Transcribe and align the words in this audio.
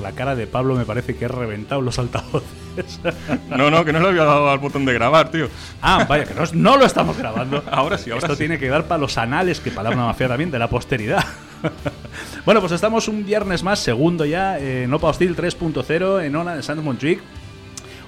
la 0.00 0.12
cara 0.12 0.34
de 0.34 0.46
Pablo 0.46 0.74
me 0.74 0.84
parece 0.84 1.14
que 1.14 1.26
he 1.26 1.28
reventado 1.28 1.80
los 1.80 1.98
altavoces. 1.98 2.48
No, 3.50 3.70
no, 3.70 3.84
que 3.84 3.92
no 3.92 3.98
le 4.00 4.08
había 4.08 4.24
dado 4.24 4.48
al 4.48 4.58
botón 4.58 4.84
de 4.84 4.94
grabar, 4.94 5.30
tío. 5.30 5.48
Ah, 5.82 6.06
vaya, 6.08 6.24
que 6.24 6.34
no, 6.34 6.44
no 6.54 6.76
lo 6.76 6.86
estamos 6.86 7.18
grabando. 7.18 7.62
Ahora 7.70 7.98
sí, 7.98 8.10
ahora 8.10 8.22
Esto 8.24 8.34
sí. 8.34 8.38
tiene 8.38 8.58
que 8.58 8.68
dar 8.68 8.84
para 8.84 9.00
los 9.00 9.18
anales, 9.18 9.60
que 9.60 9.70
palabra 9.70 9.98
más 9.98 10.16
fea 10.16 10.28
también, 10.28 10.50
de 10.50 10.58
la 10.58 10.68
posteridad. 10.68 11.24
bueno, 12.46 12.60
pues 12.60 12.72
estamos 12.72 13.08
un 13.08 13.26
viernes 13.26 13.62
más, 13.62 13.80
segundo 13.80 14.24
ya, 14.24 14.58
en 14.58 14.92
Opa 14.94 15.08
Hostil 15.08 15.36
3.0, 15.36 16.24
en 16.24 16.36
Ona 16.36 16.54
de 16.54 16.62
Sanders 16.62 16.84
Montjuic. 16.84 17.20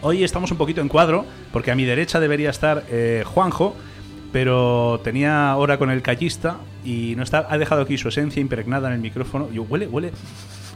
Hoy 0.01 0.25
estamos 0.25 0.51
un 0.51 0.57
poquito 0.57 0.81
en 0.81 0.89
cuadro, 0.89 1.27
porque 1.53 1.71
a 1.71 1.75
mi 1.75 1.85
derecha 1.85 2.19
debería 2.19 2.51
estar 2.51 2.85
eh, 2.89 3.25
Juanjo, 3.27 3.77
pero 4.33 5.01
tenía 5.05 5.55
hora 5.57 5.79
con 5.79 5.91
el 5.91 6.03
callista 6.03 6.57
y 6.85 7.15
no 7.17 7.23
está, 7.23 7.47
ha 7.49 7.59
dejado 7.59 7.83
aquí 7.83 7.99
su 7.99 8.09
esencia 8.09 8.41
impregnada 8.41 8.89
en 8.89 8.95
el 8.95 9.01
micrófono. 9.01 9.49
Y 9.53 9.59
huele, 9.59 9.87
huele, 9.87 10.13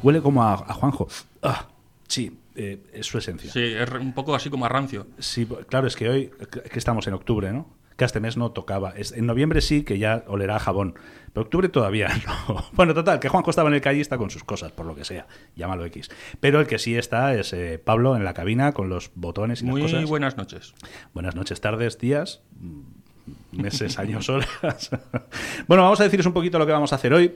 huele 0.02 0.20
como 0.22 0.42
a, 0.42 0.54
a 0.54 0.72
Juanjo. 0.74 1.08
Ah, 1.42 1.66
sí, 2.08 2.38
eh, 2.54 2.82
es 2.92 3.06
su 3.06 3.18
esencia. 3.18 3.50
Sí, 3.52 3.60
es 3.62 3.90
un 3.92 4.12
poco 4.12 4.34
así 4.34 4.50
como 4.50 4.64
a 4.66 4.68
rancio. 4.68 5.06
Sí, 5.18 5.46
claro, 5.68 5.86
es 5.86 5.96
que 5.96 6.08
hoy 6.08 6.30
que 6.50 6.78
estamos 6.78 7.06
en 7.06 7.14
octubre, 7.14 7.52
¿no? 7.52 7.74
Que 7.96 8.04
este 8.04 8.20
mes 8.20 8.36
no 8.36 8.50
tocaba. 8.52 8.90
Es- 8.90 9.12
en 9.12 9.24
noviembre 9.26 9.60
sí, 9.62 9.82
que 9.82 9.98
ya 9.98 10.22
olerá 10.26 10.56
a 10.56 10.58
jabón. 10.58 10.94
Pero 11.32 11.44
octubre 11.44 11.68
todavía 11.70 12.08
no. 12.48 12.64
Bueno, 12.72 12.92
total, 12.94 13.20
que 13.20 13.28
Juanjo 13.30 13.50
estaba 13.50 13.68
en 13.70 13.74
el 13.74 13.80
callista 13.80 14.18
con 14.18 14.28
sus 14.30 14.44
cosas, 14.44 14.72
por 14.72 14.84
lo 14.86 14.94
que 14.94 15.04
sea. 15.04 15.26
Llámalo 15.54 15.84
X. 15.86 16.10
Pero 16.40 16.60
el 16.60 16.66
que 16.66 16.78
sí 16.78 16.94
está 16.96 17.34
es 17.34 17.52
eh, 17.54 17.78
Pablo 17.82 18.14
en 18.16 18.24
la 18.24 18.34
cabina 18.34 18.72
con 18.72 18.88
los 18.90 19.10
botones 19.14 19.62
y 19.62 19.64
Muy 19.64 19.82
las 19.82 19.92
cosas. 19.92 20.08
buenas 20.08 20.36
noches. 20.36 20.74
Buenas 21.14 21.34
noches, 21.34 21.60
tardes, 21.62 21.98
días, 21.98 22.42
mm, 22.60 23.60
meses, 23.62 23.98
años, 23.98 24.28
horas. 24.28 24.90
bueno, 25.66 25.82
vamos 25.82 25.98
a 26.00 26.04
deciros 26.04 26.26
un 26.26 26.32
poquito 26.34 26.58
lo 26.58 26.66
que 26.66 26.72
vamos 26.72 26.92
a 26.92 26.96
hacer 26.96 27.14
hoy. 27.14 27.34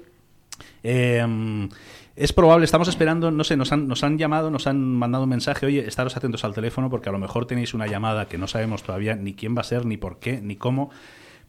Eh, 0.82 1.68
es 2.20 2.34
probable, 2.34 2.66
estamos 2.66 2.86
esperando, 2.88 3.30
no 3.30 3.44
sé, 3.44 3.56
nos 3.56 3.72
han, 3.72 3.88
nos 3.88 4.04
han 4.04 4.18
llamado, 4.18 4.50
nos 4.50 4.66
han 4.66 4.78
mandado 4.78 5.24
un 5.24 5.30
mensaje, 5.30 5.64
oye, 5.64 5.86
estaros 5.88 6.16
atentos 6.18 6.44
al 6.44 6.52
teléfono 6.52 6.90
porque 6.90 7.08
a 7.08 7.12
lo 7.12 7.18
mejor 7.18 7.46
tenéis 7.46 7.72
una 7.72 7.86
llamada 7.86 8.28
que 8.28 8.36
no 8.36 8.46
sabemos 8.46 8.82
todavía 8.82 9.16
ni 9.16 9.32
quién 9.32 9.56
va 9.56 9.62
a 9.62 9.64
ser, 9.64 9.86
ni 9.86 9.96
por 9.96 10.18
qué, 10.18 10.40
ni 10.42 10.56
cómo, 10.56 10.90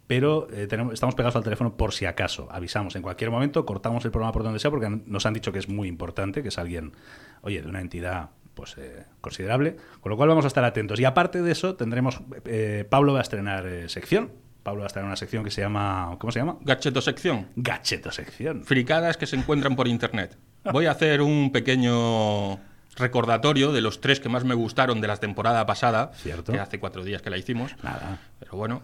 pero 0.08 0.48
eh, 0.54 0.68
tenemos, 0.68 0.94
estamos 0.94 1.14
pegados 1.16 1.36
al 1.36 1.44
teléfono 1.44 1.76
por 1.76 1.94
si 1.94 2.06
acaso, 2.06 2.48
avisamos 2.52 2.96
en 2.96 3.02
cualquier 3.02 3.32
momento, 3.32 3.66
cortamos 3.66 4.06
el 4.06 4.12
programa 4.12 4.32
por 4.32 4.44
donde 4.44 4.60
sea 4.60 4.72
porque 4.72 4.90
nos 5.06 5.26
han 5.26 5.34
dicho 5.34 5.52
que 5.52 5.60
es 5.60 5.68
muy 5.68 5.90
importante, 5.90 6.42
que 6.42 6.48
es 6.48 6.58
alguien, 6.58 6.94
oye, 7.42 7.62
de 7.62 7.68
una 7.68 7.82
entidad 7.82 8.30
pues 8.54 8.78
eh, 8.78 9.06
considerable, 9.20 9.76
con 10.00 10.10
lo 10.10 10.16
cual 10.16 10.30
vamos 10.30 10.46
a 10.46 10.48
estar 10.48 10.64
atentos. 10.64 11.00
Y 11.00 11.06
aparte 11.06 11.42
de 11.42 11.52
eso, 11.52 11.76
tendremos, 11.76 12.22
eh, 12.46 12.86
Pablo 12.90 13.14
va 13.14 13.20
a 13.20 13.24
estrenar 13.24 13.66
eh, 13.68 13.90
sección, 13.90 14.32
Pablo 14.64 14.82
va 14.82 14.86
a 14.86 14.88
estrenar 14.88 15.08
una 15.08 15.16
sección 15.16 15.44
que 15.44 15.52
se 15.52 15.62
llama, 15.62 16.16
¿cómo 16.20 16.32
se 16.32 16.40
llama? 16.40 16.58
Gacheto 16.62 17.02
sección. 17.02 17.48
Gacheto 17.56 18.12
sección. 18.12 18.64
Fricadas 18.64 19.18
que 19.18 19.26
se 19.26 19.36
encuentran 19.36 19.76
por 19.76 19.88
internet. 19.88 20.38
Voy 20.72 20.86
a 20.86 20.92
hacer 20.92 21.22
un 21.22 21.52
pequeño 21.52 22.60
recordatorio 22.98 23.72
de 23.72 23.82
los 23.82 24.02
tres 24.02 24.20
que 24.20 24.30
más 24.30 24.44
me 24.44 24.54
gustaron 24.54 25.02
de 25.02 25.08
la 25.08 25.18
temporada 25.18 25.66
pasada, 25.66 26.12
Cierto. 26.16 26.52
que 26.52 26.60
hace 26.60 26.80
cuatro 26.80 27.04
días 27.04 27.22
que 27.22 27.30
la 27.30 27.38
hicimos. 27.38 27.72
Nada. 27.84 28.20
Pero 28.40 28.58
bueno, 28.58 28.84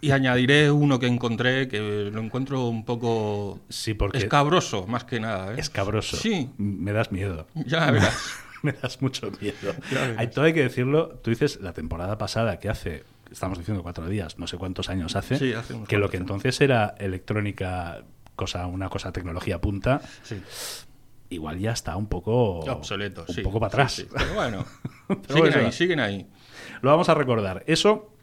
y 0.00 0.10
añadiré 0.10 0.70
uno 0.70 0.98
que 0.98 1.06
encontré 1.06 1.68
que 1.68 2.10
lo 2.12 2.20
encuentro 2.20 2.66
un 2.66 2.84
poco 2.84 3.60
Sí, 3.68 3.94
porque 3.94 4.18
escabroso, 4.18 4.86
más 4.86 5.04
que 5.04 5.20
nada. 5.20 5.52
¿eh? 5.52 5.56
escabroso. 5.60 6.16
Sí, 6.16 6.50
Me 6.58 6.92
das 6.92 7.12
miedo. 7.12 7.46
ya 7.54 7.90
verás. 7.90 8.34
Me 8.62 8.72
das 8.72 9.00
mucho 9.02 9.30
miedo. 9.40 9.74
Hay, 10.16 10.28
todo 10.28 10.46
hay 10.46 10.54
que 10.54 10.62
decirlo. 10.62 11.08
Tú 11.22 11.30
dices 11.30 11.58
la 11.60 11.72
temporada 11.74 12.16
pasada 12.18 12.58
que 12.58 12.68
hace, 12.70 13.04
estamos 13.30 13.58
diciendo 13.58 13.82
cuatro 13.82 14.08
días, 14.08 14.38
no 14.38 14.46
sé 14.46 14.56
cuántos 14.56 14.88
años 14.88 15.16
hace, 15.16 15.38
Sí, 15.38 15.52
hace 15.52 15.74
que 15.86 15.98
lo 15.98 16.08
que 16.08 16.16
entonces 16.16 16.58
era 16.62 16.94
electrónica, 16.98 18.02
cosa, 18.36 18.66
una 18.66 18.88
cosa 18.88 19.12
tecnología 19.12 19.60
punta, 19.60 20.00
Sí. 20.22 20.42
Igual 21.34 21.58
ya 21.58 21.72
está 21.72 21.96
un 21.96 22.06
poco 22.08 22.60
Obsoleto, 22.60 23.24
un 23.28 23.34
sí. 23.34 23.42
poco 23.42 23.60
para 23.60 23.68
atrás. 23.68 23.92
sí. 23.92 24.06
Pero 24.12 24.34
bueno, 24.34 24.64
siguen 25.28 25.54
ahí, 25.58 25.72
siguen 25.72 26.00
ahí. 26.00 26.26
Lo 26.80 26.90
vamos 26.90 27.08
a 27.08 27.14
recordar. 27.14 27.62
Eso. 27.66 28.13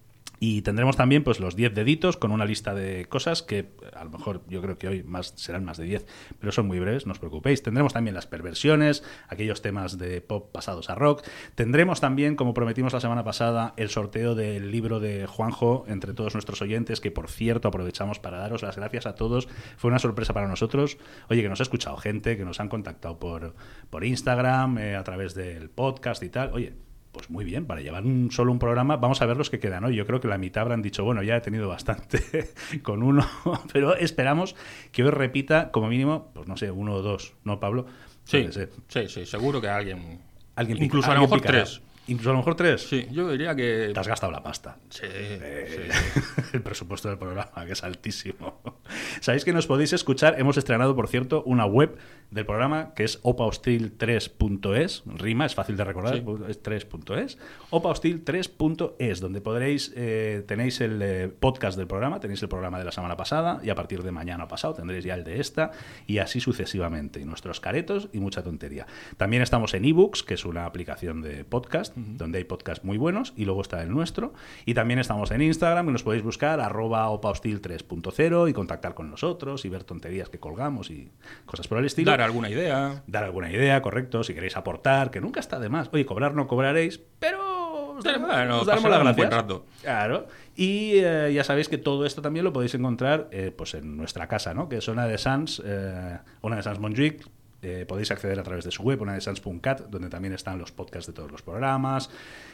Y 0.44 0.64
tendremos 0.64 0.97
también 0.97 1.23
pues 1.23 1.39
los 1.39 1.56
10 1.56 1.75
deditos 1.75 2.17
con 2.17 2.31
una 2.31 2.45
lista 2.45 2.73
de 2.73 3.05
cosas 3.05 3.43
que 3.43 3.70
a 3.93 4.04
lo 4.04 4.10
mejor 4.10 4.42
yo 4.48 4.60
creo 4.64 4.76
que 4.76 4.88
hoy 4.88 5.04
más 5.04 5.33
serán 5.36 5.64
más 5.64 5.77
de 5.77 5.83
10, 5.83 6.08
pero 6.39 6.52
son 6.52 6.66
muy 6.66 6.80
breves, 6.80 7.05
no 7.05 7.11
os 7.11 7.20
preocupéis. 7.20 7.61
Tendremos 7.61 7.93
también 7.93 8.16
las 8.16 8.26
perversiones, 8.26 9.04
aquellos 9.27 9.61
temas 9.61 9.99
de 9.99 10.20
pop 10.20 10.52
pasados 10.52 10.89
a 10.89 10.95
rock. 10.95 11.23
Tendremos 11.54 12.02
también, 12.02 12.36
como 12.36 12.55
prometimos 12.55 12.92
la 12.92 12.99
semana 12.99 13.23
pasada, 13.23 13.76
el 13.77 13.89
sorteo 13.89 14.33
del 14.33 14.71
libro 14.71 14.99
de 14.99 15.27
Juanjo 15.27 15.86
entre 15.88 16.16
todos 16.16 16.33
nuestros 16.33 16.60
oyentes, 16.64 17.02
que 17.02 17.11
por 17.11 17.30
cierto 17.30 17.67
aprovechamos 17.67 18.17
para 18.17 18.39
daros 18.39 18.64
las 18.64 18.77
gracias 18.77 19.05
a 19.05 19.14
todos. 19.14 19.48
Fue 19.77 19.89
una 19.89 19.99
sorpresa 19.99 20.33
para 20.33 20.48
nosotros. 20.48 20.98
Oye, 21.30 21.43
que 21.43 21.49
nos 21.49 21.60
ha 21.60 21.64
escuchado 21.64 21.98
gente, 21.98 22.36
que 22.36 22.45
nos 22.45 22.60
han 22.60 22.67
contactado 22.67 23.20
por, 23.20 23.54
por 23.92 24.04
Instagram, 24.04 24.80
eh, 24.80 24.95
a 24.95 25.04
través 25.04 25.36
del 25.36 25.70
podcast 25.70 26.23
y 26.23 26.30
tal. 26.30 26.52
Oye, 26.52 26.73
pues 27.11 27.30
muy 27.30 27.44
bien, 27.44 27.66
para 27.66 27.82
llevar 27.82 28.05
un, 28.05 28.32
solo 28.32 28.52
un 28.52 28.60
programa, 28.60 28.98
vamos 28.98 29.22
a 29.22 29.26
ver 29.26 29.38
los 29.38 29.49
que 29.49 29.60
quedan 29.60 29.83
hoy. 29.83 29.95
Yo 29.95 30.05
creo 30.05 30.20
que 30.20 30.27
la 30.27 30.38
mitad 30.38 30.61
habrán 30.61 30.82
dicho, 30.82 31.04
bueno, 31.04 31.23
ya 31.23 31.36
he 31.36 31.42
tenido 31.42 31.67
bastante 31.67 32.52
con 32.83 33.04
uno, 33.04 33.27
pero 33.73 33.95
esperamos 33.95 34.55
que 34.92 35.04
hoy 35.04 35.11
repita 35.11 35.72
como 35.72 35.88
mínimo, 35.88 36.32
pues 36.33 36.48
no 36.48 36.58
sé, 36.58 36.72
uno 36.72 36.94
o 36.95 37.02
dos, 37.02 37.33
¿no, 37.44 37.60
Pablo? 37.60 37.86
Sí, 38.23 38.48
sí, 38.88 39.08
sí, 39.08 39.26
seguro 39.26 39.60
que 39.60 39.67
alguien. 39.67 40.20
Alguien 40.55 40.83
Incluso 40.83 41.11
a 41.11 41.16
lo 41.16 41.22
mejor 41.22 41.39
picará. 41.39 41.64
tres. 41.64 41.82
Incluso 42.11 42.30
a 42.30 42.33
lo 42.33 42.39
mejor 42.39 42.55
tres. 42.55 42.82
Sí, 42.88 43.08
yo 43.11 43.30
diría 43.32 43.55
que. 43.55 43.92
Te 43.94 43.99
has 43.99 44.08
gastado 44.08 44.32
la 44.32 44.44
pasta. 44.44 44.77
Sí, 44.89 45.04
Eh, 45.05 45.89
sí. 46.14 46.22
el 46.54 46.61
presupuesto 46.61 47.08
del 47.10 47.17
programa, 47.17 47.52
que 47.66 47.72
es 47.73 47.83
altísimo. 47.83 48.61
Sabéis 49.22 49.45
que 49.45 49.54
nos 49.54 49.67
podéis 49.67 49.94
escuchar. 49.94 50.36
Hemos 50.39 50.58
estrenado, 50.58 50.95
por 50.95 51.08
cierto, 51.08 51.44
una 51.45 51.66
web 51.66 51.98
del 52.30 52.45
programa 52.45 52.94
que 52.95 53.04
es 53.04 53.22
opahostil3.es. 53.23 55.04
Rima, 55.05 55.45
es 55.45 55.55
fácil 55.55 55.77
de 55.77 55.83
recordar, 55.83 56.16
Sí. 56.16 56.23
es 56.49 56.61
3.es. 56.64 57.38
opahostil3.es, 57.72 59.20
donde 59.20 59.42
podréis, 59.42 59.93
eh, 59.95 60.43
tenéis 60.48 60.82
el 60.82 61.02
eh, 61.02 61.28
podcast 61.28 61.78
del 61.78 61.88
programa, 61.88 62.20
tenéis 62.20 62.42
el 62.43 62.49
programa 62.49 62.80
de 62.80 62.86
la 62.86 62.92
semana 62.92 63.16
pasada 63.17 63.60
y 63.64 63.70
a 63.70 63.76
partir 63.76 64.04
de 64.04 64.11
mañana 64.11 64.48
pasado 64.48 64.73
tendréis 64.73 65.04
ya 65.04 65.16
el 65.16 65.23
de 65.23 65.39
esta 65.39 65.72
y 66.08 66.17
así 66.20 66.39
sucesivamente. 66.39 67.20
Y 67.20 67.26
nuestros 67.26 67.60
caretos 67.60 68.10
y 68.14 68.20
mucha 68.20 68.43
tontería. 68.43 68.86
También 69.17 69.42
estamos 69.43 69.73
en 69.73 69.86
ebooks, 69.86 70.23
que 70.23 70.33
es 70.36 70.45
una 70.45 70.66
aplicación 70.66 71.22
de 71.22 71.43
podcast, 71.45 71.95
donde 72.17 72.39
hay 72.39 72.44
podcasts 72.44 72.84
muy 72.84 72.98
buenos 72.98 73.34
y 73.36 73.45
luego 73.45 73.62
está 73.62 73.82
el 73.82 73.89
nuestro. 73.89 74.34
Y 74.66 74.73
también 74.73 75.00
estamos 75.00 75.32
en 75.32 75.42
Instagram, 75.42 75.88
que 75.88 75.92
nos 75.92 76.04
podéis 76.04 76.23
buscar 76.23 76.60
arroba 76.60 77.10
opahostil 77.10 77.62
3.0 77.62 78.50
y 78.50 78.54
contactar 78.54 78.94
con 78.94 79.10
nosotros 79.10 79.66
y 79.66 79.70
ver 79.70 79.84
tonterías 79.84 80.30
que 80.30 80.40
colgamos 80.40 80.90
y 80.90 81.11
cosas 81.45 81.67
por 81.67 81.78
el 81.78 81.86
estilo. 81.86 82.11
Dar 82.11 82.22
alguna 82.22 82.50
idea. 82.50 83.04
Dar 83.08 83.23
alguna 83.23 83.52
idea, 83.52 83.82
correcto, 83.82 84.23
si 84.23 84.34
queréis 84.34 84.58
aportar, 84.58 85.11
que 85.11 85.22
nunca 85.22 85.40
está 85.40 85.60
de 85.60 85.70
más. 85.70 85.90
Oye, 85.92 86.06
cobrar 86.06 86.34
no 86.34 86.48
cobraréis, 86.48 87.02
pero 87.20 87.95
os 87.98 88.04
daremos, 88.04 88.30
Bueno, 88.30 88.60
os 88.60 88.67
daremos 88.67 88.90
las 88.90 89.17
un 89.17 89.32
rato. 89.32 89.66
Claro. 89.82 90.28
Y 90.56 90.94
eh, 90.95 91.32
ya 91.34 91.44
sabéis 91.44 91.70
que 91.70 91.78
todo 91.78 92.06
esto 92.06 92.22
también 92.22 92.44
lo 92.44 92.54
podéis 92.54 92.73
encontrar 92.76 93.28
eh, 93.32 93.54
pues 93.56 93.73
en 93.73 93.98
nuestra 93.98 94.28
casa, 94.28 94.54
¿no? 94.54 94.70
Que 94.70 94.78
es 94.78 94.88
Ona 94.90 95.08
de 95.08 95.17
Sans, 95.17 95.61
eh, 95.66 96.17
Ona 96.42 96.58
de 96.58 96.64
Sans 96.64 96.80
Montjuic. 96.80 97.26
Eh, 97.61 97.86
podéis 97.88 98.10
acceder 98.11 98.39
a 98.39 98.44
través 98.44 98.66
de 98.66 98.72
su 98.72 98.82
web, 98.83 99.02
una 99.02 99.14
de 99.14 99.22
sans.cat, 99.22 99.82
donde 99.89 100.10
también 100.10 100.33
están 100.33 100.58
los 100.58 100.72
podcasts 100.72 101.08
de 101.08 101.14
todos 101.14 101.32
los 101.32 101.42
programas. 101.42 102.10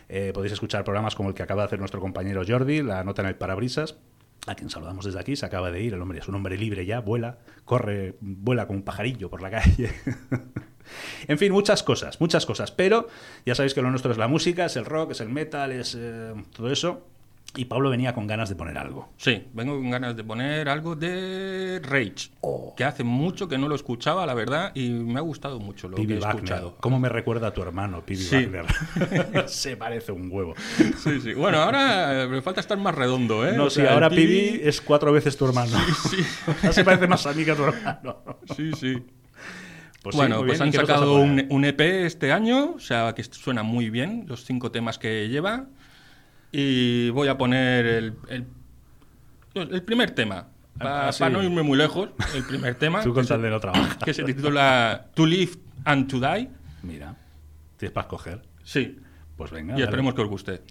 Eh, 0.09 0.31
podéis 0.34 0.53
escuchar 0.53 0.84
programas 0.84 1.16
como 1.16 1.29
el 1.29 1.35
que 1.35 1.44
acaba 1.44 1.62
de 1.62 1.68
hacer 1.68 1.79
nuestro 1.79 2.01
compañero 2.01 2.44
Jordi, 2.45 2.81
la 2.81 3.03
nota 3.03 3.22
en 3.22 3.29
el 3.29 3.35
parabrisas, 3.35 3.97
a 4.47 4.56
quien 4.56 4.69
saludamos 4.69 5.06
desde 5.06 5.19
aquí, 5.19 5.35
se 5.35 5.45
acaba 5.45 5.72
de 5.72 5.81
ir, 5.81 5.94
el 5.94 6.01
hombre 6.01 6.19
es 6.19 6.28
un 6.28 6.35
hombre 6.35 6.57
libre 6.57 6.85
ya, 6.85 7.00
vuela, 7.00 7.38
corre, 7.66 8.16
vuela 8.19 8.68
como 8.68 8.79
un 8.79 8.84
pajarillo 8.84 9.29
por 9.29 9.41
la 9.41 9.50
calle. 9.51 9.91
en 11.28 11.38
fin, 11.38 11.51
muchas 11.51 11.84
cosas, 11.84 12.19
muchas 12.19 12.45
cosas, 12.45 12.72
pero 12.72 13.07
ya 13.45 13.56
sabéis 13.56 13.74
que 13.74 13.81
lo 13.81 13.89
nuestro 13.89 14.12
es 14.12 14.18
la 14.18 14.28
música, 14.28 14.66
es 14.66 14.75
el 14.75 14.85
rock, 14.85 15.12
es 15.12 15.22
el 15.22 15.29
metal, 15.29 15.72
es 15.72 15.95
eh, 15.97 16.34
todo 16.53 16.72
eso. 16.72 17.06
Y 17.56 17.66
Pablo 17.66 17.90
venía 17.90 18.13
con 18.13 18.28
ganas 18.28 18.50
de 18.50 18.56
poner 18.56 18.78
algo. 18.78 19.09
Sí, 19.18 19.47
vengo 19.53 19.74
con 19.78 19.90
ganas 19.90 20.16
de 20.16 20.24
poner 20.24 20.69
algo 20.69 20.96
de 20.96 21.80
Rage, 21.84 22.30
Oh. 22.41 22.75
que 22.75 22.84
hace 22.84 23.03
mucho 23.03 23.47
que 23.47 23.58
no 23.58 23.68
lo 23.68 23.74
escuchaba, 23.74 24.25
la 24.28 24.35
verdad, 24.35 24.72
y 24.75 24.90
me 24.90 25.18
ha 25.18 25.22
gustado 25.22 25.59
mucho 25.59 25.88
lo 25.88 25.96
Pibi 25.96 26.07
que 26.07 26.13
he 26.16 26.19
Wagner. 26.19 26.36
escuchado. 26.44 26.75
¿Cómo 26.81 27.00
me 27.00 27.09
recuerda 27.09 27.47
a 27.47 27.53
tu 27.53 27.63
hermano, 27.63 28.06
Pibi 28.06 28.21
Sí. 28.24 28.36
Wagner? 28.45 28.66
Se 29.50 29.75
parece 29.75 30.12
un 30.12 30.30
huevo. 30.31 30.54
Sí, 30.98 31.19
sí. 31.19 31.33
Bueno, 31.33 31.57
ahora 31.60 32.24
eh, 32.24 32.27
me 32.27 32.42
falta 32.44 32.60
estar 32.62 32.77
más 32.77 32.94
redondo, 32.94 33.48
¿eh? 33.48 33.54
No, 33.57 33.66
O 33.66 33.69
si 33.71 33.81
sea, 33.81 33.94
ahora 33.94 34.10
Pibi 34.10 34.60
es 34.63 34.80
cuatro 34.80 35.12
veces 35.12 35.36
tu 35.36 35.45
hermano. 35.48 35.77
Sí, 36.12 36.18
Ahora 36.48 36.71
se 36.74 36.83
parece 36.83 37.07
más 37.07 37.25
a 37.25 37.33
mí 37.33 37.44
que 37.44 37.51
a 37.51 37.56
tu 37.56 37.63
hermano. 37.63 38.18
sí, 38.56 38.71
sí. 38.80 38.98
Pues 40.04 40.13
sí, 40.13 40.18
bueno, 40.19 40.38
muy 40.39 40.48
pues 40.50 40.60
bien. 40.60 40.74
¿Y 40.74 40.77
han 40.77 40.86
sacado 40.86 41.16
un, 41.16 41.48
un 41.50 41.66
EP 41.66 41.81
este 42.06 42.31
año, 42.31 42.74
o 42.75 42.80
sea 42.80 43.13
que 43.16 43.24
suena 43.24 43.63
muy 43.63 43.89
bien, 43.89 44.25
los 44.27 44.45
cinco 44.45 44.69
temas 44.69 45.00
que 45.00 45.27
lleva. 45.27 45.66
Y 46.51 47.09
voy 47.09 47.27
a 47.27 47.38
poner 47.38 47.85
el, 47.85 48.13
el, 48.29 48.45
el 49.55 49.83
primer 49.83 50.11
tema, 50.11 50.47
para 50.77 51.09
Ah, 51.09 51.11
sí. 51.11 51.23
no 51.31 51.44
irme 51.44 51.61
muy 51.63 51.77
lejos, 51.77 52.09
el 52.35 52.44
primer 52.44 52.75
tema, 52.79 53.01
Tú 53.03 53.13
que 53.13 53.23
se, 53.23 53.38
no 53.38 53.59
trabajar. 53.59 53.97
que 53.99 54.13
se 54.13 54.23
titula 54.23 55.07
To 55.13 55.25
Live 55.25 55.53
and 55.85 56.07
To 56.09 56.19
Die. 56.19 56.49
Mira, 56.83 57.15
tienes 57.77 57.94
para 57.94 58.05
escoger. 58.05 58.41
Sí, 58.63 58.97
Pues 59.35 59.51
venga. 59.51 59.71
y 59.73 59.77
dale. 59.77 59.83
esperemos 59.85 60.13
que 60.13 60.21
os 60.21 60.29
guste. 60.29 60.61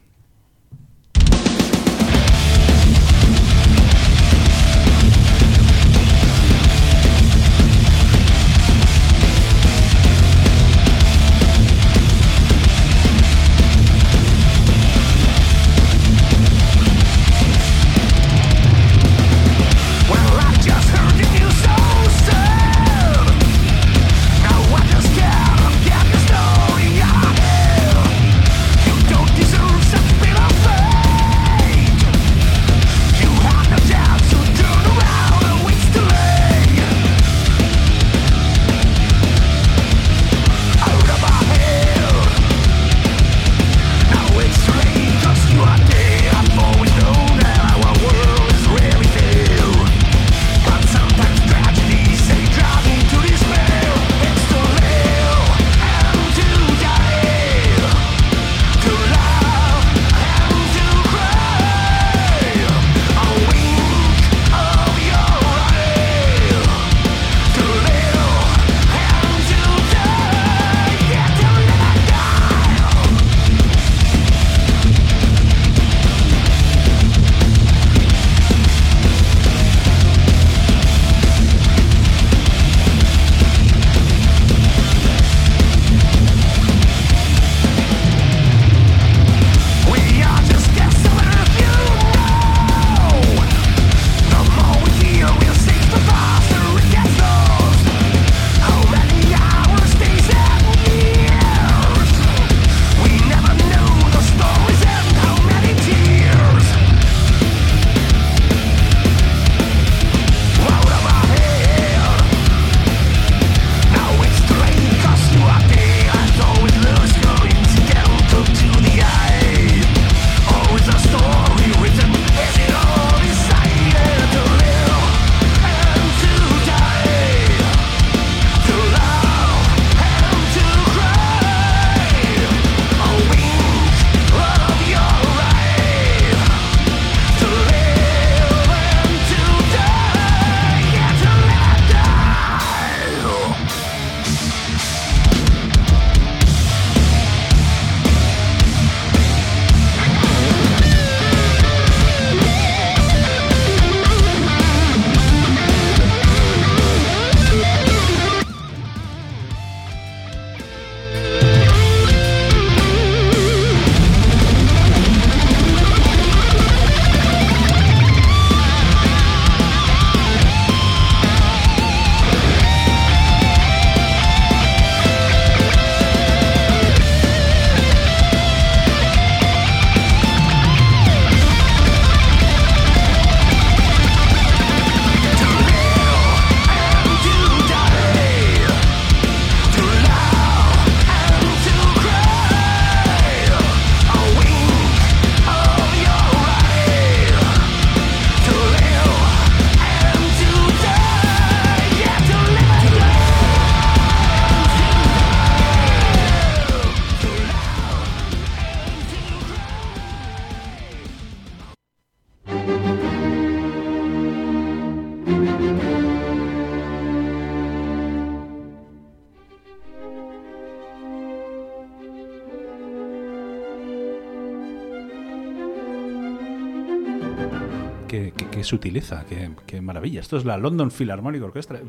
Utiliza, 228.75 229.25
qué, 229.29 229.51
qué 229.67 229.81
maravilla. 229.81 230.21
Esto 230.21 230.37
es 230.37 230.45
la 230.45 230.57
London 230.57 230.91
Philharmonic 230.91 231.43
Orchestra. 231.43 231.81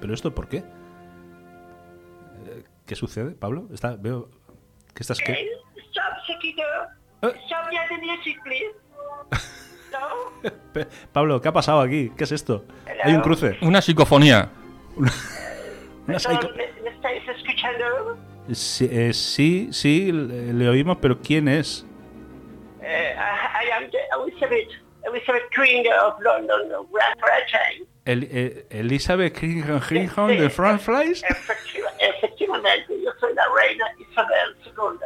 ¿Pero 0.00 0.14
esto 0.14 0.34
por 0.34 0.48
qué? 0.48 0.58
Eh, 0.58 0.62
¿Qué 2.86 2.94
sucede, 2.94 3.32
Pablo? 3.32 3.66
Está, 3.72 3.96
veo 3.96 4.28
que 4.94 5.02
estás... 5.02 5.18
¿qué? 5.18 5.32
stop. 5.32 5.40
Eh. 7.22 7.32
Stop 7.46 7.70
yeah, 7.70 7.86
the 7.88 7.98
music, 7.98 8.38
please. 8.44 8.74
No? 9.90 10.50
Pe- 10.72 10.86
Pablo, 11.12 11.40
¿qué 11.40 11.48
ha 11.48 11.52
pasado 11.52 11.80
aquí? 11.80 12.12
¿Qué 12.16 12.22
es 12.22 12.30
esto? 12.30 12.64
Hay 13.02 13.12
un 13.12 13.22
cruce. 13.22 13.56
Una 13.60 13.82
psicofonía. 13.82 14.50
Una 14.96 15.10
No, 16.06 16.18
psycho- 16.18 16.48
¿Me, 16.56 16.82
me 16.82 16.90
estáis 16.90 17.22
escuchando? 17.28 18.16
Sí, 18.52 18.88
eh, 18.90 19.12
sí, 19.12 19.68
sí, 19.72 20.12
le, 20.12 20.52
le 20.52 20.68
oímos, 20.68 20.98
pero 21.00 21.20
¿quién 21.20 21.48
es? 21.48 21.84
Eh, 22.82 23.14
I, 23.16 23.66
I 23.66 23.70
am 23.84 23.90
the 23.90 23.98
Elizabeth, 25.04 25.42
Queen 25.54 25.84
of 26.02 26.20
London, 26.20 26.68
Grand 26.92 27.20
Britain. 27.20 27.86
El, 28.04 28.28
eh, 28.30 28.66
Elizabeth 28.70 29.32
Kringham 29.38 30.28
de 30.28 30.50
Frank 30.50 30.80
Flies. 30.80 31.22
Efectiva- 31.24 31.90
efectivamente, 31.98 33.00
yo 33.02 33.10
soy 33.20 33.34
la 33.34 33.44
reina 33.56 33.84
Isabel 33.98 34.56
II, 34.64 34.98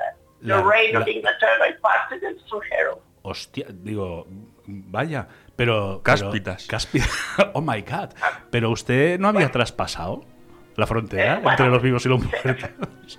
La- 0.43 0.57
la 0.57 0.63
reina 0.71 0.99
la- 1.01 1.05
de 1.05 1.13
Inglaterra 1.13 1.69
y 1.69 1.75
parte 1.81 2.19
del 2.19 2.35
extranjero. 2.37 3.01
Hostia, 3.23 3.67
digo, 3.71 4.27
vaya, 4.67 5.27
pero... 5.57 6.01
pero- 6.03 6.03
Cáspitas. 6.03 6.67
Cáspitas. 6.67 7.11
Oh 7.55 7.61
my 7.61 7.81
god. 7.83 8.11
Pero 8.51 8.71
usted 8.71 9.19
no 9.19 9.29
había 9.29 9.51
traspasado 9.51 10.25
la 10.77 10.87
frontera 10.87 11.35
Eh, 11.35 11.37
bueno. 11.37 11.51
entre 11.51 11.69
los 11.69 11.83
vivos 11.83 12.05
y 12.07 12.09
los 12.09 12.21
muertos. 12.23 12.71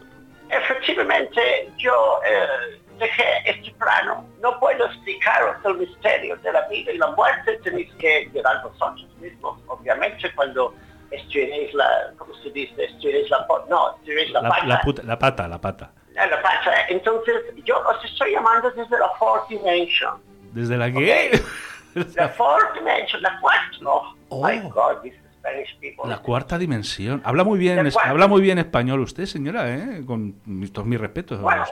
Efectivamente, 0.50 1.72
yo 1.78 2.20
eh, 2.26 2.80
dejé 2.98 3.24
este 3.46 3.72
plano. 3.74 4.26
No 4.42 4.60
puedo 4.60 4.86
explicaros 4.86 5.56
el 5.66 5.78
misterio 5.78 6.36
de 6.38 6.52
la 6.54 6.68
vida 6.68 6.92
y 6.92 6.98
la 6.98 7.08
muerte. 7.12 7.60
Tenéis 7.64 7.92
que 7.96 8.30
llegar 8.34 8.62
vosotros 8.64 9.08
mismos, 9.20 9.60
obviamente, 9.68 10.32
cuando 10.36 10.74
estudiéis 11.12 11.74
la, 11.74 11.88
¿cómo 12.18 12.34
se 12.36 12.50
dice? 12.52 12.86
Estudiéis 12.86 13.30
la, 13.30 13.46
no, 13.70 13.96
estudiéis 13.98 14.32
la, 14.32 14.42
La, 14.42 14.50
pata. 14.50 14.66
la 14.66 14.82
puta- 14.82 15.04
la 15.04 15.20
pata, 15.20 15.48
la 15.48 15.62
pata. 15.62 15.92
La- 16.14 16.42
pata. 16.42 16.88
Entonces, 16.90 17.36
yo 17.66 17.78
os 17.80 18.04
estoy 18.06 18.32
llamando 18.34 18.72
desde 18.72 18.98
la 18.98 19.10
fourth 19.20 19.50
dimension. 19.50 20.14
¿Desde 20.54 20.78
la 20.78 20.92
que? 20.92 21.42
La 22.16 22.30
fourth 22.38 22.74
dimension, 22.74 23.22
la 23.22 23.40
cuarta. 23.40 23.66
Oh, 24.30 24.48
my 24.48 24.62
Oh. 24.64 24.70
God. 24.70 25.06
La 26.06 26.18
cuarta 26.24 26.58
dimensión. 26.58 27.22
Habla 27.24 27.44
muy 27.44 27.60
bien, 27.60 27.86
es- 27.86 27.96
habla 27.98 28.28
muy 28.28 28.42
bien 28.42 28.58
español 28.58 29.00
usted, 29.02 29.26
señora, 29.26 29.70
¿eh? 29.76 30.04
Con 30.06 30.42
todos 30.74 30.88
mis 30.88 31.00
respetos. 31.00 31.40
Bueno, 31.40 31.64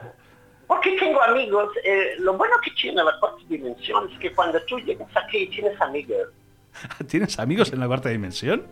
porque 0.75 0.97
tengo 0.99 1.21
amigos. 1.21 1.69
eh, 1.83 2.15
lo 2.19 2.33
bueno 2.33 2.55
que 2.63 2.71
tiene 2.71 3.03
la 3.03 3.17
cuarta 3.19 3.41
dimensión 3.47 4.09
es 4.11 4.19
que 4.19 4.31
cuando 4.33 4.61
tú 4.63 4.79
llegas 4.79 5.07
aquí 5.15 5.47
tienes 5.47 5.79
amigos. 5.81 6.27
¿Tienes 7.07 7.37
amigos 7.39 7.71
en 7.73 7.79
la 7.79 7.87
cuarta 7.87 8.09
dimensión? 8.09 8.65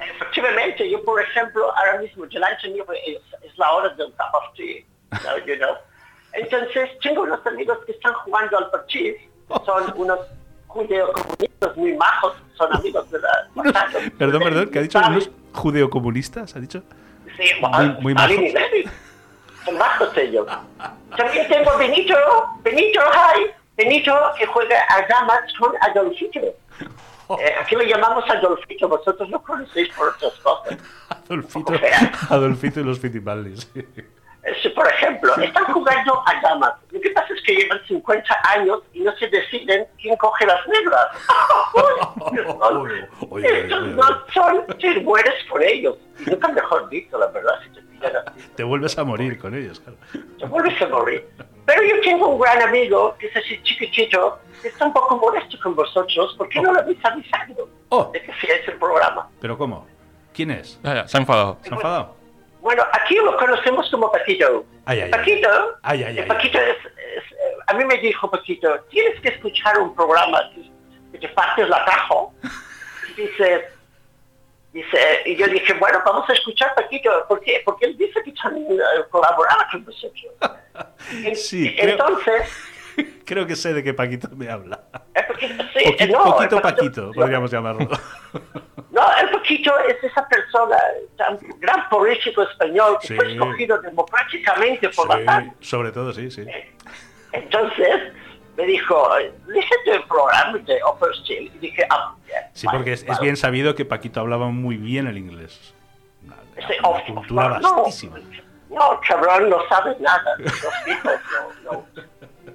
Efectivamente, 0.00 0.90
yo 0.90 1.02
por 1.04 1.20
ejemplo, 1.22 1.70
ahora 1.76 2.00
mismo 2.00 2.26
delante 2.26 2.68
mío 2.68 2.84
es, 3.06 3.18
es 3.42 3.56
la 3.58 3.70
hora 3.72 3.88
del 3.90 4.12
tea, 4.56 4.84
¿no? 5.12 5.46
You 5.46 5.56
know. 5.56 5.74
Entonces 6.32 6.90
tengo 7.02 7.22
unos 7.22 7.46
amigos 7.46 7.78
que 7.84 7.92
están 7.92 8.14
jugando 8.14 8.58
al 8.58 8.70
parchís, 8.70 9.14
son 9.66 9.92
unos 9.96 10.18
judeocomunistas 10.66 11.76
muy 11.76 11.94
majos, 11.96 12.34
son 12.56 12.74
amigos 12.74 13.10
de 13.10 13.18
la... 13.20 13.28
Unos- 13.54 13.72
perdón, 14.18 14.42
perdón, 14.42 14.70
¿qué 14.70 14.78
ha 14.78 14.82
dicho? 14.82 14.98
¿Unos 14.98 15.30
judeocomunistas? 15.52 16.56
¿Ha 16.56 16.60
dicho? 16.60 16.82
Sí, 17.36 17.44
muy- 17.60 17.88
muy 18.00 18.14
majos. 18.14 18.36
Majos 19.70 20.16
ellos. 20.16 20.46
También 21.16 21.48
tengo 21.48 21.76
Benito, 21.78 22.14
Benito, 22.62 23.00
hi, 23.00 23.50
Benito 23.76 24.14
que 24.38 24.46
juega 24.46 24.76
a 24.88 25.06
damas 25.06 25.40
con 25.58 25.72
Adolfito. 25.80 26.40
Eh, 26.40 27.54
aquí 27.60 27.76
le 27.76 27.86
llamamos 27.86 28.28
Adolfito, 28.28 28.88
vosotros 28.88 29.28
lo 29.30 29.42
conocéis 29.42 29.88
por 29.94 30.08
otras 30.08 30.32
cosas. 30.40 30.78
Adolfito. 31.08 31.72
Adolfito 32.30 32.80
y 32.80 32.84
los 32.84 32.98
Fittipaldis. 32.98 33.70
Eh, 34.44 34.54
si, 34.60 34.68
por 34.70 34.88
ejemplo, 34.88 35.34
están 35.36 35.64
jugando 35.66 36.20
a 36.26 36.40
damas. 36.40 36.74
Lo 36.90 37.00
que 37.00 37.10
pasa 37.10 37.32
es 37.32 37.40
que 37.42 37.54
llevan 37.54 37.80
50 37.86 38.40
años 38.50 38.80
y 38.92 39.00
no 39.00 39.14
se 39.16 39.28
deciden 39.28 39.86
quién 40.00 40.16
coge 40.16 40.46
las 40.46 40.66
negras. 40.66 41.06
Estos 43.44 43.86
no 43.88 44.02
son, 44.34 44.64
mueres 45.04 45.44
por 45.48 45.62
ellos. 45.62 45.96
Y 46.18 46.30
nunca 46.30 46.48
mejor 46.48 46.88
dicho, 46.88 47.18
la 47.18 47.26
verdad, 47.28 47.54
si 47.62 47.81
te 48.56 48.62
vuelves 48.64 48.96
a 48.98 49.04
morir 49.04 49.38
con 49.38 49.54
ellos, 49.54 49.80
claro. 49.80 49.98
te 50.38 50.46
vuelves 50.46 50.80
a 50.82 50.86
morir. 50.88 51.26
Pero 51.64 51.82
yo 51.82 52.00
tengo 52.00 52.28
un 52.28 52.40
gran 52.40 52.60
amigo 52.62 53.14
que 53.18 53.26
es 53.28 53.36
así 53.36 53.60
chiquitito, 53.62 54.40
que 54.60 54.68
está 54.68 54.84
un 54.86 54.92
poco 54.92 55.16
molesto 55.18 55.56
con 55.62 55.74
vosotros 55.76 56.34
porque 56.36 56.60
no 56.60 56.72
lo 56.72 56.80
habéis 56.80 56.98
avisado 57.04 57.68
Oh. 57.94 58.10
de 58.12 58.22
que 58.22 58.32
hacíais 58.32 58.66
el 58.68 58.78
programa. 58.78 59.28
¿Pero 59.40 59.58
cómo? 59.58 59.86
¿Quién 60.32 60.50
es? 60.50 60.80
Ya, 60.82 60.94
ya, 60.94 61.08
se 61.08 61.16
ha 61.18 61.20
enfadado. 61.20 61.58
¿Se 61.62 61.70
ha 61.70 61.74
enfadado? 61.74 62.16
Bueno, 62.62 62.82
aquí 62.92 63.16
lo 63.16 63.36
conocemos 63.36 63.90
como 63.90 64.10
Paquito. 64.10 64.64
Ay, 64.86 65.00
ay. 65.02 65.10
Paquito, 65.10 65.48
Ay, 65.82 66.02
ay, 66.04 66.18
ay, 66.20 66.26
Paquito 66.26 66.58
es, 66.58 66.76
es, 66.78 67.32
eh, 67.32 67.56
a 67.66 67.74
mí 67.74 67.84
me 67.84 67.98
dijo 67.98 68.30
Paquito, 68.30 68.80
tienes 68.88 69.20
que 69.20 69.28
escuchar 69.28 69.78
un 69.78 69.94
programa 69.94 70.40
que, 70.54 70.70
que 71.12 71.18
te 71.18 71.28
partes 71.34 71.68
la 71.68 71.84
caja. 71.84 72.14
Y 73.14 73.20
dice, 73.20 73.66
dice, 74.72 74.98
y 75.26 75.36
yo 75.36 75.46
dije, 75.48 75.74
bueno, 75.74 76.00
vamos 76.04 76.28
a 76.28 76.32
escuchar 76.32 76.74
Paquito, 76.74 77.10
¿por 77.28 77.40
qué? 77.40 77.62
Porque 77.64 77.86
él 77.86 77.96
dice 77.96 78.20
que 78.24 78.32
también 78.32 78.66
eh, 78.72 79.02
colaboraba 79.10 79.66
con 79.70 79.84
vosotros. 79.84 80.32
En- 81.24 81.36
Sí, 81.36 81.74
Entonces, 81.78 82.50
Creo 83.24 83.46
que 83.46 83.56
sé 83.56 83.72
de 83.72 83.82
qué 83.82 83.94
Paquito 83.94 84.28
me 84.36 84.50
habla. 84.50 84.82
el 85.14 85.24
Paquito, 85.26 85.62
sí, 85.74 85.84
Poqui- 85.84 85.96
eh, 86.00 86.08
no, 86.08 86.24
poquito 86.24 86.56
el 86.56 86.62
Paquito, 86.62 87.10
podríamos 87.12 87.50
llamarlo. 87.50 87.88
No, 88.92 89.02
el 89.22 89.30
Paquito 89.30 89.72
es 89.88 90.04
esa 90.04 90.28
persona, 90.28 90.76
tan 91.16 91.38
gran 91.58 91.88
político 91.88 92.42
español 92.42 92.98
que 93.00 93.08
Sí. 93.08 93.14
fue 93.16 93.32
escogido 93.32 93.80
democráticamente 93.80 94.90
por 94.90 95.08
la 95.08 95.16
Sí, 95.18 95.24
paz. 95.24 95.44
sobre 95.60 95.92
todo, 95.92 96.12
sí, 96.12 96.30
sí. 96.30 96.44
Entonces 97.32 98.12
me 98.56 98.64
dijo, 98.66 99.08
listen 99.46 99.78
el 99.86 100.02
programa 100.04 100.58
de 100.58 100.78
Upper 100.90 101.14
Steel. 101.16 101.46
Y 101.54 101.58
dije, 101.58 101.86
ah, 101.90 102.14
yeah, 102.26 102.50
Sí, 102.52 102.66
vale, 102.66 102.78
porque 102.78 102.92
es, 102.92 103.20
bien 103.20 103.36
sabido 103.36 103.74
que 103.74 103.84
Paquito 103.84 104.20
hablaba 104.20 104.48
muy 104.48 104.76
bien 104.76 105.06
el 105.06 105.16
inglés. 105.18 105.74
Una, 106.24 106.36
Sí, 106.66 106.74
una 106.80 106.88
of- 106.88 107.02
cultura 107.06 107.46
of- 107.56 107.60
no, 107.62 107.76
vastísima. 107.76 108.18
No, 108.70 109.00
cabrón, 109.06 109.50
no 109.50 109.58
sabes 109.68 109.98
nada. 110.00 110.34
No, 111.64 111.72
no, 111.72 111.86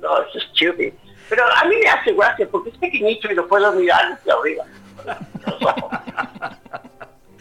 no, 0.02 0.22
es 0.22 0.44
stupid. 0.52 0.94
Pero 1.30 1.44
a 1.46 1.66
mí 1.66 1.76
me 1.84 1.90
hace 1.90 2.14
gracia 2.14 2.48
porque 2.50 2.70
es 2.70 2.78
pequeñito 2.78 3.32
y 3.32 3.36
lo 3.36 3.48
puedo 3.48 3.72
mirar 3.74 4.18
desde 4.18 4.32
arriba. 4.32 4.66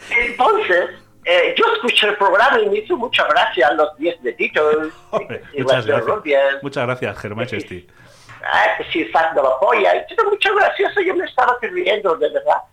Entonces, 0.09 0.89
eh, 1.25 1.55
yo 1.57 1.65
escuché 1.75 2.07
el 2.07 2.15
programa 2.17 2.59
y 2.59 2.69
me 2.69 2.77
hizo 2.79 2.95
mucha 2.97 3.25
gracia 3.27 3.71
los 3.73 3.95
10 3.97 4.21
deditos. 4.23 4.89
Hombre, 5.11 5.41
y 5.53 5.61
muchas 5.61 5.85
gracias. 5.85 6.63
Muchas 6.63 6.85
gracias, 6.85 7.17
Germachesti. 7.19 7.87
Ah, 8.51 8.77
que 8.77 8.83
si 8.91 9.03
de 9.03 9.11
la 9.11 9.59
polla. 9.59 9.95
Y 9.95 10.15
todo 10.15 10.29
mucho 10.29 10.55
gracioso, 10.55 11.01
yo 11.01 11.15
me 11.15 11.25
estaba 11.25 11.57
riendo, 11.61 12.15
de 12.15 12.29
verdad. 12.29 12.63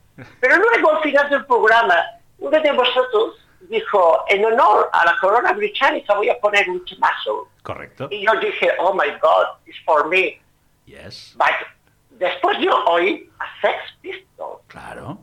Pero 0.41 0.57
luego 0.57 0.93
al 0.93 1.03
final 1.03 1.29
del 1.29 1.45
programa, 1.47 1.97
uno 2.39 2.61
de 2.61 2.73
vosotros 2.73 3.45
dijo, 3.69 4.25
en 4.29 4.45
honor 4.45 4.89
a 4.93 5.05
la 5.05 5.17
corona 5.21 5.53
británica 5.53 6.15
voy 6.15 6.29
a 6.29 6.39
poner 6.39 6.69
un 6.69 6.85
temazo. 6.85 7.49
Correcto. 7.63 8.09
Y 8.11 8.25
yo 8.25 8.33
dije, 8.41 8.71
oh 8.79 8.95
my 8.95 9.11
God, 9.21 9.47
it's 9.67 9.79
for 9.85 10.07
me. 10.07 10.41
Yes. 10.87 11.35
But 11.37 11.67
después 12.11 12.59
yo 12.59 12.85
oí 12.85 13.31
a 13.39 13.61
Sex 13.61 13.79
Pistols. 14.01 14.61
Claro. 14.69 15.19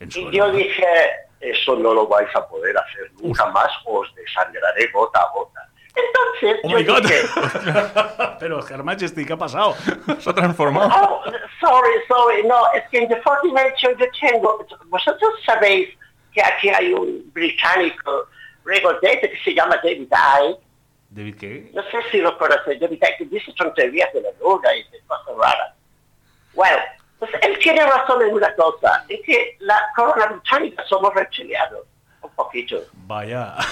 En 0.00 0.08
Y 0.14 0.30
yo 0.30 0.50
dije, 0.52 0.84
eso 1.40 1.76
no 1.76 1.94
lo 1.94 2.06
vais 2.06 2.34
a 2.34 2.46
poder 2.46 2.76
hacer 2.76 3.10
nunca 3.14 3.46
más, 3.46 3.70
os 3.84 4.14
desangraré 4.14 4.88
gota 4.92 5.20
a 5.20 5.30
gota. 5.32 5.68
Entonces 5.96 6.60
Oh 6.64 6.70
yo 6.70 6.76
my 6.78 6.84
God. 6.84 7.02
dije, 7.02 7.22
Pero 8.40 8.62
Germachesti, 8.62 9.24
¿qué 9.24 9.32
ha 9.32 9.36
pasado? 9.36 9.74
Se 10.18 10.30
ha 10.30 10.34
transformado. 10.34 10.90
Oh, 10.92 11.22
sorry, 11.60 11.92
sorry, 12.08 12.42
no, 12.46 12.56
es 12.74 12.82
que 12.90 12.98
en 12.98 13.08
The 13.08 13.20
Fourth 13.22 13.42
Dimension 13.42 13.96
yo 13.96 14.06
tengo, 14.20 14.66
vosotros 14.86 15.32
sabéis 15.46 15.88
que 16.32 16.42
aquí 16.42 16.68
hay 16.68 16.92
un 16.92 17.30
británico 17.32 18.26
regordete 18.64 19.30
que 19.30 19.38
se 19.44 19.54
llama 19.54 19.76
David 19.76 20.02
Icke, 20.10 20.60
¿David 21.10 21.36
qué? 21.38 21.70
no 21.74 21.82
sé 21.84 21.98
si 22.10 22.18
lo 22.18 22.36
conoces, 22.38 22.80
David 22.80 22.96
Icke, 22.96 23.16
que 23.18 23.24
dice 23.26 23.52
tonterías 23.56 24.12
de 24.12 24.22
la 24.22 24.30
luna 24.40 24.74
y 24.74 24.82
de 24.90 25.00
cosas 25.06 25.36
raras. 25.36 25.74
Bueno, 26.54 26.76
pues 27.20 27.30
él 27.42 27.56
tiene 27.60 27.84
razón 27.86 28.20
en 28.22 28.34
una 28.34 28.52
cosa, 28.56 29.04
es 29.08 29.20
que 29.24 29.56
la 29.60 29.80
corona 29.94 30.26
británica 30.26 30.82
somos 30.88 31.14
reptilianos, 31.14 31.80
un 32.20 32.30
poquito. 32.30 32.80
Vaya. 33.06 33.54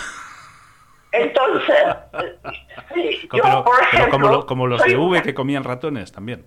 Entonces, 1.12 1.84
sí, 2.94 3.28
yo, 3.32 3.42
pero, 3.42 3.64
por 3.64 3.82
ejemplo... 3.82 4.10
como, 4.10 4.28
lo- 4.28 4.46
como 4.46 4.66
los 4.66 4.82
de 4.82 4.96
V 4.96 5.22
que 5.22 5.34
comían 5.34 5.62
ratones 5.64 6.10
también. 6.10 6.44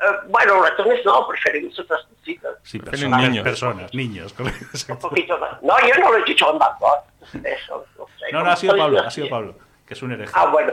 eh, 0.00 0.04
bueno, 0.28 0.60
ratones 0.62 1.04
no, 1.04 1.26
preferimos 1.28 1.78
otras 1.78 2.02
cositas. 2.04 2.54
Sí, 2.62 2.78
Prefieren 2.78 3.10
personas, 3.10 3.30
niños. 3.30 3.44
personas, 3.44 3.94
niños. 3.94 4.32
correcto, 4.32 4.58
un 4.64 4.70
exacto. 4.70 5.08
poquito 5.08 5.38
más. 5.38 5.62
No, 5.62 5.74
yo 5.86 5.94
no 6.00 6.10
lo 6.12 6.18
he 6.18 6.24
dicho 6.24 6.46
God. 6.52 7.44
Eso, 7.44 7.86
no 7.98 8.06
sé. 8.18 8.32
No, 8.32 8.42
no, 8.42 8.50
ha 8.50 8.56
sido 8.56 8.76
Pablo, 8.76 8.98
así. 8.98 9.06
ha 9.06 9.10
sido 9.10 9.28
Pablo, 9.28 9.54
que 9.86 9.94
es 9.94 10.02
un 10.02 10.12
hereje. 10.12 10.32
Ah, 10.34 10.46
bueno. 10.46 10.72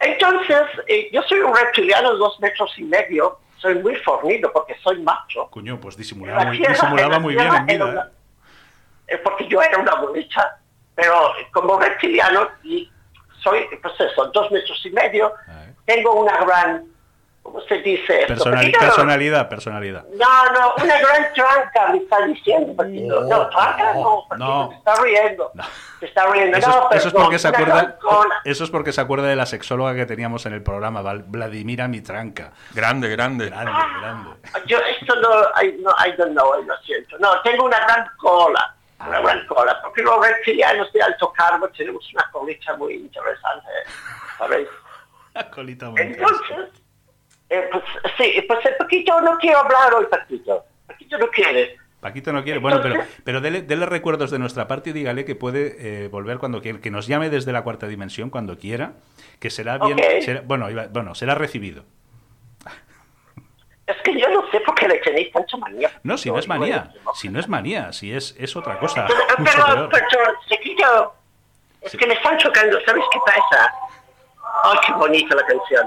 Entonces, 0.00 0.62
eh, 0.88 1.08
yo 1.12 1.22
soy 1.22 1.40
un 1.40 1.54
reptiliano 1.56 2.12
de 2.12 2.18
dos 2.18 2.38
metros 2.40 2.72
y 2.76 2.84
medio, 2.84 3.38
soy 3.56 3.76
muy 3.76 3.94
fornido 3.96 4.52
porque 4.52 4.76
soy 4.82 5.00
macho. 5.02 5.48
Coño, 5.50 5.78
pues 5.80 5.96
disimulaba 5.96 6.40
la 6.40 6.46
muy, 6.46 6.58
tierra- 6.58 6.72
disimulaba 6.74 7.18
muy 7.20 7.34
bien 7.34 7.46
en 7.46 7.52
era 7.54 7.64
vida. 7.64 7.84
una- 7.86 8.00
¿eh? 8.02 8.10
es 9.08 9.20
porque 9.20 9.46
yo 9.48 9.62
era 9.62 9.78
una 9.78 9.94
bolicha, 9.96 10.56
pero 10.94 11.32
como 11.52 11.78
reptiliano 11.78 12.48
y 12.62 12.90
soy, 13.42 13.66
pues 13.80 13.94
eso, 14.00 14.26
dos 14.32 14.50
metros 14.50 14.80
y 14.84 14.90
medio, 14.90 15.32
Ah, 15.48 15.64
tengo 15.84 16.12
una 16.14 16.36
gran, 16.44 16.84
¿cómo 17.42 17.60
se 17.62 17.78
dice 17.78 18.20
esto? 18.22 18.34
Personali- 18.34 18.56
Paquito, 18.72 18.78
personalidad, 18.78 19.48
personalidad. 19.48 20.04
No, 20.14 20.52
no, 20.52 20.74
una 20.82 20.98
gran 21.00 21.32
tranca 21.32 21.88
me 21.90 21.98
está 21.98 22.24
diciendo, 22.26 22.74
Paquito. 22.76 23.20
No, 23.22 23.48
tranca 23.48 23.94
no, 23.94 24.24
Paquito, 24.28 24.36
no. 24.46 24.72
está 24.72 24.94
riendo. 25.02 25.50
No. 25.54 25.64
Está 26.00 26.26
riendo. 26.32 26.58
Eso, 26.58 26.68
no, 26.68 26.90
es, 26.90 26.96
eso 26.96 27.08
es 27.08 27.14
porque 27.14 27.38
se 27.38 27.48
acuerda, 27.48 27.96
eso 28.44 28.64
es 28.64 28.70
porque 28.70 28.92
se 28.92 29.00
acuerda 29.00 29.26
de 29.28 29.36
la 29.36 29.46
sexóloga 29.46 29.94
que 29.94 30.06
teníamos 30.06 30.46
en 30.46 30.52
el 30.52 30.62
programa, 30.62 31.00
Vladimira 31.26 31.88
Mitranka. 31.88 32.52
Grande, 32.74 33.08
grande. 33.08 33.48
Grande, 33.50 33.72
grande. 34.00 34.30
Yo 34.66 34.78
esto 34.78 35.14
no, 35.16 35.30
I, 35.62 35.76
no, 35.80 35.90
I 36.04 36.12
don't 36.16 36.32
know, 36.32 36.60
lo 36.62 36.76
siento. 36.78 37.18
No, 37.18 37.40
tengo 37.42 37.64
una 37.64 37.78
gran 37.80 38.06
cola, 38.18 38.74
una 39.08 39.20
gran 39.20 39.46
cola, 39.46 39.78
porque 39.82 40.02
los 40.02 40.26
reptilianos 40.26 40.92
de 40.92 41.02
alto 41.02 41.32
cargo 41.32 41.68
tenemos 41.70 42.08
una 42.14 42.30
colita 42.30 42.76
muy 42.76 42.94
interesante, 42.94 43.68
¿sabéis? 44.38 44.68
La 45.34 45.50
colita 45.50 45.88
muy. 45.90 46.00
Entonces, 46.00 46.68
eh, 47.48 47.68
pues 47.72 47.84
sí, 48.18 48.44
pues 48.46 48.64
el 48.66 48.76
Paquito 48.76 49.20
no 49.22 49.38
quiero 49.38 49.58
hablar 49.60 49.94
hoy, 49.94 50.06
Paquito. 50.10 50.64
Paquito 50.86 51.16
no 51.18 51.26
quiere. 51.28 51.76
Paquito 52.00 52.32
no 52.32 52.42
quiere. 52.42 52.58
Bueno, 52.58 52.80
pero, 52.82 52.94
Entonces- 52.96 53.20
pero 53.24 53.40
dele, 53.40 53.62
dele 53.62 53.86
recuerdos 53.86 54.30
de 54.30 54.38
nuestra 54.38 54.66
parte 54.68 54.90
y 54.90 54.92
dígale 54.92 55.24
que 55.24 55.34
puede 55.36 56.04
eh, 56.04 56.08
volver 56.08 56.38
cuando 56.38 56.60
quiera, 56.60 56.80
que 56.80 56.90
nos 56.90 57.06
llame 57.06 57.30
desde 57.30 57.52
la 57.52 57.62
cuarta 57.62 57.86
dimensión 57.86 58.28
cuando 58.28 58.58
quiera, 58.58 58.94
que 59.38 59.48
será 59.50 59.78
bien, 59.78 59.96
será- 60.22 60.42
bueno, 60.44 60.68
iba- 60.68 60.88
bueno, 60.88 61.14
será 61.14 61.34
recibido. 61.34 61.84
Es 63.86 63.96
que 64.04 64.14
no 64.88 64.88
sé 64.88 64.88
por 64.88 64.88
qué 64.88 64.88
le 64.88 64.98
tenéis 65.00 65.32
tanta 65.32 65.56
manía. 65.56 65.90
No, 66.02 66.18
si 66.18 66.30
no 66.30 66.38
es 66.38 66.48
manía, 66.48 66.92
si 67.14 67.28
no 67.28 67.40
es 67.40 67.48
manía, 67.48 67.92
si 67.92 68.12
es, 68.12 68.34
es 68.38 68.54
otra 68.56 68.78
cosa. 68.78 69.06
Pero, 69.06 69.88
pero, 69.90 70.32
Sequito, 70.48 71.14
es 71.80 71.96
que 71.96 72.06
me 72.06 72.14
están 72.14 72.36
chocando, 72.38 72.78
¿sabes 72.86 73.04
qué 73.12 73.18
pasa? 73.24 73.72
¡Ay, 74.64 74.78
qué 74.86 74.92
bonita 74.92 75.34
la 75.34 75.44
canción! 75.46 75.86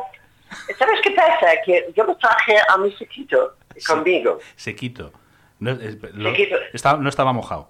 ¿Sabes 0.78 1.02
qué 1.02 1.12
pasa? 1.12 1.48
Que 1.66 1.92
yo 1.96 2.06
me 2.06 2.16
traje 2.16 2.58
a 2.70 2.78
mi 2.78 2.92
Sequito 2.94 3.56
conmigo. 3.88 4.40
Sequito. 4.56 5.12
No, 5.60 5.72
es- 5.72 5.98
lo- 6.14 6.30
Sequito. 6.32 6.58
estaba- 6.74 6.98
no 7.00 7.10
estaba 7.10 7.34
mojado. 7.34 7.70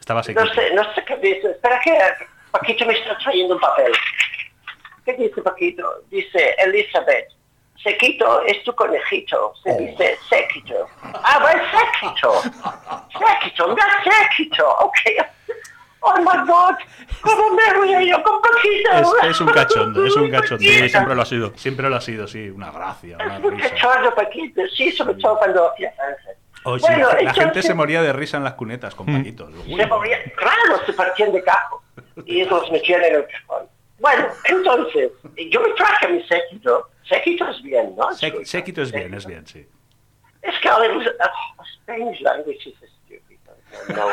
Estaba 0.00 0.22
sequito. 0.22 0.44
No 0.44 0.52
sé, 0.54 0.74
no 0.74 0.94
sé 0.94 1.04
qué 1.04 1.16
dice. 1.16 1.50
Espera 1.52 1.80
que 1.82 1.96
Paquito 2.50 2.84
me 2.86 2.92
está 2.94 3.16
trayendo 3.18 3.54
un 3.54 3.60
papel. 3.60 3.92
¿Qué 5.04 5.12
dice 5.14 5.40
Paquito? 5.42 6.02
Dice 6.10 6.54
Elizabeth. 6.58 7.28
Sequito 7.82 8.42
es 8.42 8.62
tu 8.64 8.74
conejito. 8.74 9.54
Se 9.62 9.70
Oh. 9.72 9.76
dice 9.78 10.16
Sequito. 10.28 10.86
Ah, 11.02 11.38
bueno, 11.42 11.62
Sequito. 11.70 12.42
Sequito, 13.18 13.68
mira 13.68 13.84
Sequito. 14.04 14.68
Ok. 14.80 14.96
Oh 16.06 16.16
my 16.18 16.46
God. 16.46 16.74
¿Cómo 17.22 17.50
me 17.54 17.62
río 17.86 18.00
yo 18.00 18.22
con 18.22 18.40
Paquito? 18.42 19.16
Es, 19.22 19.30
es 19.30 19.40
un 19.40 19.48
cachondo, 19.48 20.04
es 20.04 20.14
un 20.16 20.30
cachondo. 20.30 20.58
Sí, 20.62 20.88
siempre 20.88 21.14
lo 21.14 21.22
ha 21.22 21.26
sido. 21.26 21.52
Siempre 21.56 21.88
lo 21.88 21.96
ha 21.96 22.00
sido, 22.00 22.26
sí, 22.28 22.50
una 22.50 22.70
gracia, 22.70 23.16
una 23.16 23.36
Es 23.36 23.40
muy 23.42 23.50
risa. 23.52 23.70
cachondo, 23.70 24.14
Paquito. 24.14 24.62
Sí, 24.76 24.92
sobre 24.92 25.14
todo 25.14 25.38
cuando 25.38 25.70
hacía. 25.72 25.92
Oh, 26.66 26.78
sí, 26.78 26.84
Bueno, 26.88 27.08
la 27.22 27.32
gente 27.34 27.62
se 27.62 27.74
moría 27.74 28.00
de 28.02 28.12
risa 28.12 28.36
en 28.38 28.44
las 28.44 28.54
cunetas 28.54 28.94
con 28.94 29.06
Paquito. 29.06 29.48
Uy, 29.66 29.76
Se 29.76 29.86
moría, 29.86 30.18
claro, 30.36 30.80
se 30.86 30.92
partían 30.94 31.32
de 31.32 31.42
cajo 31.42 31.82
y 32.26 32.44
los 32.44 32.70
metían 32.70 33.02
en 33.04 33.14
el 33.16 33.26
cajón. 33.26 33.66
Bueno, 34.04 34.28
entonces, 34.44 35.12
yo 35.50 35.60
me 35.62 35.70
traje 35.70 36.04
a 36.04 36.08
mi 36.10 36.22
séquito. 36.24 36.90
Séquito 37.08 37.48
es 37.48 37.62
bien, 37.62 37.96
¿no? 37.96 38.12
Se- 38.12 38.44
Sequito 38.44 38.82
es 38.82 38.92
bien, 38.92 39.14
es 39.14 39.24
bien, 39.24 39.46
sí. 39.46 39.66
Es 40.42 40.58
que 40.60 40.68
ahora, 40.68 40.88
oh, 40.94 41.64
Spanish 41.76 42.20
language 42.20 42.68
is 42.68 42.76
stupid. 42.76 43.38
No. 43.96 44.08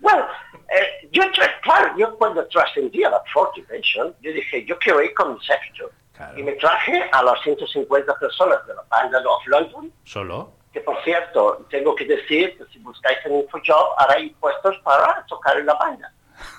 Bueno, 0.00 0.26
eh, 0.68 1.08
yo, 1.12 1.22
claro, 1.62 1.94
yo 1.96 2.18
cuando 2.18 2.44
trascendí 2.48 3.04
a 3.04 3.10
la 3.10 3.22
Fourth 3.32 3.54
Dimension, 3.54 4.12
yo 4.20 4.32
dije, 4.32 4.64
yo 4.64 4.76
quiero 4.80 5.00
ir 5.02 5.14
con 5.14 5.34
mi 5.34 5.40
séquito. 5.44 5.90
Claro. 6.16 6.36
Y 6.36 6.42
me 6.42 6.52
traje 6.54 7.08
a 7.12 7.22
las 7.22 7.40
150 7.42 8.12
personas 8.18 8.66
de 8.66 8.74
la 8.74 8.82
banda 8.90 9.22
Off 9.24 9.46
London, 9.46 9.92
Solo. 10.02 10.52
que 10.72 10.80
por 10.80 11.00
cierto, 11.04 11.64
tengo 11.70 11.94
que 11.94 12.06
decir 12.06 12.58
que 12.58 12.64
si 12.72 12.80
buscáis 12.80 13.18
en 13.24 13.36
InfoJob, 13.36 13.94
hará 13.98 14.18
impuestos 14.18 14.76
para 14.82 15.24
tocar 15.26 15.58
en 15.58 15.66
la 15.66 15.74
banda. 15.74 16.12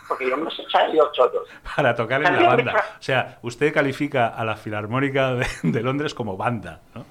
Porque 0.08 0.30
yo 0.30 0.38
me 0.38 0.44
los 0.46 0.60
he 0.60 0.64
echado 0.64 1.12
todos. 1.12 1.48
Para 1.76 1.96
tocar 1.96 2.24
en 2.24 2.42
la 2.44 2.48
banda. 2.56 2.86
O 3.00 3.02
sea, 3.02 3.40
usted 3.42 3.74
califica 3.74 4.28
a 4.28 4.46
la 4.46 4.56
Filarmónica 4.56 5.34
de, 5.34 5.48
de 5.64 5.82
Londres 5.82 6.14
como 6.14 6.38
banda, 6.38 6.82
¿no? 6.94 7.06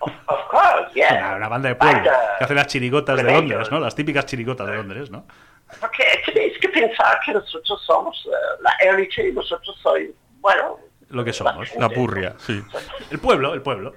Of, 0.00 0.12
of 0.26 0.48
course, 0.50 0.94
yeah. 0.94 1.10
Una, 1.26 1.36
una 1.36 1.48
banda 1.48 1.68
de 1.68 1.74
pueblo 1.74 1.96
Banda. 1.96 2.36
que 2.38 2.44
hace 2.44 2.54
las 2.54 2.66
chirigotas 2.68 3.16
de. 3.16 3.22
Londres, 3.24 3.70
¿no? 3.70 3.80
Las 3.80 3.94
típicas 3.94 4.24
chirigotas 4.26 4.66
de 4.66 4.74
Londres, 4.76 5.10
¿no? 5.10 5.26
Porque 5.78 6.04
tenéis 6.26 6.58
que 6.58 6.68
pensar 6.68 7.20
que 7.24 7.32
nosotros 7.32 7.82
somos 7.86 8.26
eh, 8.26 8.62
la 8.62 8.72
élite 8.90 9.28
y 9.28 9.32
nosotros 9.32 9.78
sois, 9.82 10.10
bueno... 10.40 10.78
Lo 11.10 11.24
que 11.24 11.32
somos. 11.32 11.68
gente, 11.68 11.80
La 11.80 11.88
purria, 11.88 12.34
sí. 12.38 12.62
El 13.10 13.18
pueblo, 13.18 13.52
el 13.54 13.62
pueblo. 13.62 13.94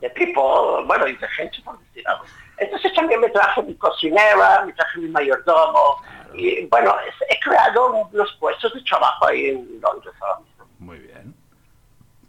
De 0.00 0.10
tipo, 0.10 0.84
bueno, 0.84 1.06
y 1.08 1.16
de 1.16 1.28
gente, 1.28 1.58
por 1.64 1.78
decir 1.80 2.06
algo. 2.06 2.24
Entonces 2.58 2.92
también 2.94 3.20
me 3.20 3.28
traje 3.30 3.62
mi 3.62 3.74
cocinera, 3.76 4.64
me 4.66 4.72
traje 4.72 4.98
mi 5.00 5.08
mayordomo. 5.08 5.96
Y 6.34 6.66
bueno, 6.66 6.94
es- 7.08 7.14
he 7.28 7.40
creado 7.40 7.92
unos 7.92 8.32
puestos 8.40 8.72
de 8.74 8.82
trabajo 8.82 9.26
ahí 9.26 9.46
en 9.50 9.80
Londres 9.80 10.14
ahora 10.20 10.40
mismo. 10.40 10.66
Muy 10.78 10.98
bien. 10.98 11.34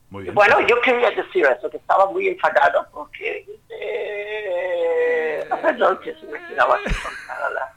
Muy 0.09 0.23
bien. 0.23 0.35
Bueno, 0.35 0.59
yo 0.67 0.79
quería 0.81 1.11
decir 1.11 1.45
eso, 1.45 1.69
que 1.69 1.77
estaba 1.77 2.05
muy 2.11 2.27
enfadado 2.27 2.87
porque... 2.91 3.45
Eh, 3.69 5.47
perdón, 5.61 5.99
que 6.03 6.13
se 6.15 6.25
me 6.27 6.39
quedaba 6.47 6.77
la- 6.79 7.73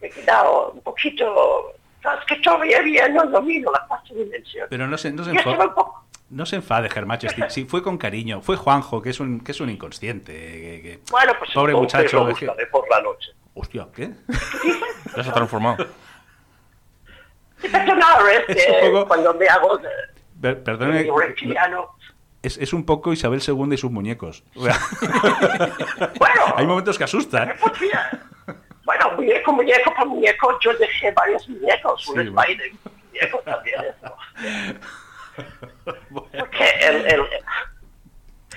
Me 0.00 0.06
he 0.06 0.10
quedado 0.10 0.70
un 0.72 0.80
poquito... 0.82 1.72
Es 2.02 2.24
que 2.26 2.36
todavía 2.36 3.08
no 3.08 3.24
domino 3.26 3.70
la 3.72 3.84
cuarta 3.86 4.14
dimensión. 4.14 4.66
Pero 4.70 4.86
no 4.86 4.96
se, 4.96 5.10
no 5.12 5.24
se 5.24 5.32
no 6.30 6.44
se 6.46 6.56
enfade, 6.56 6.88
Germachesti. 6.90 7.42
Sí, 7.48 7.64
fue 7.64 7.82
con 7.82 7.96
cariño. 7.98 8.40
Fue 8.42 8.56
Juanjo, 8.56 9.00
que 9.02 9.10
es 9.10 9.18
un, 9.20 9.40
que 9.40 9.52
es 9.52 9.60
un 9.60 9.70
inconsciente. 9.70 10.32
que- 10.32 10.82
que- 10.82 11.00
Bueno, 11.10 11.32
pues 11.38 11.50
Pobre 11.52 11.74
muchacho. 11.74 12.18
lo 12.20 12.26
buscaré 12.26 12.66
por 12.66 12.88
la 12.90 13.00
noche. 13.00 13.32
Hostia, 13.60 13.88
¿qué? 13.94 14.10
Ya 15.16 15.24
se 15.24 15.30
ha 15.30 15.32
transformado. 15.32 15.86
Sí, 17.60 17.66
es 17.66 18.68
un 18.82 18.92
poco- 18.92 19.08
cuando 19.08 19.34
me 19.34 19.46
hago 19.48 19.78
de, 19.78 19.88
Per- 20.40 20.62
Perdone. 20.62 21.08
Es, 22.42 22.56
es 22.58 22.72
un 22.72 22.84
poco 22.86 23.12
Isabel 23.12 23.42
II 23.46 23.72
y 23.72 23.76
sus 23.76 23.90
muñecos. 23.90 24.44
O 24.54 24.62
sea, 24.64 24.78
Bueno, 26.18 26.40
hay 26.56 26.66
momentos 26.66 26.96
que 26.96 27.04
asustan. 27.04 27.54
pues 27.60 27.72
mira, 27.80 28.20
bueno, 28.84 29.10
muñeco, 29.16 29.52
muñeco 29.52 29.92
por 29.94 30.06
muñeco, 30.06 30.56
yo 30.60 30.72
dejé 30.74 31.10
varios 31.12 31.48
muñecos, 31.48 32.06
un 32.08 32.14
Sí, 32.22 32.28
Spider, 32.28 32.72
muñeco 33.10 33.38
también. 33.44 33.76
¿no? 34.02 34.14
Bueno, 36.10 36.28
Porque 36.36 36.64
el, 36.82 37.06
el, 37.06 37.22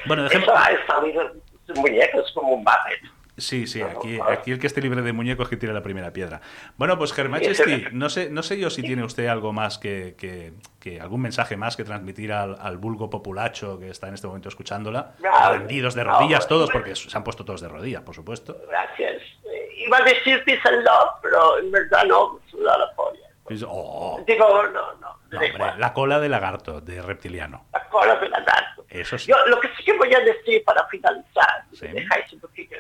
bueno, 0.08 0.23
dejemos. 0.23 0.47
eso 0.47 0.56
ha 0.58 0.88
salido 0.88 1.32
de 1.67 1.73
muñecos 1.80 2.32
como 2.34 2.49
un 2.54 2.60
Muppet. 2.60 3.02
Sí, 3.38 3.65
sí, 3.65 3.82
aquí, 3.82 4.20
aquí 4.30 4.52
el 4.52 4.60
que 4.60 4.67
esté 4.67 4.82
libre 4.82 5.02
de 5.02 5.13
muñecos 5.13 5.48
que 5.50 5.58
tire 5.58 5.74
la 5.74 5.82
primera 5.82 6.12
piedra. 6.12 6.41
Bueno, 6.78 6.98
pues 6.98 7.13
Germachesti, 7.13 7.86
no 7.94 8.10
sé, 8.10 8.30
no 8.30 8.44
sé 8.44 8.60
yo 8.60 8.70
si 8.70 8.82
tiene 8.82 9.04
usted 9.04 9.28
algo 9.28 9.54
más 9.54 9.78
que, 9.78 10.15
que- 10.17 10.54
que 10.80 11.00
algún 11.00 11.22
mensaje 11.22 11.56
más 11.58 11.76
que 11.78 11.84
transmitir 11.84 12.34
al, 12.34 12.58
al 12.60 12.78
vulgo 12.78 13.10
populacho 13.10 13.80
que 13.80 13.89
está 13.89 14.08
en 14.10 14.15
este 14.15 14.28
momento 14.28 14.50
escuchándola. 14.50 15.13
No, 15.20 15.54
rendidos 15.54 15.96
de 15.96 16.04
no, 16.04 16.20
rodillas 16.20 16.48
todos, 16.48 16.70
porque 16.72 16.96
se 16.96 17.15
han 17.17 17.24
puesto 17.24 17.46
todos 17.46 17.62
de 17.62 17.67
rodillas, 17.70 18.02
por 18.04 18.13
supuesto. 18.15 18.58
Gracias. 18.70 19.22
Eh, 19.46 19.86
Iba 19.88 19.98
a 19.98 20.04
decir 20.04 20.44
peace 20.44 20.62
and 20.67 20.84
love, 20.84 21.10
pero 21.22 21.58
en 21.60 21.72
verdad 21.72 22.04
no, 22.06 22.39
suda 22.50 22.78
la 22.78 22.91
polla. 22.96 23.20
Oh, 23.67 24.24
Digo, 24.28 24.63
no, 24.63 24.72
no, 24.72 24.94
no, 25.02 25.10
hombre, 25.34 25.54
la 25.78 25.91
cola 25.94 26.20
de 26.20 26.30
lagarto, 26.30 26.80
de 26.80 27.02
reptiliano. 27.02 27.65
la 27.74 27.88
cola 27.89 28.15
de 28.15 28.30
la 28.30 28.38
danza. 28.39 28.82
Eso 28.88 29.17
sí. 29.17 29.30
Yo 29.30 29.36
lo 29.48 29.60
que 29.60 29.67
sí 29.78 29.84
que 29.84 29.98
voy 29.98 30.13
a 30.13 30.20
decir 30.20 30.63
para 30.63 30.86
finalizar, 30.88 31.65
Sí. 31.74 31.86
me 31.86 31.94
dejáis 31.94 32.32
un 32.34 32.39
poquito, 32.39 32.76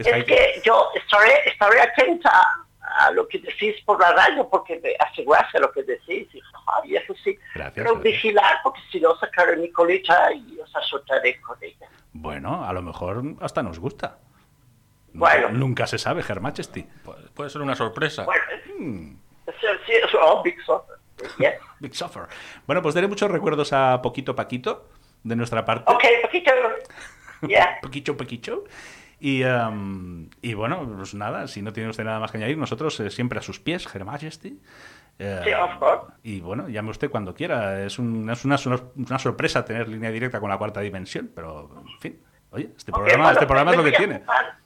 Es 0.00 0.06
es, 0.06 0.24
que 0.24 0.62
yo 0.64 0.90
estaré, 0.94 1.48
estaré 1.48 1.80
atenta 1.80 2.42
a 2.80 3.10
lo 3.12 3.28
que 3.28 3.38
decís 3.38 3.76
por 3.84 4.00
la 4.00 4.12
radio, 4.12 4.48
porque 4.48 4.80
me 4.82 4.94
asegurarse 4.98 5.58
lo 5.60 5.70
que 5.70 5.82
decís, 5.82 6.28
y, 6.32 6.42
ay, 6.82 6.96
eso 6.96 7.14
sí, 7.22 7.38
Gracias, 7.54 7.74
pero 7.74 7.94
gracias. 7.94 8.02
vigilar, 8.02 8.58
porque 8.62 8.80
si 8.90 9.00
no 9.00 9.16
sacaré 9.16 9.56
mi 9.56 9.70
colita 9.70 10.32
y 10.32 10.58
os 10.58 10.74
azotaré 10.74 11.40
con 11.40 11.56
ella. 11.62 11.88
Bueno, 12.12 12.64
a 12.64 12.72
lo 12.72 12.82
mejor 12.82 13.22
hasta 13.40 13.62
nos 13.62 13.78
gusta. 13.78 14.18
Bueno. 15.12 15.50
Nunca 15.50 15.86
se 15.86 15.98
sabe, 15.98 16.22
Germachesti. 16.22 16.82
Puede, 17.04 17.28
puede 17.30 17.50
ser 17.50 17.62
una 17.62 17.74
sorpresa. 17.74 18.24
Bueno, 18.24 18.42
sí, 18.64 19.92
oh, 20.20 20.42
Big 20.42 20.60
Suffer. 20.62 20.96
Yes. 21.38 21.54
Big 21.80 21.94
Suffer. 21.94 22.24
Bueno, 22.66 22.82
pues 22.82 22.94
daré 22.94 23.08
muchos 23.08 23.30
recuerdos 23.30 23.72
a 23.72 24.00
Poquito 24.02 24.34
Paquito, 24.34 24.88
de 25.22 25.36
nuestra 25.36 25.64
parte. 25.64 25.90
Ok, 25.92 26.04
poquito. 26.22 26.52
Yeah. 27.48 27.78
Poquito 27.80 28.14
Paquito. 28.18 28.64
Y, 29.20 29.42
em, 29.42 30.30
y 30.40 30.54
bueno, 30.54 30.90
pues 30.96 31.14
nada, 31.14 31.46
si 31.46 31.60
no 31.62 31.72
tiene 31.72 31.90
usted 31.90 32.04
nada 32.04 32.18
más 32.18 32.30
que 32.30 32.38
añadir, 32.38 32.56
nosotros 32.56 32.98
eh, 33.00 33.10
siempre 33.10 33.38
a 33.38 33.42
sus 33.42 33.60
pies, 33.60 33.86
Her 33.94 34.04
Majesty. 34.04 34.58
Eh, 35.18 35.40
Sí, 35.44 35.52
of 35.52 35.78
course. 35.78 36.06
y 36.22 36.40
bueno, 36.40 36.68
llame 36.68 36.90
usted 36.90 37.10
cuando 37.10 37.34
quiera. 37.34 37.84
Es, 37.84 37.98
un- 37.98 38.30
es 38.30 38.44
una, 38.46 38.56
una 38.96 39.18
sorpresa 39.18 39.62
tener 39.64 39.88
línea 39.88 40.10
directa 40.10 40.40
con 40.40 40.48
la 40.48 40.56
cuarta 40.56 40.80
dimensión, 40.80 41.30
pero 41.34 41.70
en 41.86 41.98
fin. 42.00 42.22
Oye, 42.52 42.70
este 42.76 42.90
programa, 42.90 43.24
bueno, 43.24 43.32
este 43.32 43.46
programa 43.46 43.70
es 43.72 43.76
lo 43.76 43.84
que 43.84 43.92
tiene. 43.92 44.20
jugar- 44.20 44.56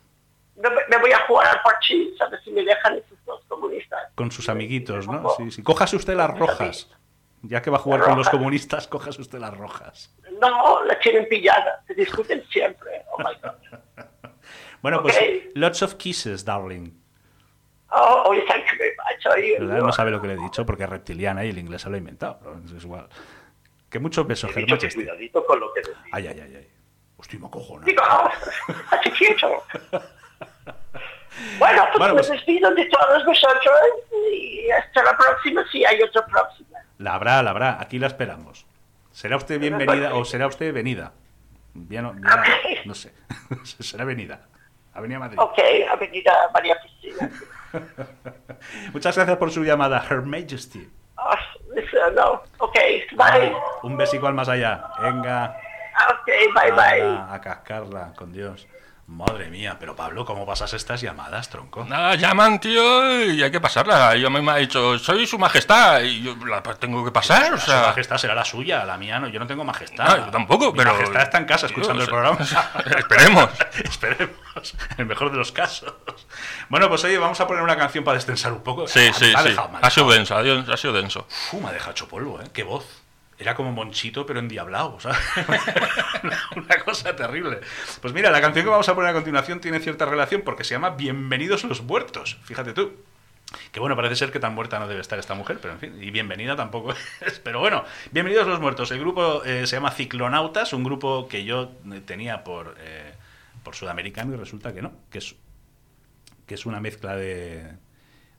Me, 0.88 0.98
voy 0.98 1.10
a 1.10 1.26
jugar 1.26 1.48
al 1.48 1.60
parchís, 1.62 2.20
a 2.20 2.28
ver 2.28 2.40
si 2.44 2.52
me 2.52 2.62
dejan 2.62 2.94
esos 2.94 3.18
dos 3.26 3.42
comunistas. 3.48 4.00
Con 4.14 4.30
sus 4.30 4.48
amiguitos, 4.48 5.08
¿no? 5.08 5.28
Sí, 5.36 5.50
sí. 5.50 5.62
Cójase 5.64 5.96
usted 5.96 6.14
las 6.14 6.38
rojas. 6.38 6.88
Ya 7.42 7.60
que 7.60 7.68
va 7.70 7.76
a 7.76 7.80
jugar 7.80 7.98
Las 8.00 8.08
con 8.08 8.18
los 8.18 8.28
comunistas, 8.30 8.86
cójase 8.86 9.20
usted 9.20 9.38
las 9.40 9.54
rojas. 9.58 10.14
No, 10.40 10.82
la 10.84 10.98
tienen 11.00 11.26
pillada, 11.28 11.82
se 11.86 11.94
discuten 11.94 12.42
siempre. 12.50 13.02
Oh 13.12 13.18
my 13.18 13.34
God. 13.42 14.04
Bueno, 14.84 15.00
pues 15.00 15.16
Ok. 15.16 15.22
lots 15.54 15.82
of 15.82 15.94
kisses, 15.94 16.44
darling. 16.44 16.90
Oh, 17.88 18.24
oh, 18.26 18.34
thank 18.46 18.64
you 18.70 18.76
very 18.78 18.92
much. 18.98 19.24
You- 19.58 19.66
¿Verdad? 19.66 19.82
No 19.82 19.92
sabe 19.92 20.10
lo 20.10 20.20
que 20.20 20.28
le 20.28 20.34
he 20.34 20.36
dicho 20.36 20.66
porque 20.66 20.82
es 20.84 20.90
reptiliana 20.90 21.42
y 21.42 21.48
el 21.48 21.56
inglés 21.58 21.80
se 21.80 21.88
lo 21.88 21.94
ha 21.94 21.98
inventado. 21.98 22.38
pero 22.42 22.60
es 22.76 22.84
igual. 22.84 23.08
Que 23.88 23.98
muchos 23.98 24.26
besos, 24.26 24.54
He 24.54 24.60
dicho 24.60 24.76
que 24.76 24.90
cuidadito 24.90 25.42
con 25.46 25.58
lo 25.58 25.72
que 25.72 25.80
decís. 25.80 25.94
Ay, 26.12 26.26
ay, 26.26 26.38
ay, 26.38 26.56
ay. 26.56 26.68
Hostia, 27.16 27.38
me 27.38 27.46
acojono. 27.46 27.86
Digo, 27.86 28.02
así 28.90 29.10
quieto. 29.12 29.64
Bueno, 31.58 31.82
pues 31.86 31.98
Bueno, 31.98 32.14
me 32.14 32.20
pues- 32.20 32.30
despido 32.30 32.72
de 32.74 32.84
todos 32.84 33.24
vosotros 33.24 33.74
y 34.32 34.70
hasta 34.70 35.02
la 35.02 35.16
próxima 35.16 35.64
si 35.72 35.82
hay 35.84 36.00
otra 36.02 36.24
próxima. 36.26 36.78
La 36.98 37.14
habrá, 37.14 37.42
la 37.42 37.50
habrá. 37.50 37.80
Aquí 37.80 37.98
la 37.98 38.06
esperamos. 38.08 38.66
¿Será 39.12 39.36
usted 39.36 39.58
bienvenida 39.58 40.14
o 40.14 40.24
será 40.26 40.46
usted 40.46 40.72
venida? 40.74 41.12
Bien, 41.72 42.04
o- 42.04 42.12
bien, 42.12 42.26
Ok. 42.26 42.86
no 42.86 42.94
sé. 42.94 43.14
será 43.80 44.04
venida. 44.04 44.46
Avenida 44.94 45.18
Madrid. 45.18 45.38
Ok, 45.40 45.58
Avenida 45.90 46.32
María 46.52 46.76
Cristina. 46.80 47.30
Muchas 48.92 49.16
gracias 49.16 49.36
por 49.36 49.50
su 49.50 49.64
llamada, 49.64 50.04
Her 50.08 50.22
Majesty. 50.22 50.88
Oh, 51.16 52.10
no. 52.14 52.42
Ok, 52.58 52.76
bye. 53.16 53.52
Un 53.82 53.96
besico 53.96 54.26
al 54.26 54.34
más 54.34 54.48
allá. 54.48 54.84
Venga. 55.00 55.56
Ok, 56.10 56.26
bye 56.54 56.72
bye. 56.72 57.18
a 57.30 57.40
cascarla, 57.40 58.12
con 58.16 58.32
Dios. 58.32 58.66
Madre 59.06 59.50
mía, 59.50 59.76
pero 59.78 59.94
Pablo, 59.94 60.24
¿cómo 60.24 60.46
pasas 60.46 60.72
estas 60.72 61.02
llamadas, 61.02 61.50
tronco? 61.50 61.84
Nada, 61.84 62.14
llaman, 62.14 62.58
tío, 62.58 63.22
y 63.30 63.42
hay 63.42 63.50
que 63.50 63.60
pasarla. 63.60 64.16
Yo 64.16 64.30
me 64.30 64.40
me 64.40 64.52
ha 64.52 64.56
dicho, 64.56 64.98
soy 64.98 65.26
su 65.26 65.38
majestad, 65.38 66.00
y 66.00 66.22
yo 66.22 66.34
la 66.46 66.62
tengo 66.62 67.04
que 67.04 67.10
pasar, 67.10 67.52
o 67.52 67.58
Su 67.58 67.70
majestad 67.70 68.16
será 68.16 68.34
la 68.34 68.46
suya, 68.46 68.82
la 68.86 68.96
mía 68.96 69.18
no. 69.18 69.28
Yo 69.28 69.38
no 69.38 69.46
tengo 69.46 69.62
majestad. 69.62 70.06
Ah, 70.08 70.16
yo 70.24 70.30
tampoco, 70.32 70.72
Mi 70.72 70.78
pero... 70.78 70.94
majestad 70.94 71.22
está 71.22 71.36
en 71.38 71.44
casa 71.44 71.66
escuchando 71.66 72.02
el 72.02 72.08
sea, 72.08 72.12
programa. 72.14 72.38
Esperemos. 72.98 73.50
Esperemos. 73.84 74.74
En 74.92 75.00
el 75.00 75.06
mejor 75.06 75.30
de 75.30 75.36
los 75.36 75.52
casos. 75.52 75.92
Bueno, 76.70 76.88
pues 76.88 77.04
oye, 77.04 77.18
vamos 77.18 77.38
a 77.40 77.46
poner 77.46 77.62
una 77.62 77.76
canción 77.76 78.04
para 78.04 78.14
destensar 78.14 78.52
un 78.54 78.62
poco. 78.62 78.88
Sí, 78.88 79.08
Ah, 79.10 79.12
sí, 79.16 79.32
ha 79.36 79.42
sí. 79.42 79.48
dejado- 79.50 79.68
me 79.68 79.78
ha 79.78 79.80
Ha 79.86 79.90
sido 79.90 80.10
denso, 80.10 80.34
ha 80.36 80.76
sido 80.78 80.92
denso. 80.94 81.26
Uf, 81.52 81.60
me 81.60 81.68
ha 81.68 81.72
dejado 81.72 81.90
hecho 81.90 82.08
polvo, 82.08 82.40
¿eh? 82.40 82.46
Qué 82.54 82.62
voz. 82.62 82.86
Era 83.38 83.54
como 83.54 83.72
Monchito, 83.72 84.26
pero 84.26 84.38
endiablado, 84.38 85.00
¿sabes? 85.00 85.18
Una 86.56 86.78
cosa 86.84 87.16
terrible. 87.16 87.60
Pues 88.00 88.14
mira, 88.14 88.30
la 88.30 88.40
canción 88.40 88.64
que 88.64 88.70
vamos 88.70 88.88
a 88.88 88.94
poner 88.94 89.10
a 89.10 89.14
continuación 89.14 89.60
tiene 89.60 89.80
cierta 89.80 90.06
relación 90.06 90.42
porque 90.42 90.64
se 90.64 90.74
llama 90.74 90.90
Bienvenidos 90.90 91.64
los 91.64 91.82
muertos. 91.82 92.38
Fíjate 92.44 92.72
tú. 92.72 92.92
Que 93.72 93.80
bueno, 93.80 93.96
parece 93.96 94.16
ser 94.16 94.32
que 94.32 94.40
tan 94.40 94.54
muerta 94.54 94.78
no 94.78 94.88
debe 94.88 95.00
estar 95.00 95.18
esta 95.18 95.34
mujer, 95.34 95.58
pero 95.60 95.74
en 95.74 95.80
fin, 95.80 96.02
y 96.02 96.10
bienvenida 96.10 96.56
tampoco 96.56 96.92
es. 97.20 97.38
Pero 97.40 97.60
bueno, 97.60 97.84
bienvenidos 98.10 98.46
los 98.46 98.60
muertos. 98.60 98.90
El 98.90 99.00
grupo 99.00 99.44
eh, 99.44 99.66
se 99.66 99.76
llama 99.76 99.90
Ciclonautas, 99.90 100.72
un 100.72 100.84
grupo 100.84 101.28
que 101.28 101.44
yo 101.44 101.72
eh, 101.92 102.00
tenía 102.04 102.44
por, 102.44 102.76
eh, 102.80 103.12
por 103.62 103.74
sudamericano 103.74 104.34
y 104.34 104.36
resulta 104.36 104.72
que 104.72 104.82
no, 104.82 104.92
que 105.10 105.18
es, 105.18 105.34
que 106.46 106.54
es 106.54 106.66
una 106.66 106.80
mezcla 106.80 107.16
de, 107.16 107.72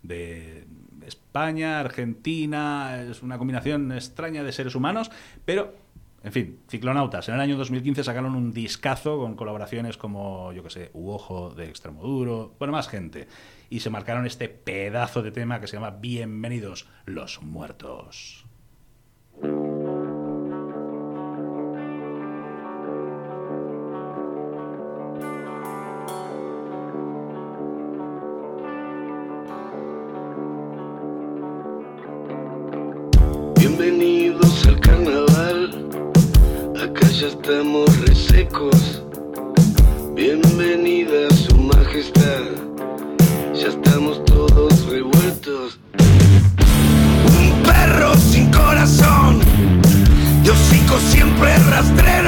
de 0.03 0.65
España, 1.05 1.79
Argentina, 1.79 3.03
es 3.03 3.21
una 3.21 3.37
combinación 3.37 3.91
extraña 3.91 4.43
de 4.43 4.51
seres 4.51 4.75
humanos, 4.75 5.11
pero, 5.45 5.75
en 6.23 6.31
fin, 6.31 6.59
Ciclonautas. 6.67 7.29
En 7.29 7.35
el 7.35 7.41
año 7.41 7.57
2015 7.57 8.03
sacaron 8.03 8.35
un 8.35 8.53
discazo 8.53 9.19
con 9.19 9.35
colaboraciones 9.35 9.97
como, 9.97 10.51
yo 10.53 10.63
que 10.63 10.69
sé, 10.69 10.91
Uojo 10.93 11.51
de 11.51 11.69
Extremoduro, 11.69 12.53
bueno, 12.59 12.71
más 12.71 12.87
gente. 12.87 13.27
Y 13.69 13.79
se 13.79 13.89
marcaron 13.89 14.25
este 14.25 14.49
pedazo 14.49 15.21
de 15.21 15.31
tema 15.31 15.59
que 15.59 15.67
se 15.67 15.77
llama 15.77 15.91
Bienvenidos 15.91 16.87
los 17.05 17.41
muertos. 17.41 18.45
Estamos 37.47 37.99
resecos. 37.99 39.03
Bienvenida 40.15 41.29
su 41.29 41.55
majestad, 41.55 42.41
ya 43.53 43.67
estamos 43.67 44.25
todos 44.25 44.87
revueltos. 44.87 45.77
Un 47.37 47.61
perro 47.61 48.15
sin 48.17 48.49
corazón, 48.51 49.41
de 50.43 50.49
hocico 50.49 50.97
siempre 51.11 51.55
rastrero. 51.69 52.24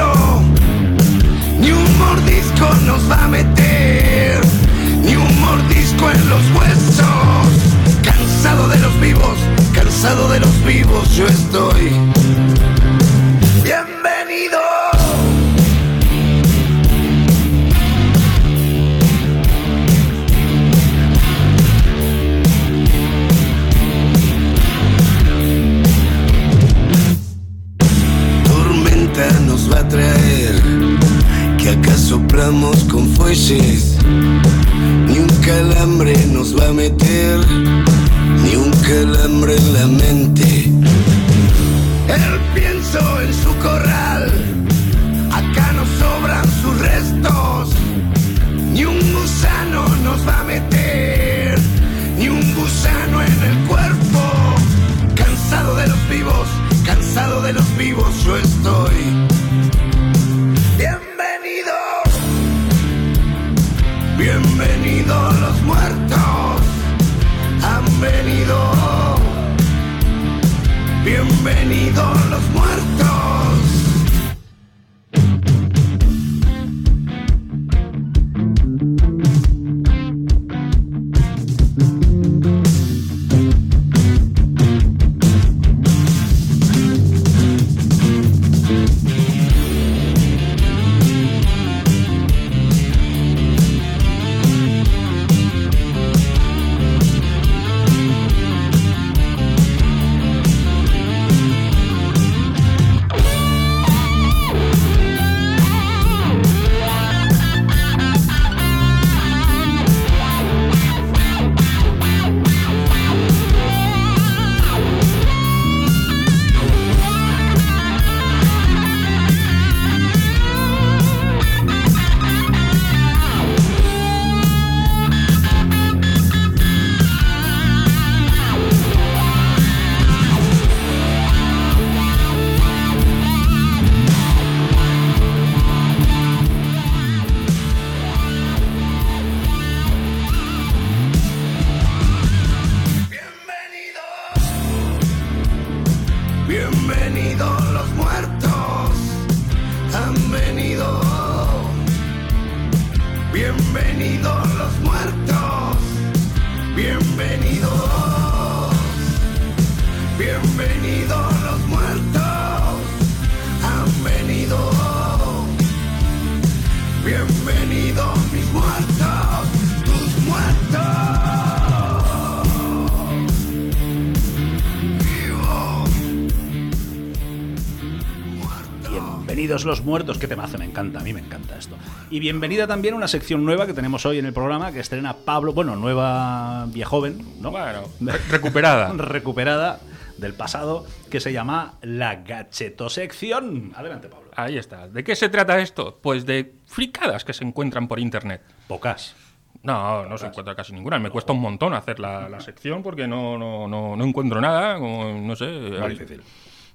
Los 179.68 179.84
muertos, 179.84 180.18
qué 180.18 180.28
temazo, 180.28 180.58
me 180.58 180.66
encanta, 180.66 181.00
a 181.00 181.04
mí 181.04 181.14
me 181.14 181.20
encanta 181.20 181.58
esto. 181.58 181.76
Y 182.10 182.20
bienvenida 182.20 182.66
también 182.68 182.94
a 182.94 182.98
una 182.98 183.08
sección 183.08 183.46
nueva 183.46 183.68
que 183.68 183.74
tenemos 183.74 184.06
hoy 184.06 184.18
en 184.18 184.26
el 184.26 184.34
programa 184.34 184.72
que 184.72 184.80
estrena 184.80 185.14
Pablo, 185.14 185.54
bueno, 185.54 185.76
nueva 185.76 186.66
viejoven, 186.70 187.24
¿no? 187.42 187.52
Bueno, 187.52 187.84
re- 188.00 188.18
recuperada. 188.30 188.92
Recuperada 188.94 189.80
del 190.18 190.34
pasado, 190.34 190.86
que 191.12 191.20
se 191.20 191.32
llama 191.32 191.76
La 191.84 192.16
Gachetosección. 192.16 193.74
Adelante, 193.76 194.08
Pablo. 194.08 194.30
Ahí 194.36 194.58
está. 194.58 194.88
¿De 194.88 195.04
qué 195.04 195.16
se 195.16 195.30
trata 195.30 195.60
esto? 195.60 196.00
Pues 196.02 196.26
de 196.26 196.54
fricadas 196.66 197.24
que 197.26 197.34
se 197.34 197.44
encuentran 197.44 197.88
por 197.88 198.00
internet. 198.00 198.42
Pocas. 198.68 199.16
No, 199.64 200.06
no 200.06 200.18
se 200.18 200.28
encuentra 200.28 200.56
casi 200.56 200.74
ninguna. 200.74 201.00
Me 201.00 201.10
cuesta 201.10 201.34
un 201.34 201.42
montón 201.42 201.74
hacer 201.74 202.00
la, 202.00 202.30
la 202.30 202.40
sección 202.40 202.84
porque 202.84 203.08
no, 203.08 203.38
no, 203.38 203.68
no, 203.68 203.96
no 203.96 204.04
encuentro 204.06 204.40
nada. 204.40 204.76
como, 204.80 205.20
no 205.20 205.36
sé. 205.36 205.46
Muy 205.48 205.78
hay- 205.78 205.90
difícil. 205.90 206.22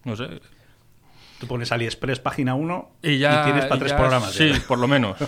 No 0.05 0.17
sé. 0.17 0.41
Tú 1.43 1.49
pones 1.49 1.73
AliExpress 1.73 2.21
página 2.21 2.55
1 2.55 2.91
Y 3.03 3.19
ya. 3.19 3.43
tienes 3.43 3.65
para 3.65 3.81
tres 3.81 3.91
ya- 3.91 3.97
programas. 3.99 4.31
Sí, 4.33 4.53
ya. 4.53 4.61
por 4.69 4.79
lo 4.79 4.87
menos. 4.87 5.17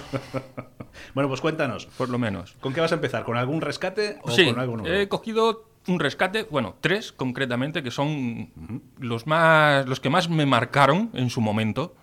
Bueno, 1.12 1.28
pues 1.28 1.40
cuéntanos. 1.40 1.86
Por 1.86 2.08
lo 2.08 2.18
menos. 2.18 2.52
¿Con 2.60 2.72
qué 2.72 2.80
vas 2.80 2.92
a 2.92 2.94
empezar? 2.94 3.24
¿Con 3.24 3.36
algún 3.36 3.60
rescate 3.60 4.18
o 4.22 4.30
Sí, 4.30 4.46
con 4.46 4.60
algo 4.60 4.76
nuevo? 4.76 4.94
he 4.96 5.08
cogido 5.08 5.68
un 5.88 5.98
rescate, 5.98 6.44
bueno, 6.44 6.76
tres 6.80 7.10
concretamente, 7.10 7.82
que 7.82 7.90
son 7.90 8.52
los 9.00 9.26
más 9.26 9.86
los 9.88 9.98
que 9.98 10.08
más 10.08 10.28
me 10.28 10.46
marcaron 10.46 11.10
en 11.14 11.30
su 11.30 11.40
momento. 11.40 11.96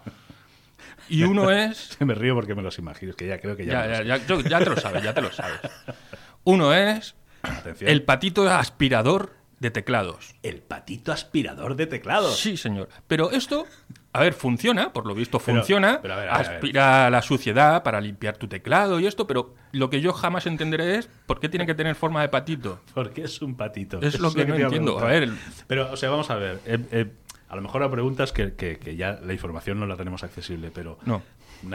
Y 1.08 1.24
uno 1.24 1.52
es. 1.52 1.98
Me 2.02 2.14
río 2.16 2.36
porque 2.36 2.54
me 2.54 2.62
los 2.62 2.78
imagino, 2.80 3.12
es 3.12 3.16
que 3.16 3.28
ya 3.28 3.40
creo 3.40 3.56
que 3.56 3.66
ya. 3.66 3.88
Ya, 3.88 4.04
ya, 4.04 4.18
ya, 4.18 4.26
yo- 4.28 4.42
ya 4.42 4.60
te 4.60 4.70
lo 4.70 4.76
sabes, 4.78 5.04
ya 5.04 5.14
te 5.14 5.22
lo 5.22 5.32
sabes. 5.32 5.60
Uno 6.44 6.74
es 6.74 7.16
Atención. 7.44 7.90
el 7.90 8.04
patito 8.04 8.50
aspirador 8.50 9.36
de 9.60 9.72
teclados. 9.72 10.36
El 10.44 10.58
patito 10.62 11.14
aspirador 11.14 11.76
de 11.78 11.88
teclados. 11.88 12.38
Sí, 12.38 12.58
señor. 12.58 12.90
Pero 13.08 13.32
esto, 13.32 13.66
a 14.14 14.20
ver, 14.20 14.34
funciona, 14.34 14.92
por 14.92 15.06
lo 15.06 15.16
visto 15.16 15.40
funciona. 15.40 16.00
pero 16.02 16.14
a 16.16 16.18
ver, 16.18 16.30
a 16.30 16.38
ver, 16.38 16.46
a 16.46 16.50
ver. 16.50 16.56
aspira 16.58 17.10
la 17.10 17.22
suciedad 17.22 17.82
para 17.84 18.02
limpiar 18.02 18.38
tu 18.38 18.48
teclado 18.48 19.00
y 19.00 19.08
esto, 19.08 19.26
pero 19.28 19.56
lo 19.72 19.90
que 19.90 20.02
yo 20.02 20.12
jamás 20.14 20.46
entenderé 20.48 20.98
es 20.98 21.10
por 21.26 21.40
qué 21.40 21.48
tiene 21.50 21.66
que 21.66 21.76
tener 21.76 21.96
forma 21.96 22.22
de 22.22 22.30
patito. 22.30 22.82
Porque 22.94 23.24
es 23.24 23.42
un 23.42 23.56
patito. 23.56 24.00
Es 24.02 24.20
lo 24.20 24.34
que 24.34 24.46
no 24.46 24.54
te 24.56 24.60
iba 24.60 24.68
entiendo. 24.68 25.00
A 25.00 25.06
ver, 25.06 25.30
Pero, 25.68 25.92
o 25.92 25.96
sea, 25.98 26.10
vamos 26.10 26.30
a 26.30 26.36
ver. 26.36 26.60
eh, 26.66 26.78
eh, 26.92 27.12
a 27.48 27.56
lo 27.56 27.62
mejor 27.62 27.82
la 27.82 27.90
pregunta 27.92 28.24
es 28.24 28.32
que, 28.32 28.54
que- 28.54 28.78
que 28.80 28.96
ya 28.96 29.20
la 29.24 29.34
información 29.34 29.80
no 29.80 29.86
la 29.86 29.96
tenemos 29.96 30.24
accesible, 30.24 30.72
pero. 30.74 30.98
No. 31.06 31.22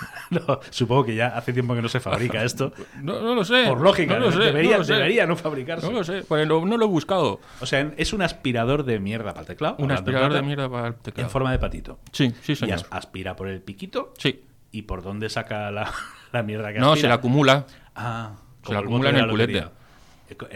No, 0.30 0.60
supongo 0.70 1.04
que 1.04 1.14
ya 1.14 1.28
hace 1.28 1.52
tiempo 1.52 1.74
que 1.74 1.82
no 1.82 1.88
se 1.88 2.00
fabrica 2.00 2.42
esto. 2.42 2.72
No, 3.02 3.20
no 3.20 3.34
lo 3.34 3.44
sé. 3.44 3.64
Por 3.68 3.80
lógica, 3.80 4.18
no 4.18 4.26
lo 4.26 4.32
sé, 4.32 4.38
debería, 4.38 4.72
no 4.72 4.78
lo 4.78 4.84
sé. 4.84 4.94
debería 4.94 5.26
no 5.26 5.36
fabricarse. 5.36 5.86
No 5.86 5.92
lo 5.92 6.04
sé, 6.04 6.22
pues 6.26 6.46
no, 6.48 6.64
no 6.66 6.76
lo 6.76 6.84
he 6.84 6.88
buscado. 6.88 7.40
O 7.60 7.66
sea, 7.66 7.92
es 7.96 8.12
un 8.12 8.22
aspirador 8.22 8.84
de 8.84 8.98
mierda 8.98 9.30
para 9.30 9.40
el 9.42 9.46
teclado. 9.46 9.76
Un 9.78 9.92
aspirador 9.92 10.32
de 10.32 10.42
mierda 10.42 10.68
para 10.68 10.88
el 10.88 10.94
teclado. 10.96 11.26
En 11.28 11.30
forma 11.30 11.52
de 11.52 11.58
patito. 11.58 11.98
Sí, 12.12 12.32
sí, 12.42 12.52
Y 12.52 12.56
señor. 12.56 12.74
as- 12.78 12.86
aspira 12.90 13.36
por 13.36 13.48
el 13.48 13.60
piquito. 13.62 14.12
Sí. 14.18 14.42
¿Y 14.72 14.82
por 14.82 15.02
dónde 15.02 15.28
saca 15.28 15.70
la, 15.70 15.92
la 16.32 16.42
mierda 16.42 16.72
que 16.72 16.80
No, 16.80 16.88
aspira? 16.88 17.00
se 17.02 17.08
la 17.08 17.14
acumula. 17.14 17.66
Ah, 17.94 18.32
Se 18.66 18.72
la 18.72 18.80
acumula 18.80 19.10
en 19.10 19.16
el 19.16 19.28
culete. 19.28 19.64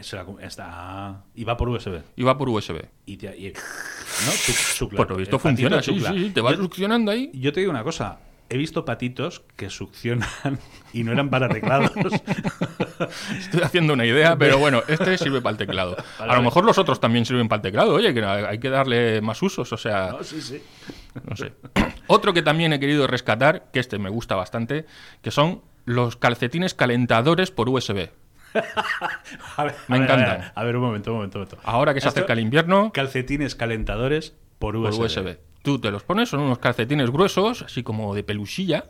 se 0.03 0.17
la 0.17 0.27
está, 0.43 1.23
y 1.35 1.45
va 1.45 1.57
por 1.57 1.69
USB. 1.69 2.01
Y 2.17 2.23
va 2.25 2.37
por 2.37 2.49
USB. 2.49 2.83
Y, 3.07 3.17
te- 3.17 3.37
y- 3.39 3.53
¿no? 3.53 4.89
Por 4.97 5.11
lo 5.11 5.17
visto 5.17 5.39
funciona, 5.39 5.81
sí, 5.81 5.99
sí, 6.01 6.05
sí. 6.07 6.31
Te 6.31 6.41
vas 6.41 6.57
Yo- 6.57 6.63
succionando 6.65 7.13
ahí. 7.13 7.31
Yo 7.35 7.53
te 7.53 7.61
digo 7.61 7.71
una 7.71 7.85
cosa. 7.85 8.19
He 8.53 8.57
visto 8.59 8.85
patitos 8.85 9.43
que 9.57 9.71
succionan 9.71 10.29
y 10.93 11.05
no 11.05 11.13
eran 11.13 11.31
para 11.31 11.49
teclados. 11.49 11.93
Estoy 13.39 13.63
haciendo 13.63 13.93
una 13.95 14.05
idea, 14.05 14.37
pero 14.37 14.59
bueno, 14.59 14.83
este 14.89 15.17
sirve 15.19 15.41
para 15.41 15.53
el 15.53 15.57
teclado. 15.57 15.97
Vale, 16.19 16.33
A 16.33 16.37
lo 16.37 16.43
mejor 16.43 16.65
los 16.65 16.77
otros 16.77 16.99
también 17.01 17.25
sirven 17.25 17.49
para 17.49 17.59
el 17.59 17.63
teclado. 17.63 17.95
Oye, 17.95 18.13
que 18.13 18.25
hay 18.25 18.59
que 18.59 18.69
darle 18.71 19.21
más 19.21 19.41
usos, 19.43 19.73
o 19.73 19.77
sea, 19.77 20.09
No, 20.11 20.25
sí, 20.25 20.41
sí. 20.43 20.61
no 21.29 21.37
sé. 21.37 21.53
Otro 22.09 22.33
que 22.33 22.43
también 22.43 22.73
he 22.73 22.81
querido 22.81 23.07
rescatar, 23.07 23.71
que 23.73 23.79
este 23.81 23.99
me 23.99 24.11
gusta 24.11 24.35
bastante, 24.35 24.85
que 25.23 25.31
son 25.31 25.63
los 25.85 26.17
calcetines 26.17 26.75
calentadores 26.75 27.51
por 27.53 27.69
USB. 27.69 28.09
A 29.57 29.63
ver, 29.65 29.75
Me 29.87 29.97
a 29.99 30.01
ver, 30.01 30.11
a 30.11 30.15
encantan. 30.15 30.39
ver, 30.41 30.53
A 30.57 30.65
ver, 30.65 30.77
un 30.77 30.83
momento, 30.83 31.11
un 31.13 31.17
momento. 31.19 31.39
un 31.39 31.45
momento. 31.45 31.61
Ahora 31.63 31.95
que 31.95 32.01
se 32.01 32.09
Esto- 32.09 32.19
acerca 32.21 32.33
el 32.33 32.41
invierno, 32.41 32.91
Calcetines 32.93 33.55
calentadores 33.55 34.35
por 34.59 34.75
por 34.75 34.87
USB. 34.93 35.39
Tú 35.63 35.79
te 35.81 35.91
los 35.91 36.03
pones, 36.03 36.29
son 36.29 36.41
unos 36.41 36.59
calcetines 36.59 37.11
gruesos, 37.11 37.63
así 37.63 37.83
como 37.83 38.15
de 38.15 38.23
pelusilla. 38.23 38.85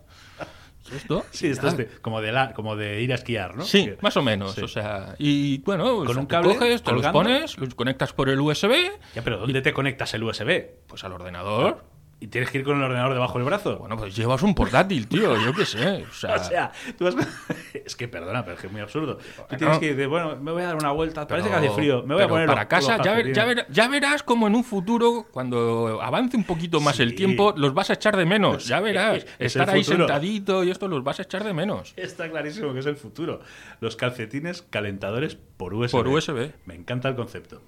¿Y 0.91 0.97
¿Esto? 0.97 1.25
Sí, 1.33 1.49
esto 1.49 1.69
es 1.69 1.77
de- 1.77 1.87
como, 2.01 2.21
de 2.21 2.33
la, 2.33 2.53
como 2.53 2.75
de 2.77 3.03
ir 3.03 3.13
a 3.13 3.17
esquiar, 3.17 3.57
¿no? 3.57 3.65
Sí, 3.65 3.85
Que- 3.87 3.99
más 4.01 4.17
o 4.17 4.23
menos. 4.23 4.55
Sí. 4.55 4.63
O 4.63 4.69
sea, 4.69 5.15
y 5.19 5.59
bueno, 5.59 5.85
o 5.99 6.05
Con 6.05 6.09
sea, 6.15 6.21
un 6.21 6.27
cable 6.27 6.55
coges, 6.57 6.83
te 6.83 6.93
los 6.93 7.07
pones, 7.09 7.59
los 7.59 7.75
conectas 7.75 8.13
por 8.13 8.29
el 8.29 8.41
USB, 8.41 8.73
Ya, 9.15 9.23
pero 9.23 9.39
¿dónde 9.39 9.63
te 9.63 9.73
conectas 9.73 10.15
el 10.15 10.23
USB? 10.25 10.67
pues 10.87 11.05
al 11.05 11.13
ordenador. 11.13 11.85
¿Y 12.23 12.27
tienes 12.27 12.51
que 12.51 12.59
ir 12.59 12.65
con 12.65 12.77
el 12.77 12.83
ordenador 12.83 13.15
debajo 13.15 13.39
del 13.39 13.47
brazo? 13.47 13.79
Bueno, 13.79 13.97
pues 13.97 14.15
llevas 14.15 14.43
un 14.43 14.55
portátil, 14.55 15.09
tío, 15.09 15.35
yo 15.43 15.55
qué 15.55 15.65
sé. 15.65 16.05
O 16.05 16.13
sea, 16.13 16.35
O 16.37 16.45
sea, 16.45 16.73
tú 16.99 17.05
vas... 17.07 17.17
es 17.75 17.97
que 17.97 18.09
perdona, 18.09 18.43
pero 18.45 18.57
es 18.57 18.61
que 18.61 18.67
es 18.67 18.73
muy 18.73 18.83
absurdo. 18.83 19.17
Tú 19.49 19.57
tienes 19.57 19.79
que 19.79 19.87
ir 19.87 19.97
de, 19.97 20.07
bueno, 20.07 20.37
me 20.37 20.53
voy 20.53 20.63
a 20.63 20.67
dar 20.67 20.77
una 20.77 20.91
vuelta, 20.93 21.27
parece 21.27 21.49
que 21.49 21.55
hace 21.55 21.71
frío, 21.71 22.03
me 22.05 22.15
voy 22.15 22.25
a 22.25 22.29
poner 22.29 22.47
para 22.47 22.69
casa, 22.69 23.03
ya, 23.03 23.15
ver- 23.15 23.29
ya, 23.29 23.33
calcetines. 23.45 23.67
ver- 23.67 23.67
ya 23.75 23.89
verás 23.89 24.23
como 24.23 24.47
en 24.49 24.55
un 24.55 24.65
futuro, 24.65 25.27
cuando 25.33 25.99
avance 26.03 26.37
un 26.37 26.45
poquito 26.45 26.79
más 26.81 26.97
Sí. 26.97 27.03
el 27.05 27.15
tiempo, 27.15 27.55
los 27.57 27.73
vas 27.73 27.89
a 27.89 27.95
echar 27.95 28.17
de 28.19 28.27
menos. 28.27 28.67
Ya 28.67 28.81
verás. 28.81 29.25
es 29.39 29.57
Estar 29.57 29.71
ahí 29.71 29.83
sentadito 29.83 30.63
y 30.63 30.71
esto 30.71 30.89
los 30.89 31.03
vas 31.03 31.21
a 31.21 31.23
echar 31.23 31.43
de 31.43 31.55
menos. 31.55 31.95
Está 31.97 32.29
clarísimo 32.31 32.75
que 32.75 32.81
es 32.81 32.87
el 32.87 32.97
futuro. 32.97 33.41
Los 33.81 33.97
calcetines 33.97 34.61
calentadores 34.69 35.37
por 35.57 35.73
USB. 35.73 35.93
Por 35.93 36.09
USB. 36.09 36.53
Me 36.67 36.75
encanta 36.75 37.09
el 37.09 37.15
concepto. 37.17 37.63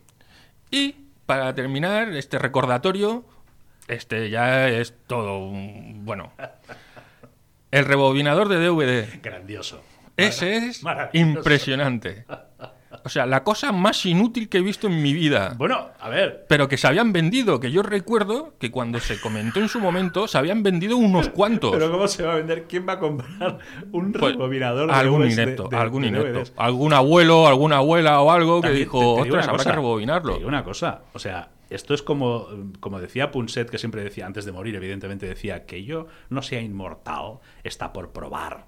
Y 0.70 0.96
para 1.24 1.54
terminar 1.54 2.12
este 2.14 2.38
recordatorio, 2.38 3.24
este 3.92 4.30
ya 4.30 4.68
es 4.68 4.94
todo 5.06 5.38
un- 5.38 6.04
bueno. 6.04 6.32
El 7.70 7.84
rebobinador 7.86 8.48
de 8.48 8.56
DVD. 8.58 9.20
Grandioso. 9.22 9.80
Ese 10.16 10.56
es 10.58 10.82
impresionante. 11.14 12.26
O 13.04 13.08
sea, 13.08 13.26
la 13.26 13.42
cosa 13.42 13.72
más 13.72 14.04
inútil 14.06 14.48
que 14.48 14.58
he 14.58 14.60
visto 14.60 14.86
en 14.86 15.02
mi 15.02 15.12
vida. 15.12 15.54
Bueno, 15.56 15.88
a 15.98 16.08
ver, 16.08 16.44
Pero 16.48 16.68
que 16.68 16.76
se 16.76 16.86
habían 16.86 17.12
vendido, 17.12 17.58
que 17.58 17.72
yo 17.72 17.82
recuerdo 17.82 18.54
que 18.60 18.70
cuando 18.70 19.00
se 19.00 19.18
comentó 19.20 19.58
en 19.58 19.68
su 19.68 19.80
momento, 19.80 20.28
se 20.28 20.38
habían 20.38 20.62
vendido 20.62 20.96
unos 20.98 21.28
cuantos. 21.30 21.72
pero 21.72 21.90
¿cómo 21.90 22.06
se 22.06 22.22
va 22.22 22.34
a 22.34 22.36
vender? 22.36 22.66
¿Quién 22.68 22.86
va 22.86 22.92
a 22.92 22.98
comprar 23.00 23.58
un 23.90 24.12
Pues, 24.12 24.34
rebobinador 24.34 24.88
de 24.88 24.94
algún 24.94 25.22
de- 25.22 25.32
inepto, 25.32 25.68
de- 25.68 25.76
algún 25.76 26.02
de 26.02 26.08
inepto. 26.08 26.52
Algún 26.58 26.92
abuelo, 26.92 27.48
alguna 27.48 27.78
abuela 27.78 28.20
o 28.20 28.30
algo 28.30 28.60
que 28.60 28.70
dijo, 28.70 29.14
ostras, 29.14 29.48
habrá 29.48 29.56
cosa, 29.58 29.70
que 29.70 29.76
rebobinarlo. 29.76 30.32
te 30.34 30.38
digo 30.38 30.48
una 30.48 30.62
cosa, 30.62 31.00
o 31.14 31.18
sea, 31.18 31.48
esto 31.74 31.94
es 31.94 32.02
como, 32.02 32.46
como 32.80 33.00
decía 33.00 33.30
Punset, 33.30 33.68
que 33.70 33.78
siempre 33.78 34.02
decía, 34.04 34.26
antes 34.26 34.44
de 34.44 34.52
morir, 34.52 34.74
evidentemente 34.76 35.26
decía, 35.26 35.66
que 35.66 35.84
yo 35.84 36.06
no 36.30 36.42
sea 36.42 36.60
inmortal, 36.60 37.38
está 37.64 37.92
por 37.92 38.12
probar, 38.12 38.66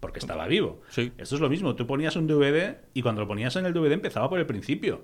porque 0.00 0.18
estaba 0.18 0.46
vivo. 0.46 0.80
Sí. 0.88 1.12
Esto 1.18 1.34
es 1.36 1.40
lo 1.40 1.48
mismo, 1.48 1.74
tú 1.74 1.86
ponías 1.86 2.16
un 2.16 2.26
DVD 2.26 2.76
y 2.94 3.02
cuando 3.02 3.20
lo 3.22 3.28
ponías 3.28 3.54
en 3.56 3.66
el 3.66 3.72
DVD 3.72 3.92
empezaba 3.92 4.28
por 4.28 4.38
el 4.38 4.46
principio. 4.46 5.02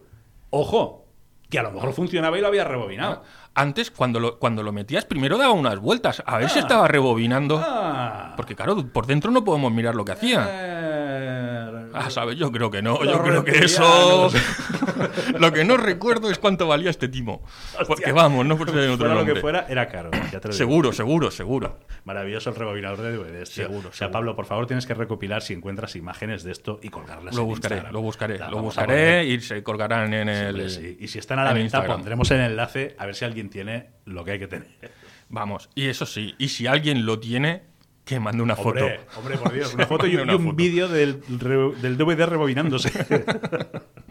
Ojo, 0.51 1.07
que 1.49 1.59
a 1.59 1.63
lo 1.63 1.71
mejor 1.73 1.93
funcionaba 1.93 2.39
y 2.39 2.41
lo 2.41 2.47
había 2.47 2.65
rebobinado. 2.65 3.23
Antes, 3.55 3.91
cuando 3.91 4.21
lo, 4.21 4.39
cuando 4.39 4.63
lo 4.63 4.73
metías, 4.73 5.05
primero 5.05 5.37
daba 5.37 5.53
unas 5.53 5.79
vueltas, 5.79 6.23
a 6.25 6.39
ver 6.39 6.49
si 6.49 6.59
estaba 6.59 6.89
rebobinando. 6.89 7.61
Ah, 7.63 8.33
Porque 8.37 8.55
claro, 8.57 8.87
por 8.93 9.07
dentro 9.07 9.31
no 9.31 9.45
podemos 9.45 9.71
mirar 9.73 9.95
lo 9.95 10.05
que 10.05 10.13
hacía. 10.13 10.49
eh, 10.51 10.92
Ah, 11.95 12.11
¿sabes? 12.11 12.37
Yo 12.37 12.51
creo 12.53 12.71
que 12.71 12.83
no. 12.83 12.99
Los 13.03 13.13
Yo 13.15 13.23
creo 13.23 13.45
que 13.45 13.59
eso... 13.65 14.31
lo 15.39 15.53
que 15.53 15.65
no 15.65 15.77
recuerdo 15.77 16.31
es 16.31 16.39
cuánto 16.39 16.67
valía 16.67 16.91
este 16.91 17.09
timo. 17.09 17.43
Hostia. 17.73 17.87
Porque 17.87 18.13
vamos, 18.13 18.47
no 18.47 18.57
por 18.57 18.71
ser 18.71 18.89
otro 18.91 18.97
fuera 19.07 19.15
lo 19.15 19.21
que 19.21 19.27
nombre. 19.27 19.41
fuera, 19.41 19.67
era 19.69 19.89
caro. 19.89 20.11
ya 20.13 20.41
te 20.41 20.49
lo 20.49 20.53
digo. 20.53 20.53
Seguro, 20.53 20.93
seguro, 20.93 21.31
seguro. 21.31 21.79
Maravilloso 22.05 22.51
el 22.51 22.57
rebobinador 22.57 23.01
de 23.03 23.13
DVDs. 23.17 23.51
tío. 23.51 23.67
Seguro, 23.67 23.89
O 23.89 23.93
sea, 23.93 23.93
seguro. 24.07 24.13
Pablo, 24.13 24.37
por 24.37 24.47
favor, 24.47 24.67
tienes 24.67 24.87
que 24.87 24.95
recopilar 24.95 25.43
si 25.43 25.53
encuentras 25.55 25.97
imágenes 25.97 26.43
de 26.45 26.53
esto 26.53 26.79
y 26.83 26.89
colgarlas 26.89 27.35
Lo 27.35 27.43
en 27.43 27.47
buscaré, 27.49 27.75
Instagram. 27.77 27.93
lo 27.95 28.03
buscaré, 28.03 28.39
La 28.39 28.51
lo 28.51 28.63
buscaré 28.63 29.25
y 29.27 29.41
se 29.41 29.63
colgarán 29.63 30.13
en 30.15 30.29
el... 30.29 30.71
Sí. 30.71 30.97
Y 31.01 31.09
si 31.09 31.19
están 31.19 31.39
a 31.39 31.45
la 31.45 31.51
en 31.51 31.57
venta, 31.57 31.79
Instagram. 31.79 31.97
pondremos 31.99 32.31
el 32.31 32.41
enlace 32.41 32.95
a 32.99 33.07
ver 33.07 33.15
si 33.15 33.25
alguien 33.25 33.51
tiene 33.51 33.91
lo 34.05 34.25
que 34.25 34.33
hay 34.33 34.39
que 34.39 34.49
tener. 34.49 34.69
Vamos, 35.29 35.71
y 35.75 35.87
eso 35.89 36.05
sí, 36.05 36.35
y 36.37 36.49
si 36.49 36.67
alguien 36.67 37.07
lo 37.07 37.19
tiene, 37.19 37.63
que 38.05 38.19
mande 38.21 38.43
una 38.43 38.57
foto. 38.57 38.85
Hombre, 39.17 39.39
por 39.39 39.53
Dios, 39.53 39.75
una 39.75 39.87
foto 39.89 40.07
y, 40.07 40.17
una 40.17 40.33
y 40.33 40.37
un 40.37 40.57
vídeo 40.57 40.89
del, 40.89 41.23
re- 41.39 41.75
del 41.81 41.97
DVD 41.97 42.27
rebobinándose. 42.27 42.91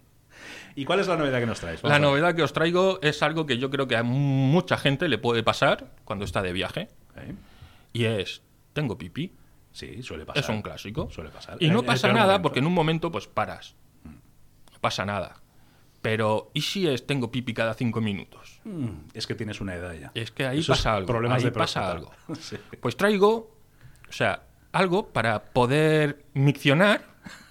¿Y 0.76 0.86
cuál 0.86 1.00
es 1.02 1.08
la 1.08 1.18
novedad 1.18 1.40
que 1.40 1.46
nos 1.46 1.60
traes? 1.60 1.84
La 1.84 1.90
Vamos 1.90 2.02
novedad 2.10 2.34
que 2.36 2.44
os 2.44 2.54
traigo 2.54 3.00
es 3.02 3.22
algo 3.24 3.46
que 3.46 3.58
yo 3.58 3.70
creo 3.70 3.88
que 3.88 3.98
a 3.98 4.04
mucha 4.04 4.78
gente 4.78 5.10
le 5.10 5.18
puede 5.18 5.44
pasar 5.44 5.92
cuando 6.06 6.24
está 6.24 6.42
de 6.42 6.54
viaje. 6.54 6.88
¿Eh? 7.18 7.34
Y 7.94 8.06
es, 8.06 8.42
tengo 8.74 8.98
pipí. 8.98 9.34
Sí, 9.74 10.02
suele 10.04 10.26
pasar. 10.26 10.44
Es 10.44 10.50
un 10.50 10.62
clásico. 10.62 11.10
Suele 11.12 11.30
pasar. 11.30 11.58
Y 11.60 11.70
no 11.70 11.80
el 11.82 11.86
pasa 11.86 12.08
nada 12.10 12.26
momento. 12.26 12.42
porque 12.44 12.60
en 12.60 12.68
un 12.68 12.74
momento 12.74 13.12
pues 13.12 13.28
paras. 13.28 13.76
No 14.06 14.80
pasa 14.80 15.06
nada. 15.06 15.36
Pero, 16.02 16.50
¿y 16.54 16.62
si 16.62 16.88
es 16.88 17.06
tengo 17.06 17.32
pipi 17.32 17.54
cada 17.54 17.74
cinco 17.74 18.02
minutos? 18.02 18.60
Mm, 18.64 18.88
Es 19.14 19.28
que 19.28 19.36
tienes 19.36 19.62
una 19.62 19.76
edad 19.76 19.94
ya. 19.94 20.12
Es 20.16 20.32
que 20.32 20.46
ahí 20.48 20.60
Esos 20.60 20.78
pasa 20.78 20.96
algo. 20.96 21.08
Problemas 21.08 21.40
ahí 21.40 21.44
de 21.46 21.52
pasa 21.52 21.92
algo. 21.92 22.12
Sí. 22.40 22.58
Pues 22.82 22.96
traigo, 22.98 23.56
o 24.12 24.14
sea, 24.14 24.44
algo 24.74 25.08
para 25.08 25.42
poder 25.42 26.26
miccionar, 26.34 27.02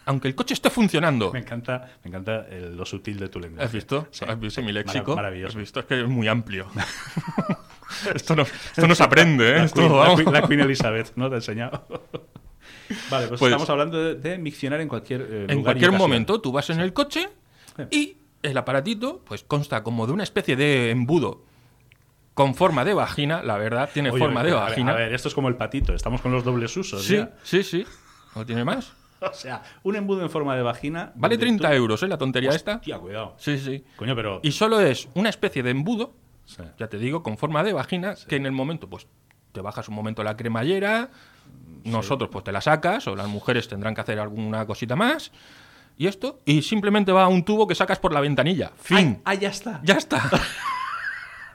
aunque 0.04 0.28
el 0.28 0.34
coche 0.34 0.52
esté 0.54 0.68
funcionando. 0.70 1.32
Me 1.32 1.38
encanta, 1.40 1.88
me 2.04 2.08
encanta 2.08 2.46
el- 2.50 2.76
lo 2.76 2.84
sutil 2.84 3.18
de 3.18 3.28
tu 3.30 3.40
lenguaje. 3.40 3.64
¿Has 3.64 3.72
visto? 3.72 4.06
Sí, 4.10 4.24
¿Has 4.28 4.38
visto 4.38 4.62
mi 4.62 4.72
léxico? 4.72 5.16
Maravilloso. 5.16 5.48
¿Has 5.52 5.56
visto? 5.56 5.80
Es 5.80 5.86
que 5.86 6.00
es 6.02 6.06
muy 6.08 6.28
amplio. 6.28 6.66
esto, 8.14 8.36
no, 8.36 8.42
esto 8.42 8.86
no 8.86 8.94
se 8.94 9.02
aprende, 9.02 9.50
¿eh? 9.50 9.56
La, 9.58 9.64
Esto, 9.64 9.80
Queen, 9.80 9.92
la 9.92 9.98
vamos. 9.98 10.20
Queen- 10.20 10.32
la 10.32 10.42
Queen 10.46 10.60
Elizabeth, 10.60 11.12
¿no? 11.16 11.28
Te 11.28 11.34
he 11.36 11.38
enseñado. 11.38 11.84
vale, 13.10 13.26
pues, 13.28 13.40
Pues- 13.40 13.42
estamos 13.52 13.70
hablando 13.70 13.98
de, 14.02 14.14
de 14.16 14.38
miccionar 14.38 14.80
en 14.80 14.88
cualquier 14.88 15.22
eh, 15.22 15.24
lugar 15.24 15.50
En 15.50 15.62
cualquier 15.62 15.92
momento 15.92 16.40
tú 16.40 16.52
vas 16.52 16.68
en 16.70 16.80
el 16.80 16.92
coche 16.92 17.28
y 17.90 18.16
el 18.42 18.56
aparatito 18.58 19.22
pues 19.26 19.44
consta 19.44 19.82
como 19.82 20.06
de 20.06 20.12
una 20.12 20.22
especie 20.22 20.56
de 20.56 20.90
embudo 20.90 21.44
con 22.40 22.54
forma 22.54 22.84
de 22.84 22.94
vagina, 22.94 23.42
la 23.42 23.58
verdad, 23.58 23.90
tiene 23.92 24.10
Oye, 24.10 24.18
forma 24.18 24.42
de 24.42 24.50
a 24.52 24.54
ver, 24.54 24.62
vagina. 24.62 24.92
A 24.92 24.94
ver, 24.96 25.12
esto 25.12 25.28
es 25.28 25.34
como 25.34 25.48
el 25.48 25.56
patito, 25.56 25.92
estamos 25.94 26.20
con 26.22 26.32
los 26.32 26.42
dobles 26.42 26.74
usos. 26.76 27.04
sí, 27.04 27.16
ya. 27.16 27.32
sí, 27.42 27.62
sí. 27.62 27.84
¿No 28.34 28.46
tiene 28.46 28.64
más? 28.64 28.92
O 29.22 29.34
sea, 29.34 29.62
un 29.82 29.96
embudo 29.96 30.22
en 30.22 30.30
forma 30.30 30.56
de 30.56 30.62
vagina. 30.62 31.12
Vale 31.14 31.34
donde 31.36 31.44
30 31.48 31.68
tú- 31.68 31.74
euros, 31.74 32.02
¿eh? 32.02 32.08
La 32.08 32.16
tontería 32.16 32.48
esta. 32.52 32.76
Hostia, 32.76 32.98
cuidado. 32.98 33.34
Sí, 33.36 33.58
sí. 33.58 33.84
Coño, 33.96 34.16
pero. 34.16 34.40
Y 34.42 34.52
solo 34.52 34.80
es 34.80 35.10
una 35.12 35.28
especie 35.28 35.62
de 35.62 35.72
embudo, 35.72 36.14
Sí. 36.46 36.62
ya 36.78 36.88
te 36.88 36.96
digo, 36.96 37.22
con 37.22 37.36
forma 37.36 37.62
de 37.62 37.74
vagina, 37.74 38.14
que 38.26 38.36
en 38.36 38.46
el 38.46 38.52
momento, 38.52 38.88
pues, 38.88 39.06
te 39.52 39.60
bajas 39.60 39.88
un 39.90 39.94
momento 39.94 40.24
la 40.24 40.38
cremallera, 40.38 41.10
nosotros 41.84 42.30
pues 42.32 42.44
te 42.44 42.50
la 42.52 42.62
sacas, 42.62 43.06
o 43.08 43.14
las 43.14 43.28
mujeres 43.28 43.68
tendrán 43.68 43.94
que 43.94 44.00
hacer 44.00 44.18
alguna 44.18 44.64
cosita 44.64 44.96
más, 44.96 45.32
y 45.98 46.06
esto, 46.06 46.40
y 46.46 46.62
simplemente 46.62 47.12
va 47.12 47.24
a 47.24 47.28
un 47.28 47.44
tubo 47.44 47.66
que 47.66 47.74
sacas 47.74 47.98
por 47.98 48.14
la 48.14 48.20
ventanilla. 48.20 48.72
Fin. 48.80 49.20
Ah, 49.26 49.34
ya 49.34 49.50
está. 49.50 49.80
Ya 49.84 49.96
está. 49.96 50.30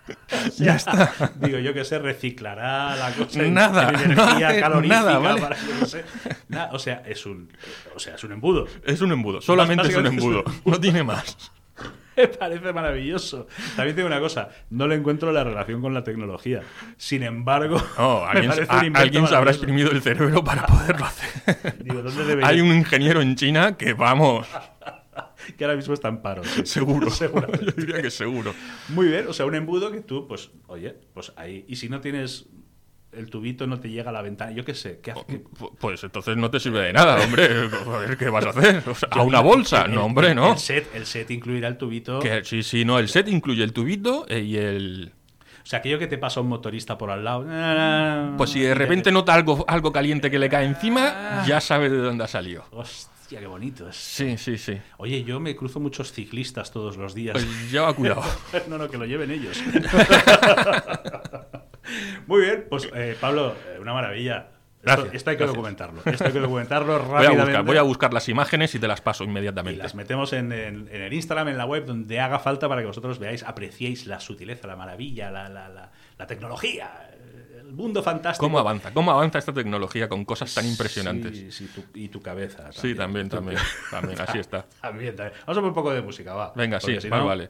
ya 0.58 0.76
está. 0.76 1.12
Digo, 1.42 1.60
yo 1.60 1.74
que 1.74 1.84
sé, 1.86 2.00
reciclará 2.00 2.96
la 2.96 3.12
cosa. 3.14 3.42
Nada, 3.44 3.90
en 3.90 4.12
energía 4.12 4.54
no 4.54 4.60
calorífica. 4.62 5.02
nada, 5.02 5.18
¿vale? 5.20 5.42
para- 5.42 5.56
yo 5.58 5.74
no 5.80 5.86
sé. 5.86 6.06
Nada, 6.50 6.70
o 6.74 6.80
sea, 6.80 7.04
es 7.06 7.26
un. 7.26 7.52
O 7.96 8.00
sea, 8.00 8.16
es 8.16 8.24
un 8.24 8.32
embudo. 8.34 8.68
Es 8.86 9.02
un 9.02 9.12
embudo, 9.12 9.42
solamente 9.42 9.88
es 9.88 9.96
un 9.96 10.04
Básicamente 10.04 10.26
es 10.26 10.32
un 10.32 10.38
embudo, 10.46 10.62
no 10.72 10.80
tiene 10.80 11.04
más. 11.04 11.52
Me 12.18 12.30
parece 12.30 12.72
maravilloso. 12.72 13.46
También 13.76 13.94
tengo 13.94 14.08
una 14.08 14.22
cosa, 14.22 14.48
no 14.70 14.88
le 14.88 14.96
encuentro 14.96 15.34
la 15.34 15.44
relación 15.44 15.82
con 15.82 15.94
la 15.94 16.02
tecnología. 16.06 16.62
Sin 16.96 17.24
embargo, 17.24 17.76
No, 17.98 18.24
alguien, 18.26 18.52
a- 18.52 19.00
alguien 19.02 19.28
se 19.28 19.36
habrá 19.36 19.52
exprimido 19.52 19.92
el 19.92 20.02
cerebro 20.02 20.42
para 20.42 20.66
poderlo 20.66 21.06
hacer. 21.06 21.76
Digo, 21.84 22.02
¿dónde 22.02 22.24
debería? 22.24 22.48
Hay 22.48 22.62
un 22.62 22.68
ingeniero 22.74 23.22
en 23.22 23.36
China 23.36 23.76
que, 23.76 23.92
vamos, 23.92 24.48
Que 25.58 25.64
ahora 25.66 25.76
mismo 25.76 25.94
está 25.94 26.08
en 26.10 26.22
paro. 26.22 26.44
sí. 26.44 26.62
seguro. 26.66 27.10
Yo 27.10 27.72
diría 27.78 28.02
que 28.02 28.12
seguro. 28.12 28.54
Muy 28.90 29.08
bien, 29.08 29.26
o 29.28 29.34
sea, 29.34 29.46
un 29.46 29.56
embudo 29.56 29.92
que 29.92 30.02
tú, 30.02 30.28
pues, 30.28 30.50
oye, 30.68 30.96
pues 31.14 31.32
ahí. 31.36 31.66
Y 31.68 31.76
si 31.78 31.90
no 31.90 32.02
tienes 32.02 32.46
el 33.12 33.30
tubito, 33.30 33.66
no 33.66 33.80
te 33.80 33.90
llega 33.90 34.10
a 34.10 34.14
la 34.14 34.22
ventana. 34.22 34.52
Yo 34.52 34.66
qué 34.66 34.74
sé, 34.74 35.00
¿qué 35.02 35.12
hace? 35.12 35.24
¿Qué- 35.26 35.44
Pu- 35.44 35.72
Pues 35.80 36.04
entonces 36.04 36.36
no 36.36 36.52
te 36.52 36.60
sirve 36.60 36.82
de 36.82 36.92
nada, 36.94 37.24
hombre. 37.24 37.46
A 37.88 37.98
ver 38.00 38.18
qué 38.18 38.30
vas 38.30 38.46
a 38.46 38.50
hacer. 38.50 38.84
O 38.90 38.94
sea, 38.94 39.08
a 39.12 39.22
una 39.24 39.40
bolsa. 39.40 39.88
No, 39.88 40.04
hombre, 40.06 40.36
no. 40.36 40.52
El 40.54 40.60
set, 40.60 40.90
el 40.94 41.06
set 41.06 41.32
incluirá 41.32 41.70
el 41.70 41.78
tubito. 41.78 42.20
Que, 42.20 42.44
sí, 42.44 42.62
sí, 42.62 42.84
no. 42.84 43.00
El 43.00 43.08
set 43.08 43.30
incluye 43.30 43.64
el 43.64 43.72
tubito 43.72 44.26
eh, 44.28 44.42
y 44.42 44.58
el. 44.58 45.14
O 45.64 45.68
sea, 45.68 45.80
aquello 45.80 45.98
que 45.98 46.08
te 46.08 46.18
pasa 46.20 46.42
a 46.42 46.44
un 46.44 46.50
motorista 46.50 46.98
por 46.98 47.10
al 47.10 47.24
lado. 47.24 47.46
Pues 48.38 48.50
si 48.52 48.60
de 48.60 48.76
repente 48.76 49.12
nota 49.12 49.34
algo, 49.34 49.64
algo 49.68 49.92
caliente 49.92 50.30
que 50.30 50.38
le 50.38 50.50
cae 50.50 50.66
encima, 50.66 51.44
ya 51.48 51.60
sabe 51.62 51.90
de 51.90 51.98
dónde 51.98 52.24
ha 52.24 52.28
salido. 52.28 52.66
Hostia, 52.72 53.10
qué 53.30 53.46
bonito 53.48 53.90
es. 53.90 53.96
Sí, 53.96 54.38
sí, 54.38 54.58
sí. 54.58 54.80
Oye, 54.98 55.24
yo 55.24 55.40
me 55.40 55.56
cruzo 55.56 55.80
muchos 55.80 56.12
ciclistas 56.12 56.72
todos 56.72 56.98
los 56.98 57.14
días. 57.16 57.34
Pues 57.34 57.72
lleva 57.72 57.94
cuidado. 57.94 58.24
no, 58.68 58.78
no, 58.78 58.90
que 58.90 58.98
lo 58.98 59.06
lleven 59.06 59.32
ellos. 59.32 59.62
Muy 62.28 62.42
bien, 62.42 62.66
pues 62.70 62.90
eh, 62.96 63.16
Pablo, 63.20 63.56
eh, 63.74 63.78
una 63.80 63.94
maravilla. 63.94 64.48
Esto, 64.84 64.98
Gracias, 65.02 65.16
esto 65.16 65.30
hay 65.32 65.36
que 65.38 65.44
gracias. 65.44 65.56
documentarlo. 65.56 66.02
Esto 66.06 66.26
hay 66.26 66.32
que 66.32 66.40
documentarlo 66.40 66.94
Voy 67.00 67.02
a, 67.02 67.08
rápidamente. 67.14 67.42
buscar, 67.46 67.64
voy 67.66 67.78
a 67.78 67.82
buscar 67.82 68.14
las 68.14 68.30
imágenes 68.30 68.76
y 68.76 68.80
te 68.80 68.88
las 68.88 69.02
paso 69.02 69.24
Y 69.24 69.28
inmediatamente. 69.28 69.82
las 69.82 69.96
metemos 69.96 70.32
en, 70.34 70.52
en- 70.52 70.88
en 70.92 71.02
el 71.02 71.12
Instagram, 71.14 71.48
en 71.48 71.58
la 71.58 71.66
web, 71.66 71.86
donde 71.86 72.20
haga 72.20 72.38
falta 72.38 72.70
para 72.70 72.82
que 72.82 72.88
vosotros 72.88 73.18
veáis, 73.18 73.42
apreciéis 73.44 74.06
la 74.06 74.20
sutileza, 74.20 74.68
la 74.68 74.76
maravilla, 74.76 75.32
la, 75.32 75.50
la- 75.50 75.70
la- 75.70 75.92
la 76.20 76.28
tecnología, 76.28 77.10
el 77.68 77.74
mundo 77.74 78.04
fantástico. 78.04 78.46
¿Cómo 78.46 78.60
avanza? 78.60 78.94
¿Cómo 78.94 79.12
avanza 79.12 79.40
esta 79.40 79.54
tecnología 79.54 80.08
con 80.10 80.24
cosas 80.26 80.54
tan 80.54 80.66
impresionantes? 80.68 81.38
Sí, 81.38 81.52
sí, 81.52 81.68
tu- 81.74 81.98
y 82.00 82.10
tu 82.10 82.22
cabeza. 82.22 82.72
Sí, 82.72 82.94
también, 82.96 83.30
también. 83.30 83.58
También, 83.92 84.20
así 84.22 84.38
está. 84.40 84.66
También, 84.82 85.16
también. 85.16 85.34
Vamos 85.46 85.58
a 85.58 85.62
poner 85.62 85.70
un 85.70 85.74
poco 85.76 85.92
de 85.94 86.02
música, 86.02 86.34
va. 86.34 86.54
Venga, 86.56 86.80
sí, 86.80 87.00
si 87.02 87.10
no, 87.10 87.26
vale. 87.26 87.50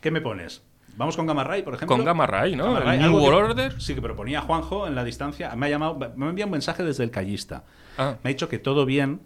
¿Qué 0.00 0.10
me 0.10 0.20
pones? 0.20 0.62
¿Vamos 0.96 1.16
con 1.16 1.26
Gamma 1.26 1.42
Ray, 1.42 1.62
por 1.62 1.74
ejemplo? 1.74 1.96
Con 1.96 2.04
Gamma 2.04 2.26
Ray, 2.26 2.54
¿no? 2.54 2.66
Gamma 2.66 2.80
Ray, 2.80 2.98
New 3.00 3.16
World 3.16 3.50
Order. 3.50 3.80
Sí, 3.80 3.94
que 3.96 4.02
proponía 4.02 4.40
Juanjo 4.42 4.86
en 4.86 4.94
la 4.94 5.02
distancia. 5.02 5.54
Me 5.56 5.66
ha 5.66 5.68
llamado, 5.70 5.98
me 6.16 6.26
ha 6.26 6.28
enviado 6.28 6.46
un 6.46 6.52
mensaje 6.52 6.84
desde 6.84 7.02
el 7.02 7.10
callista. 7.10 7.64
Ah. 7.98 8.16
Me 8.22 8.30
ha 8.30 8.32
dicho 8.32 8.48
que 8.48 8.58
todo 8.60 8.86
bien, 8.86 9.22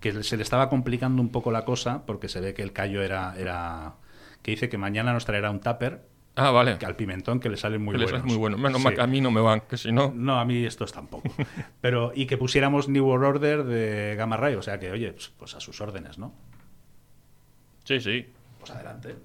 que 0.00 0.24
se 0.24 0.36
le 0.36 0.42
estaba 0.42 0.68
complicando 0.68 1.22
un 1.22 1.28
poco 1.30 1.52
la 1.52 1.64
cosa, 1.64 2.04
porque 2.06 2.28
se 2.28 2.40
ve 2.40 2.54
que 2.54 2.62
el 2.62 2.72
callo 2.72 3.02
era. 3.02 3.34
era 3.38 3.94
que 4.42 4.50
dice 4.50 4.68
que 4.68 4.76
mañana 4.78 5.12
nos 5.12 5.24
traerá 5.24 5.50
un 5.52 5.60
tupper 5.60 6.02
Ah, 6.34 6.50
vale. 6.50 6.78
que 6.78 6.86
al 6.86 6.96
pimentón 6.96 7.40
que 7.40 7.48
le 7.50 7.56
salen 7.58 7.82
muy 7.84 7.94
buenos. 7.96 8.12
es 8.12 8.24
muy 8.24 8.36
bueno. 8.36 8.56
Menos 8.56 8.78
Sí. 8.78 8.84
mal 8.84 8.94
que 8.94 9.00
a 9.02 9.06
mí 9.06 9.20
no 9.20 9.30
me 9.30 9.40
van, 9.42 9.60
que 9.62 9.76
si 9.76 9.92
no. 9.92 10.12
No, 10.14 10.38
a 10.40 10.44
mí 10.46 10.64
estos 10.64 10.92
tampoco. 10.92 11.28
Pero, 11.80 12.12
y 12.14 12.26
que 12.26 12.38
pusiéramos 12.38 12.88
New 12.88 13.04
World 13.06 13.24
Order 13.26 13.64
de 13.64 14.14
Gamma 14.16 14.36
Ray. 14.38 14.54
O 14.54 14.62
sea 14.62 14.78
que, 14.78 14.90
oye, 14.90 15.12
pues, 15.12 15.30
pues 15.38 15.54
a 15.54 15.60
sus 15.60 15.80
órdenes, 15.80 16.18
¿no? 16.18 16.32
Sí, 17.84 18.00
sí. 18.00 18.26
Pues 18.58 18.70
adelante. 18.70 19.16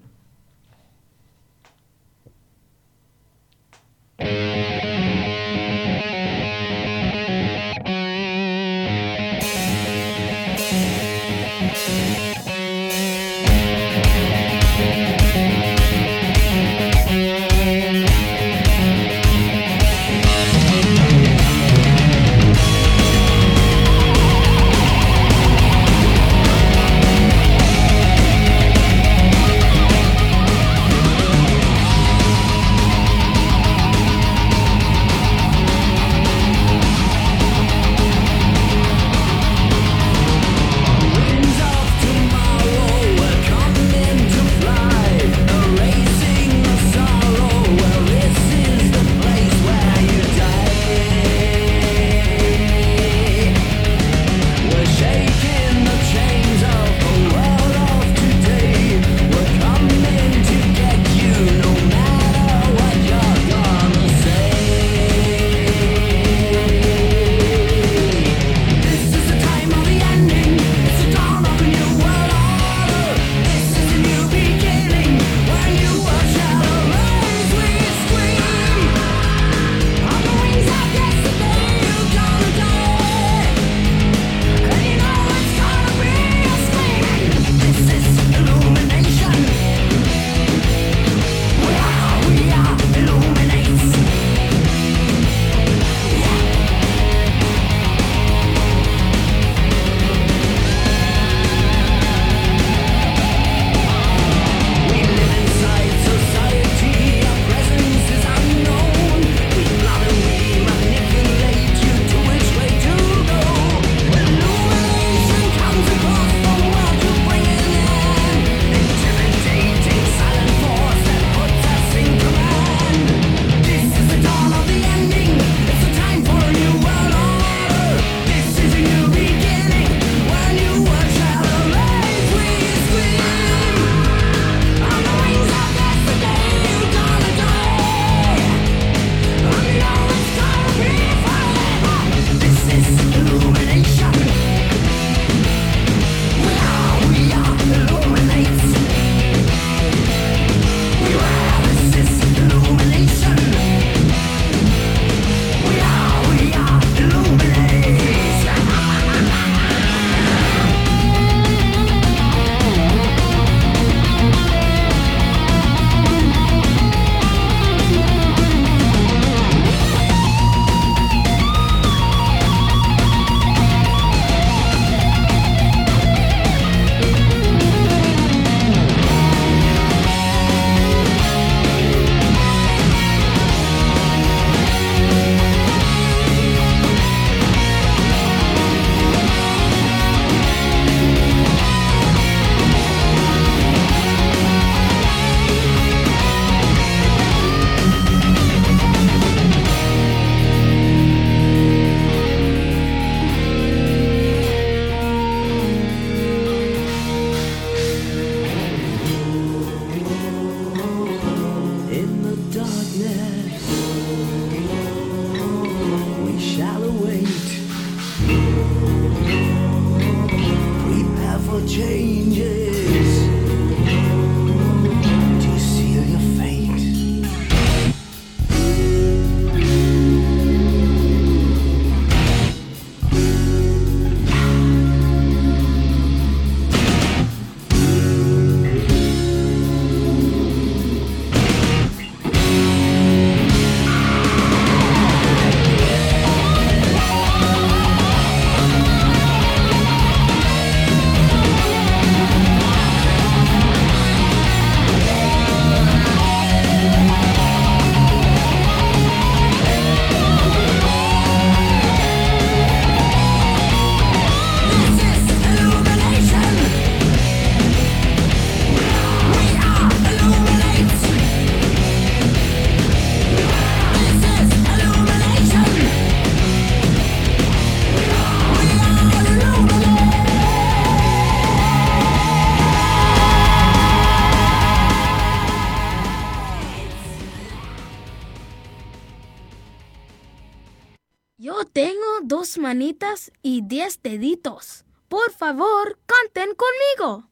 Favor, 295.48 295.98
canten 296.04 296.50
conmigo. 296.62 297.24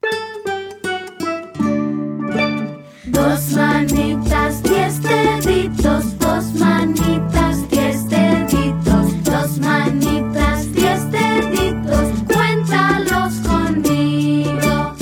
Dos 3.05 3.53
manitas, 3.53 4.63
diez 4.63 5.03
deditos, 5.03 6.19
dos 6.19 6.45
manitas, 6.55 7.69
diez 7.69 8.09
deditos, 8.09 9.23
dos 9.23 9.59
manitas, 9.59 10.73
diez 10.73 11.11
deditos, 11.11 12.09
cuéntalos 12.33 13.35
conmigo. 13.51 14.95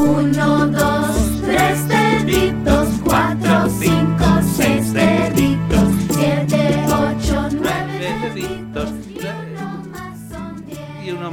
Uno, 0.00 0.66
dos, 0.68 1.42
tres 1.44 1.86
deditos, 1.88 2.88
cuatro, 3.04 3.68
cinco, 3.78 4.26
seis 4.56 4.94
deditos, 4.94 5.88
siete, 6.14 6.86
ocho, 6.88 7.48
nueve 7.52 8.16
deditos, 8.22 8.91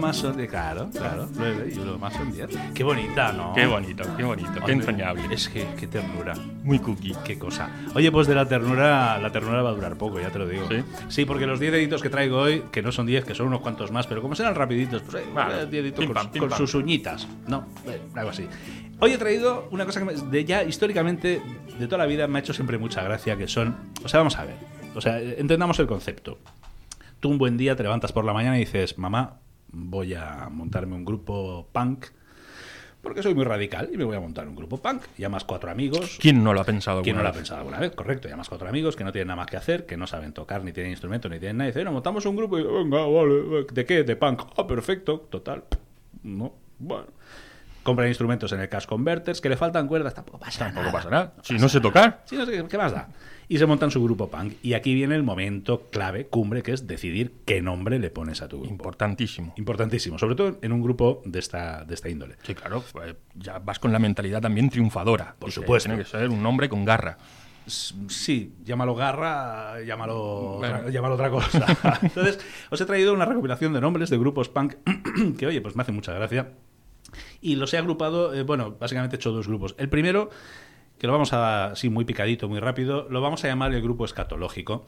más 0.09 0.17
son 0.17 0.37
de 0.37 0.47
claro, 0.47 0.89
claro, 0.91 1.27
nueve 1.35 1.71
y 1.75 1.77
uno 1.79 1.97
más 1.97 2.13
son 2.13 2.31
diez. 2.31 2.49
Qué 2.73 2.83
bonita, 2.83 3.31
¿no? 3.31 3.53
Qué 3.53 3.65
bonito, 3.65 4.03
qué 4.17 4.23
bonito, 4.23 4.51
qué 4.65 4.71
entrañable. 4.71 5.21
Es 5.33 5.47
que, 5.49 5.65
qué 5.79 5.87
ternura. 5.87 6.33
muy 6.63 6.79
cookie. 6.79 7.15
Qué 7.23 7.37
cosa. 7.37 7.69
Oye, 7.95 8.11
pues 8.11 8.27
de 8.27 8.35
la 8.35 8.47
ternura, 8.47 9.17
la 9.19 9.31
ternura 9.31 9.61
va 9.61 9.69
a 9.69 9.73
durar 9.73 9.97
poco, 9.97 10.19
ya 10.19 10.29
te 10.29 10.39
lo 10.39 10.47
digo. 10.47 10.67
¿Sí? 11.09 11.25
porque 11.25 11.45
los 11.45 11.59
10 11.59 11.71
deditos 11.73 12.01
que 12.01 12.09
traigo 12.09 12.37
hoy, 12.39 12.63
que 12.71 12.81
no 12.81 12.91
son 12.91 13.05
10, 13.05 13.23
que 13.25 13.35
son 13.35 13.47
unos 13.47 13.61
cuantos 13.61 13.91
más, 13.91 14.07
pero 14.07 14.21
como 14.21 14.35
serán 14.35 14.55
rapiditos, 14.55 15.01
pues 15.03 15.23
eh, 15.23 15.27
Vale. 15.33 15.67
10 15.67 15.69
deditos 15.71 15.99
Pim, 15.99 16.07
con, 16.07 16.15
pam, 16.15 16.31
pim, 16.31 16.39
con 16.41 16.49
pam. 16.49 16.57
sus 16.57 16.73
uñitas. 16.75 17.27
No, 17.47 17.65
eh, 17.87 18.01
algo 18.15 18.31
así. 18.31 18.47
Hoy 18.99 19.13
he 19.13 19.17
traído 19.17 19.67
una 19.71 19.85
cosa 19.85 19.99
que 19.99 20.05
me- 20.05 20.13
de 20.13 20.45
ya 20.45 20.63
históricamente, 20.63 21.41
de 21.79 21.85
toda 21.87 21.99
la 21.99 22.05
vida, 22.05 22.27
me 22.27 22.39
ha 22.39 22.41
hecho 22.41 22.53
siempre 22.53 22.77
mucha 22.77 23.01
gracia, 23.03 23.37
que 23.37 23.47
son... 23.47 23.75
O 24.03 24.09
sea, 24.09 24.19
vamos 24.19 24.37
a 24.37 24.45
ver. 24.45 24.55
O 24.95 25.01
sea, 25.01 25.19
eh, 25.21 25.35
entendamos 25.37 25.77
el 25.79 25.87
concepto. 25.87 26.37
Tú 27.19 27.29
un 27.29 27.37
buen 27.37 27.57
día 27.57 27.75
te 27.75 27.83
levantas 27.83 28.11
por 28.11 28.23
la 28.25 28.33
mañana 28.33 28.57
y 28.57 28.61
dices, 28.61 28.97
mamá, 28.97 29.39
voy 29.71 30.13
a 30.13 30.47
montarme 30.51 30.95
un 30.95 31.05
grupo 31.05 31.67
punk 31.71 32.05
porque 33.01 33.23
soy 33.23 33.33
muy 33.33 33.45
radical 33.45 33.89
y 33.93 33.97
me 33.97 34.03
voy 34.03 34.17
a 34.17 34.19
montar 34.19 34.45
un 34.47 34.55
grupo 34.55 34.81
punk. 34.81 35.03
Llamas 35.17 35.45
cuatro 35.45 35.71
amigos. 35.71 36.17
¿Quién 36.19 36.43
no 36.43 36.53
lo 36.53 36.59
ha 36.59 36.65
pensado 36.65 37.01
¿Quién 37.01 37.15
no 37.15 37.23
lo 37.23 37.29
ha 37.29 37.31
pensado 37.33 37.59
alguna 37.59 37.79
vez? 37.79 37.95
Correcto, 37.95 38.27
llamas 38.27 38.49
cuatro 38.49 38.67
amigos 38.67 38.97
que 38.97 39.05
no 39.05 39.11
tienen 39.13 39.27
nada 39.29 39.37
más 39.37 39.47
que 39.47 39.55
hacer, 39.55 39.85
que 39.85 39.95
no 39.95 40.05
saben 40.05 40.33
tocar, 40.33 40.63
ni 40.65 40.73
tienen 40.73 40.91
instrumento, 40.91 41.29
ni 41.29 41.39
tienen 41.39 41.57
nada. 41.57 41.69
Y 41.69 41.71
dicen, 41.71 41.85
no, 41.85 41.93
montamos 41.93 42.25
un 42.25 42.35
grupo 42.35 42.59
y 42.59 42.63
venga, 42.63 43.05
vale, 43.05 43.65
¿de 43.71 43.85
qué? 43.85 44.03
De 44.03 44.17
punk. 44.17 44.41
Ah, 44.57 44.67
perfecto, 44.67 45.27
total. 45.29 45.63
No, 46.23 46.53
bueno. 46.77 47.07
Compran 47.83 48.09
instrumentos 48.09 48.51
en 48.51 48.59
el 48.59 48.67
Cash 48.67 48.85
Converters, 48.85 49.39
que 49.39 49.47
le 49.47 49.55
faltan 49.55 49.87
cuerdas, 49.87 50.13
tampoco 50.13 50.37
pasa 50.37 50.65
Tampoco 50.65 50.81
nada. 50.87 50.91
pasa 50.91 51.09
nada. 51.09 51.33
Si 51.41 51.57
no 51.57 51.69
sé 51.69 51.79
tocar, 51.79 52.23
Sí, 52.25 52.35
no 52.35 52.45
sé, 52.45 52.65
¿qué 52.69 52.77
más 52.77 52.91
da? 52.91 53.07
Y 53.51 53.57
se 53.57 53.65
montan 53.65 53.89
su 53.89 54.01
grupo 54.03 54.29
punk. 54.29 54.53
Y 54.61 54.73
aquí 54.73 54.93
viene 54.93 55.15
el 55.15 55.23
momento 55.23 55.87
clave, 55.89 56.27
cumbre, 56.27 56.61
que 56.61 56.71
es 56.71 56.85
decidir 56.85 57.33
qué 57.45 57.61
nombre 57.63 57.97
le 57.97 58.11
pones 58.11 58.43
a 58.43 58.47
tu 58.47 58.57
grupo. 58.59 58.71
importantísimo. 58.71 59.53
Importantísimo, 59.57 60.19
sobre 60.19 60.35
todo 60.35 60.59
en 60.61 60.71
un 60.71 60.83
grupo 60.83 61.23
de 61.25 61.39
esta, 61.39 61.83
de 61.83 61.95
esta 61.95 62.09
índole. 62.09 62.35
Sí, 62.43 62.53
claro, 62.53 62.83
pues, 62.93 63.15
ya 63.33 63.57
vas 63.57 63.79
con 63.79 63.91
la 63.91 63.97
mentalidad 63.97 64.39
también 64.39 64.69
triunfadora. 64.69 65.35
Por 65.39 65.51
supuesto. 65.51 65.89
Tiene 65.89 66.03
que 66.03 66.09
ser 66.09 66.29
un 66.29 66.45
hombre 66.45 66.69
con 66.69 66.85
garra. 66.85 67.17
Sí, 67.65 68.53
llámalo 68.63 68.95
garra, 68.95 69.81
llámalo, 69.81 70.57
Bueno. 70.59 70.89
llámalo 70.89 71.15
otra 71.15 71.29
cosa. 71.29 71.99
Entonces, 72.01 72.39
os 72.69 72.79
he 72.81 72.85
traído 72.85 73.13
una 73.13 73.25
recopilación 73.25 73.73
de 73.73 73.81
nombres 73.81 74.09
de 74.11 74.17
grupos 74.17 74.49
punk 74.49 74.75
que, 75.37 75.47
oye, 75.47 75.61
pues 75.61 75.75
me 75.75 75.81
hace 75.81 75.91
mucha 75.91 76.13
gracia. 76.13 76.51
Y 77.41 77.55
los 77.55 77.73
he 77.73 77.77
agrupado, 77.79 78.33
eh, 78.33 78.43
bueno, 78.43 78.75
básicamente 78.79 79.15
he 79.15 79.17
hecho 79.17 79.31
dos 79.31 79.47
grupos. 79.47 79.73
El 79.79 79.89
primero, 79.89 80.29
que 80.99 81.07
lo 81.07 81.13
vamos 81.13 81.33
a, 81.33 81.71
así 81.71 81.89
muy 81.89 82.05
picadito, 82.05 82.47
muy 82.49 82.59
rápido, 82.59 83.07
lo 83.09 83.21
vamos 83.21 83.43
a 83.43 83.47
llamar 83.47 83.73
el 83.73 83.81
grupo 83.81 84.05
escatológico. 84.05 84.85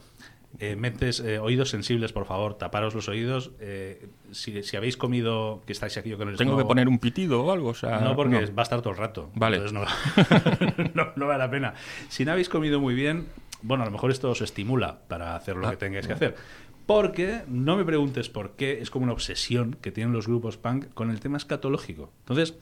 Eh, 0.58 0.76
mentes, 0.76 1.20
eh, 1.20 1.38
oídos 1.38 1.70
sensibles, 1.70 2.12
por 2.12 2.26
favor, 2.26 2.58
taparos 2.58 2.94
los 2.94 3.08
oídos. 3.08 3.52
Eh, 3.58 4.08
si, 4.32 4.62
si 4.62 4.76
habéis 4.76 4.98
comido, 4.98 5.62
que 5.66 5.72
estáis 5.72 5.96
aquí 5.96 6.12
con 6.12 6.28
el 6.28 6.36
Tengo 6.36 6.58
que 6.58 6.64
poner 6.66 6.88
un 6.88 6.98
pitido 6.98 7.42
o 7.42 7.50
algo, 7.50 7.70
o 7.70 7.74
sea... 7.74 8.00
no, 8.00 8.14
porque 8.14 8.38
no. 8.38 8.54
va 8.54 8.60
a 8.60 8.64
estar 8.64 8.82
todo 8.82 8.92
el 8.92 8.98
rato. 8.98 9.30
Vale. 9.34 9.56
Entonces 9.56 9.72
no, 9.72 10.94
no, 10.94 11.12
no 11.16 11.26
vale 11.26 11.38
la 11.38 11.50
pena. 11.50 11.72
Si 12.10 12.26
no 12.26 12.32
habéis 12.32 12.50
comido 12.50 12.80
muy 12.80 12.94
bien, 12.94 13.28
bueno, 13.62 13.82
a 13.82 13.86
lo 13.86 13.92
mejor 13.92 14.10
esto 14.10 14.30
os 14.30 14.42
estimula 14.42 15.00
para 15.08 15.36
hacer 15.36 15.56
lo 15.56 15.66
Ah, 15.66 15.70
que 15.70 15.78
tengáis 15.78 16.06
que 16.06 16.12
hacer. 16.12 16.36
Porque, 16.84 17.42
no 17.48 17.76
me 17.76 17.84
preguntes 17.84 18.28
por 18.28 18.50
qué, 18.50 18.82
es 18.82 18.90
como 18.90 19.04
una 19.04 19.12
obsesión 19.14 19.78
que 19.80 19.90
tienen 19.90 20.12
los 20.12 20.26
grupos 20.26 20.58
punk 20.58 20.92
con 20.92 21.10
el 21.10 21.20
tema 21.20 21.38
escatológico. 21.38 22.12
Entonces, 22.20 22.58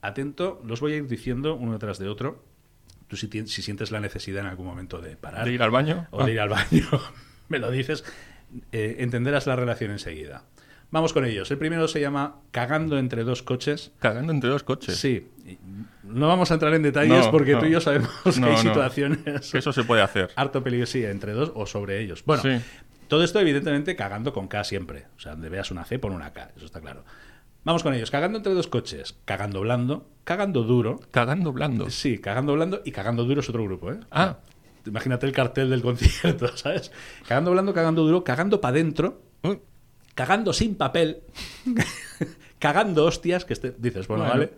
atento, 0.00 0.60
los 0.64 0.80
voy 0.80 0.92
a 0.92 0.96
ir 0.96 1.08
diciendo 1.08 1.56
uno 1.56 1.72
detrás 1.72 1.98
de 1.98 2.08
otro. 2.08 2.51
Tú 3.12 3.16
si, 3.18 3.28
sientes 3.46 3.90
la 3.90 4.00
necesidad 4.00 4.40
en 4.40 4.46
algún 4.46 4.64
momento 4.64 4.98
de 5.02 5.18
parar 5.18 5.44
¿De 5.44 5.52
ir 5.52 5.62
al 5.62 5.70
baño? 5.70 6.06
o 6.12 6.24
de 6.24 6.32
ir 6.32 6.40
al 6.40 6.48
baño, 6.48 6.88
me 7.50 7.58
lo 7.58 7.70
dices, 7.70 8.04
eh, 8.72 8.96
entenderás 9.00 9.46
la 9.46 9.54
relación 9.54 9.90
enseguida. 9.90 10.44
Vamos 10.90 11.12
con 11.12 11.26
ellos. 11.26 11.50
El 11.50 11.58
primero 11.58 11.88
se 11.88 12.00
llama 12.00 12.36
Cagando 12.52 12.98
entre 12.98 13.22
dos 13.24 13.42
coches. 13.42 13.92
Cagando 13.98 14.32
entre 14.32 14.48
dos 14.48 14.62
coches. 14.62 14.96
Sí. 14.96 15.28
No 16.04 16.26
vamos 16.26 16.50
a 16.52 16.54
entrar 16.54 16.72
en 16.72 16.82
detalles 16.84 17.26
No, 17.26 17.30
porque 17.30 17.52
no. 17.52 17.58
tú 17.58 17.66
y 17.66 17.72
yo 17.72 17.82
sabemos 17.82 18.08
que 18.24 18.44
hay 18.46 18.56
situaciones 18.56 19.50
Que 19.52 19.58
eso 19.58 19.74
se 19.74 19.84
puede 19.84 20.00
hacer. 20.00 20.30
harto 20.34 20.64
peligrosas 20.64 20.94
entre 21.02 21.32
dos 21.32 21.52
o 21.54 21.66
sobre 21.66 22.00
ellos. 22.00 22.24
Bueno, 22.24 22.42
Sí. 22.42 22.64
todo 23.08 23.24
esto 23.24 23.40
evidentemente 23.40 23.94
cagando 23.94 24.32
con 24.32 24.48
K 24.48 24.64
siempre. 24.64 25.04
O 25.18 25.20
sea, 25.20 25.32
donde 25.32 25.50
veas 25.50 25.70
una 25.70 25.84
C, 25.84 25.98
pon 25.98 26.12
una 26.14 26.32
K. 26.32 26.50
Eso 26.56 26.64
está 26.64 26.80
claro. 26.80 27.04
Vamos 27.64 27.82
con 27.82 27.94
ellos. 27.94 28.10
Cagando 28.10 28.38
entre 28.38 28.54
dos 28.54 28.66
coches. 28.66 29.14
Cagando 29.24 29.60
blando. 29.60 30.06
Cagando 30.24 30.62
duro. 30.62 31.00
Cagando 31.10 31.52
blando. 31.52 31.90
Sí, 31.90 32.18
cagando 32.18 32.54
blando 32.54 32.82
y 32.84 32.90
cagando 32.92 33.24
duro 33.24 33.40
es 33.40 33.48
otro 33.48 33.64
grupo, 33.64 33.92
¿eh? 33.92 34.00
Ah. 34.10 34.38
Imagínate 34.84 35.26
el 35.26 35.32
cartel 35.32 35.70
del 35.70 35.80
concierto, 35.80 36.48
¿sabes? 36.56 36.90
Cagando 37.26 37.52
blando, 37.52 37.72
cagando 37.72 38.02
duro, 38.04 38.24
cagando 38.24 38.60
para 38.60 38.72
adentro, 38.74 39.22
Uy, 39.44 39.60
cagando 40.14 40.52
sin 40.52 40.74
papel, 40.74 41.22
cagando 42.58 43.04
hostias, 43.04 43.44
que 43.44 43.52
este, 43.52 43.74
dices, 43.78 44.08
bueno, 44.08 44.24
Bueno. 44.24 44.34
vale, 44.40 44.52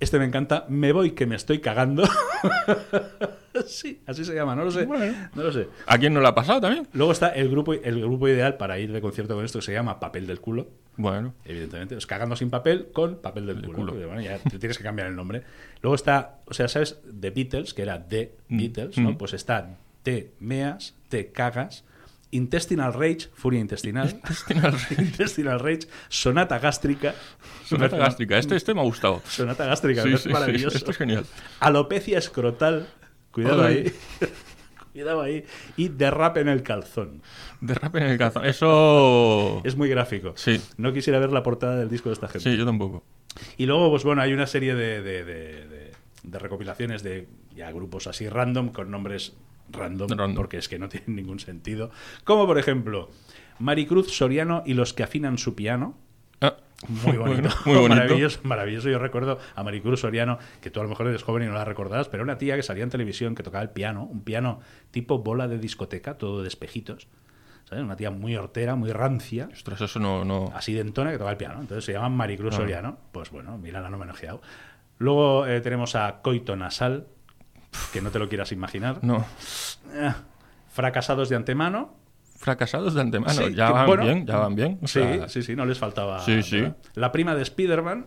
este 0.00 0.18
me 0.18 0.24
encanta, 0.26 0.66
me 0.68 0.92
voy 0.92 1.12
que 1.12 1.26
me 1.26 1.36
estoy 1.36 1.60
cagando. 1.60 2.04
sí, 3.66 4.02
así 4.06 4.24
se 4.24 4.34
llama, 4.34 4.54
no 4.54 4.64
lo 4.64 4.70
sé, 4.70 4.84
Bueno. 4.84 5.14
no 5.34 5.42
lo 5.42 5.52
sé. 5.52 5.68
¿A 5.86 5.98
quién 5.98 6.12
no 6.14 6.20
le 6.20 6.28
ha 6.28 6.34
pasado 6.34 6.60
también? 6.60 6.86
Luego 6.92 7.12
está 7.12 7.28
el 7.30 7.48
grupo, 7.48 7.72
el 7.72 8.00
grupo 8.00 8.28
ideal 8.28 8.56
para 8.56 8.78
ir 8.78 8.92
de 8.92 9.00
concierto 9.00 9.34
con 9.34 9.44
esto, 9.44 9.58
que 9.60 9.64
se 9.66 9.72
llama 9.72 9.98
Papel 9.98 10.26
del 10.26 10.40
Culo, 10.40 10.68
Bueno, 10.96 11.34
evidentemente. 11.44 11.96
Es 11.96 12.06
cagando 12.06 12.36
sin 12.36 12.50
papel 12.50 12.88
con 12.92 13.16
papel 13.16 13.46
del 13.46 13.62
Del 13.62 13.72
culo. 13.72 13.94
bueno, 13.94 14.20
ya 14.20 14.38
te 14.38 14.58
tienes 14.58 14.76
que 14.78 14.84
cambiar 14.84 15.08
el 15.08 15.16
nombre. 15.16 15.42
Luego 15.82 15.94
está, 15.94 16.38
o 16.46 16.54
sea, 16.54 16.68
¿sabes? 16.68 16.98
The 17.20 17.30
Beatles, 17.30 17.74
que 17.74 17.82
era 17.82 18.06
The 18.06 18.32
Beatles, 18.48 18.98
¿no? 18.98 19.12
Mm. 19.12 19.16
Pues 19.16 19.32
está 19.32 19.76
Te 20.02 20.32
meas, 20.40 20.94
te 21.08 21.32
cagas, 21.32 21.84
Intestinal 22.32 22.92
Rage, 22.92 23.28
furia 23.34 23.60
intestinal. 23.60 24.10
Intestinal 24.10 24.72
Rage. 24.88 24.94
Intestinal 25.02 25.60
Rage, 25.60 25.88
sonata 26.08 26.58
gástrica. 26.58 27.14
sonata 27.64 27.96
gástrica. 27.96 28.36
Este, 28.38 28.56
este 28.56 28.74
me 28.74 28.80
ha 28.80 28.84
gustado. 28.84 29.22
Sonata 29.26 29.64
gástrica, 29.66 30.02
Sí, 30.02 30.16
sí, 30.18 30.28
maravilloso. 30.28 30.76
esto 30.76 30.90
es 30.90 30.96
genial. 30.96 31.24
Alopecia 31.60 32.18
escrotal. 32.18 32.88
Cuidado 33.30 33.64
ahí. 33.64 33.92
Cuidado 34.92 35.20
ahí. 35.22 35.44
Y 35.76 35.88
derrape 35.88 36.40
en 36.40 36.48
el 36.48 36.62
calzón. 36.62 37.22
Derrape 37.60 37.98
en 37.98 38.06
el 38.06 38.18
calzón. 38.18 38.44
Eso... 38.46 39.60
Es 39.64 39.76
muy 39.76 39.88
gráfico. 39.90 40.32
Sí. 40.36 40.60
No 40.78 40.92
quisiera 40.92 41.18
ver 41.18 41.32
la 41.32 41.42
portada 41.42 41.76
del 41.76 41.88
disco 41.90 42.08
de 42.08 42.14
esta 42.14 42.28
gente. 42.28 42.50
Sí, 42.50 42.56
yo 42.56 42.64
tampoco. 42.64 43.04
Y 43.58 43.66
luego, 43.66 43.90
pues 43.90 44.04
bueno, 44.04 44.22
hay 44.22 44.32
una 44.32 44.46
serie 44.46 44.74
de- 44.74 45.02
de- 45.02 45.92
de 46.22 46.38
recopilaciones 46.40 47.02
de 47.04 47.28
ya 47.54 47.70
grupos 47.70 48.06
así 48.08 48.28
random, 48.28 48.70
con 48.70 48.90
nombres 48.90 49.34
random, 49.70 50.08
Random. 50.10 50.34
porque 50.34 50.58
es 50.58 50.68
que 50.68 50.78
no 50.78 50.88
tienen 50.90 51.16
ningún 51.16 51.40
sentido. 51.40 51.90
Como 52.24 52.46
por 52.46 52.58
ejemplo, 52.58 53.10
Maricruz 53.58 54.12
Soriano 54.12 54.62
y 54.66 54.74
los 54.74 54.92
que 54.94 55.02
afinan 55.02 55.38
su 55.38 55.54
piano. 55.54 55.96
Ah, 56.40 56.56
Muy 56.88 57.16
bonito. 57.16 57.48
muy 57.64 57.74
bonito. 57.76 57.88
Maravilloso, 57.96 58.40
maravilloso. 58.44 58.88
Yo 58.90 58.98
recuerdo 58.98 59.38
a 59.54 59.62
Maricruz 59.62 60.00
Soriano, 60.00 60.38
que 60.60 60.70
tú 60.70 60.80
a 60.80 60.82
lo 60.82 60.88
mejor 60.88 61.06
eres 61.06 61.22
joven 61.22 61.44
y 61.44 61.46
no 61.46 61.54
la 61.54 61.64
recordarás, 61.64 62.08
pero 62.08 62.22
era 62.22 62.32
una 62.32 62.38
tía 62.38 62.56
que 62.56 62.62
salía 62.62 62.84
en 62.84 62.90
televisión 62.90 63.34
que 63.34 63.42
tocaba 63.42 63.62
el 63.62 63.70
piano, 63.70 64.04
un 64.04 64.22
piano 64.22 64.60
tipo 64.90 65.18
bola 65.20 65.48
de 65.48 65.58
discoteca, 65.58 66.18
todo 66.18 66.42
de 66.42 66.48
espejitos. 66.48 67.08
¿Sabes? 67.64 67.82
Una 67.82 67.96
tía 67.96 68.12
muy 68.12 68.36
hortera, 68.36 68.76
muy 68.76 68.92
rancia 68.92 69.48
Ostras, 69.52 69.80
eso 69.80 69.98
no... 69.98 70.24
no... 70.24 70.52
así 70.54 70.72
dentona 70.72 71.10
que 71.10 71.18
toca 71.18 71.30
el 71.32 71.36
piano. 71.36 71.54
Entonces 71.60 71.84
se 71.84 71.92
llaman 71.94 72.12
Maricruz 72.12 72.54
Ah. 72.54 72.58
Soriano. 72.58 72.98
Pues 73.10 73.30
bueno, 73.30 73.58
mira, 73.58 73.80
la 73.80 73.88
han 73.88 73.94
homenajeado. 73.94 74.40
Luego 74.98 75.46
eh, 75.46 75.60
tenemos 75.62 75.96
a 75.96 76.20
Coito 76.22 76.54
Nasal, 76.54 77.08
que 77.92 78.00
no 78.00 78.10
te 78.10 78.18
lo 78.18 78.28
quieras 78.28 78.52
imaginar. 78.52 78.98
No. 79.02 79.24
Eh, 79.94 80.12
fracasados 80.70 81.28
de 81.28 81.36
antemano. 81.36 81.94
Fracasados 82.38 82.92
de 82.94 83.00
antemano. 83.00 83.32
Sí, 83.32 83.54
ya 83.54 83.68
que, 83.68 83.72
van 83.72 83.86
bueno, 83.86 84.04
bien, 84.04 84.26
ya 84.26 84.36
van 84.36 84.54
bien. 84.54 84.78
O 84.82 84.86
Sí, 84.86 85.00
sea, 85.00 85.26
sí, 85.28 85.42
sí, 85.42 85.56
no 85.56 85.64
les 85.64 85.78
faltaba. 85.78 86.20
Sí, 86.20 86.42
sí. 86.42 86.66
La 86.94 87.10
prima 87.10 87.34
de 87.34 87.40
Spider-Man. 87.42 88.06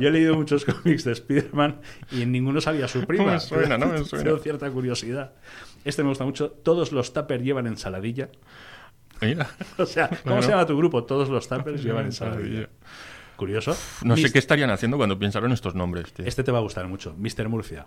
Yo 0.00 0.08
he 0.08 0.10
leído 0.10 0.34
muchos 0.36 0.64
cómics 0.64 1.04
de 1.04 1.12
Spider-Man 1.12 1.80
y 2.12 2.22
en 2.22 2.32
ninguno 2.32 2.60
salía 2.60 2.88
su 2.88 3.04
prima. 3.06 3.24
No 3.24 3.32
me 3.32 3.40
suena, 3.40 3.78
no 3.78 3.86
me 3.86 4.04
suena. 4.04 4.24
Tengo 4.24 4.38
cierta 4.38 4.70
curiosidad. 4.70 5.32
Este 5.84 6.02
me 6.02 6.10
gusta 6.10 6.24
mucho. 6.24 6.50
Todos 6.50 6.92
los 6.92 7.12
tuppers 7.12 7.42
llevan 7.42 7.66
ensaladilla. 7.66 8.28
Mira. 9.20 9.48
O 9.78 9.86
sea, 9.86 10.08
¿cómo 10.08 10.20
Bueno. 10.24 10.42
se 10.42 10.50
llama 10.50 10.66
tu 10.66 10.76
grupo? 10.76 11.04
Todos 11.04 11.28
los 11.28 11.48
tuppers 11.48 11.82
llevan 11.82 12.06
ensaladilla. 12.06 12.68
Curioso. 13.38 13.76
No 14.02 14.16
sé 14.16 14.32
qué 14.32 14.40
estarían 14.40 14.68
haciendo 14.70 14.96
cuando 14.96 15.16
pensaron 15.16 15.52
estos 15.52 15.76
nombres. 15.76 16.12
tío. 16.12 16.26
Este 16.26 16.42
te 16.42 16.50
va 16.50 16.58
a 16.58 16.60
gustar 16.60 16.88
mucho. 16.88 17.14
Mr. 17.16 17.48
Murcia. 17.48 17.86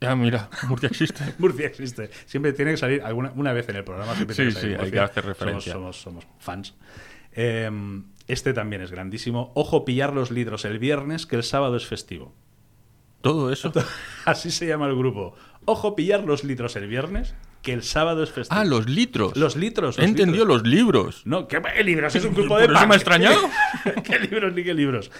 Ah, 0.00 0.16
mira, 0.16 0.48
Murcia 0.68 0.88
existe. 0.88 1.22
Murcia 1.38 1.66
existe. 1.66 2.08
Siempre 2.24 2.54
tiene 2.54 2.70
que 2.70 2.76
salir 2.78 3.02
alguna 3.02 3.30
una 3.36 3.52
vez 3.52 3.68
en 3.68 3.76
el 3.76 3.84
programa. 3.84 4.14
Siempre 4.14 4.34
Sí, 4.34 4.42
tiene 4.42 4.54
que 4.54 4.60
salir 4.60 4.76
sí, 4.78 4.84
hay 4.86 4.90
que 4.90 5.00
hacer 5.00 5.26
referencia. 5.26 5.74
Somos, 5.74 6.00
somos, 6.00 6.24
somos 6.24 6.42
fans. 6.42 6.74
Eh, 7.32 7.70
este 8.26 8.54
también 8.54 8.80
es 8.80 8.90
grandísimo. 8.90 9.52
Ojo, 9.54 9.84
pillar 9.84 10.14
los 10.14 10.30
litros 10.30 10.64
el 10.64 10.78
viernes, 10.78 11.26
que 11.26 11.36
el 11.36 11.42
sábado 11.42 11.76
es 11.76 11.86
festivo. 11.86 12.34
Todo 13.20 13.52
eso. 13.52 13.70
Así 14.24 14.50
se 14.50 14.66
llama 14.66 14.86
el 14.86 14.96
grupo. 14.96 15.34
Ojo, 15.66 15.94
pillar 15.94 16.24
los 16.24 16.42
litros 16.42 16.74
el 16.76 16.86
viernes, 16.88 17.34
que 17.66 17.72
el 17.72 17.82
sábado 17.82 18.22
es 18.22 18.30
festivo. 18.30 18.60
Ah, 18.60 18.64
los 18.64 18.88
litros. 18.88 19.36
Los 19.36 19.56
litros. 19.56 19.98
He 19.98 20.02
los 20.02 20.08
entendido 20.10 20.44
litros. 20.44 20.62
los 20.62 20.70
libros. 20.72 21.22
No, 21.24 21.48
¿qué 21.48 21.60
libros? 21.82 22.14
Es 22.14 22.24
un 22.24 22.32
grupo 22.32 22.50
Por 22.50 22.58
de 22.60 22.64
eso 22.66 22.74
punk. 22.74 22.86
me 22.86 22.94
ha 22.94 22.96
extrañado. 22.96 23.40
¿Qué 24.04 24.20
libros 24.20 24.54
ni 24.54 24.62
qué 24.62 24.72
libros? 24.72 25.10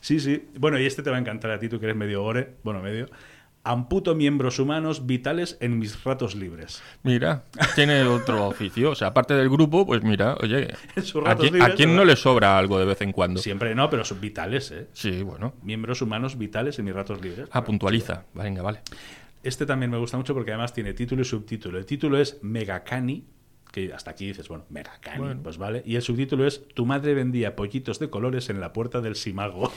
Sí, 0.00 0.20
sí. 0.20 0.44
Bueno, 0.56 0.78
y 0.78 0.86
este 0.86 1.02
te 1.02 1.10
va 1.10 1.16
a 1.16 1.18
encantar 1.18 1.50
a 1.50 1.58
ti, 1.58 1.68
tú 1.68 1.80
que 1.80 1.86
eres 1.86 1.96
medio 1.96 2.22
gore. 2.22 2.54
Bueno, 2.62 2.80
medio. 2.80 3.08
Amputo 3.64 4.14
miembros 4.14 4.60
humanos 4.60 5.06
vitales 5.06 5.58
en 5.60 5.80
mis 5.80 6.04
ratos 6.04 6.36
libres. 6.36 6.80
Mira, 7.02 7.42
tiene 7.74 8.04
otro 8.04 8.46
oficio. 8.46 8.92
O 8.92 8.94
sea, 8.94 9.08
aparte 9.08 9.34
del 9.34 9.50
grupo, 9.50 9.84
pues 9.84 10.04
mira, 10.04 10.36
oye, 10.40 10.68
¿a 11.26 11.34
quién, 11.34 11.60
a 11.60 11.70
quién 11.70 11.96
no 11.96 12.04
le 12.04 12.14
sobra 12.14 12.56
algo 12.56 12.78
de 12.78 12.84
vez 12.84 13.00
en 13.00 13.10
cuando? 13.10 13.40
Siempre 13.40 13.74
no, 13.74 13.90
pero 13.90 14.04
son 14.04 14.20
vitales, 14.20 14.70
¿eh? 14.70 14.86
Sí, 14.92 15.24
bueno. 15.24 15.54
Miembros 15.64 16.00
humanos 16.00 16.38
vitales 16.38 16.78
en 16.78 16.84
mis 16.84 16.94
ratos 16.94 17.20
libres. 17.20 17.48
Ah, 17.50 17.64
puntualiza. 17.64 18.22
Venga, 18.34 18.62
vale. 18.62 18.82
Este 19.46 19.64
también 19.64 19.92
me 19.92 19.96
gusta 19.98 20.16
mucho 20.16 20.34
porque 20.34 20.50
además 20.50 20.72
tiene 20.74 20.92
título 20.92 21.22
y 21.22 21.24
subtítulo. 21.24 21.78
El 21.78 21.86
título 21.86 22.18
es 22.18 22.38
Megacani, 22.42 23.24
que 23.70 23.92
hasta 23.92 24.10
aquí 24.10 24.26
dices, 24.26 24.48
bueno, 24.48 24.64
Megacani, 24.70 25.18
Bueno. 25.18 25.40
pues 25.40 25.56
vale. 25.56 25.82
Y 25.86 25.94
el 25.94 26.02
subtítulo 26.02 26.44
es 26.48 26.66
Tu 26.74 26.84
madre 26.84 27.14
vendía 27.14 27.54
pollitos 27.54 28.00
de 28.00 28.10
colores 28.10 28.50
en 28.50 28.60
la 28.60 28.72
puerta 28.72 29.00
del 29.00 29.14
Simago. 29.14 29.72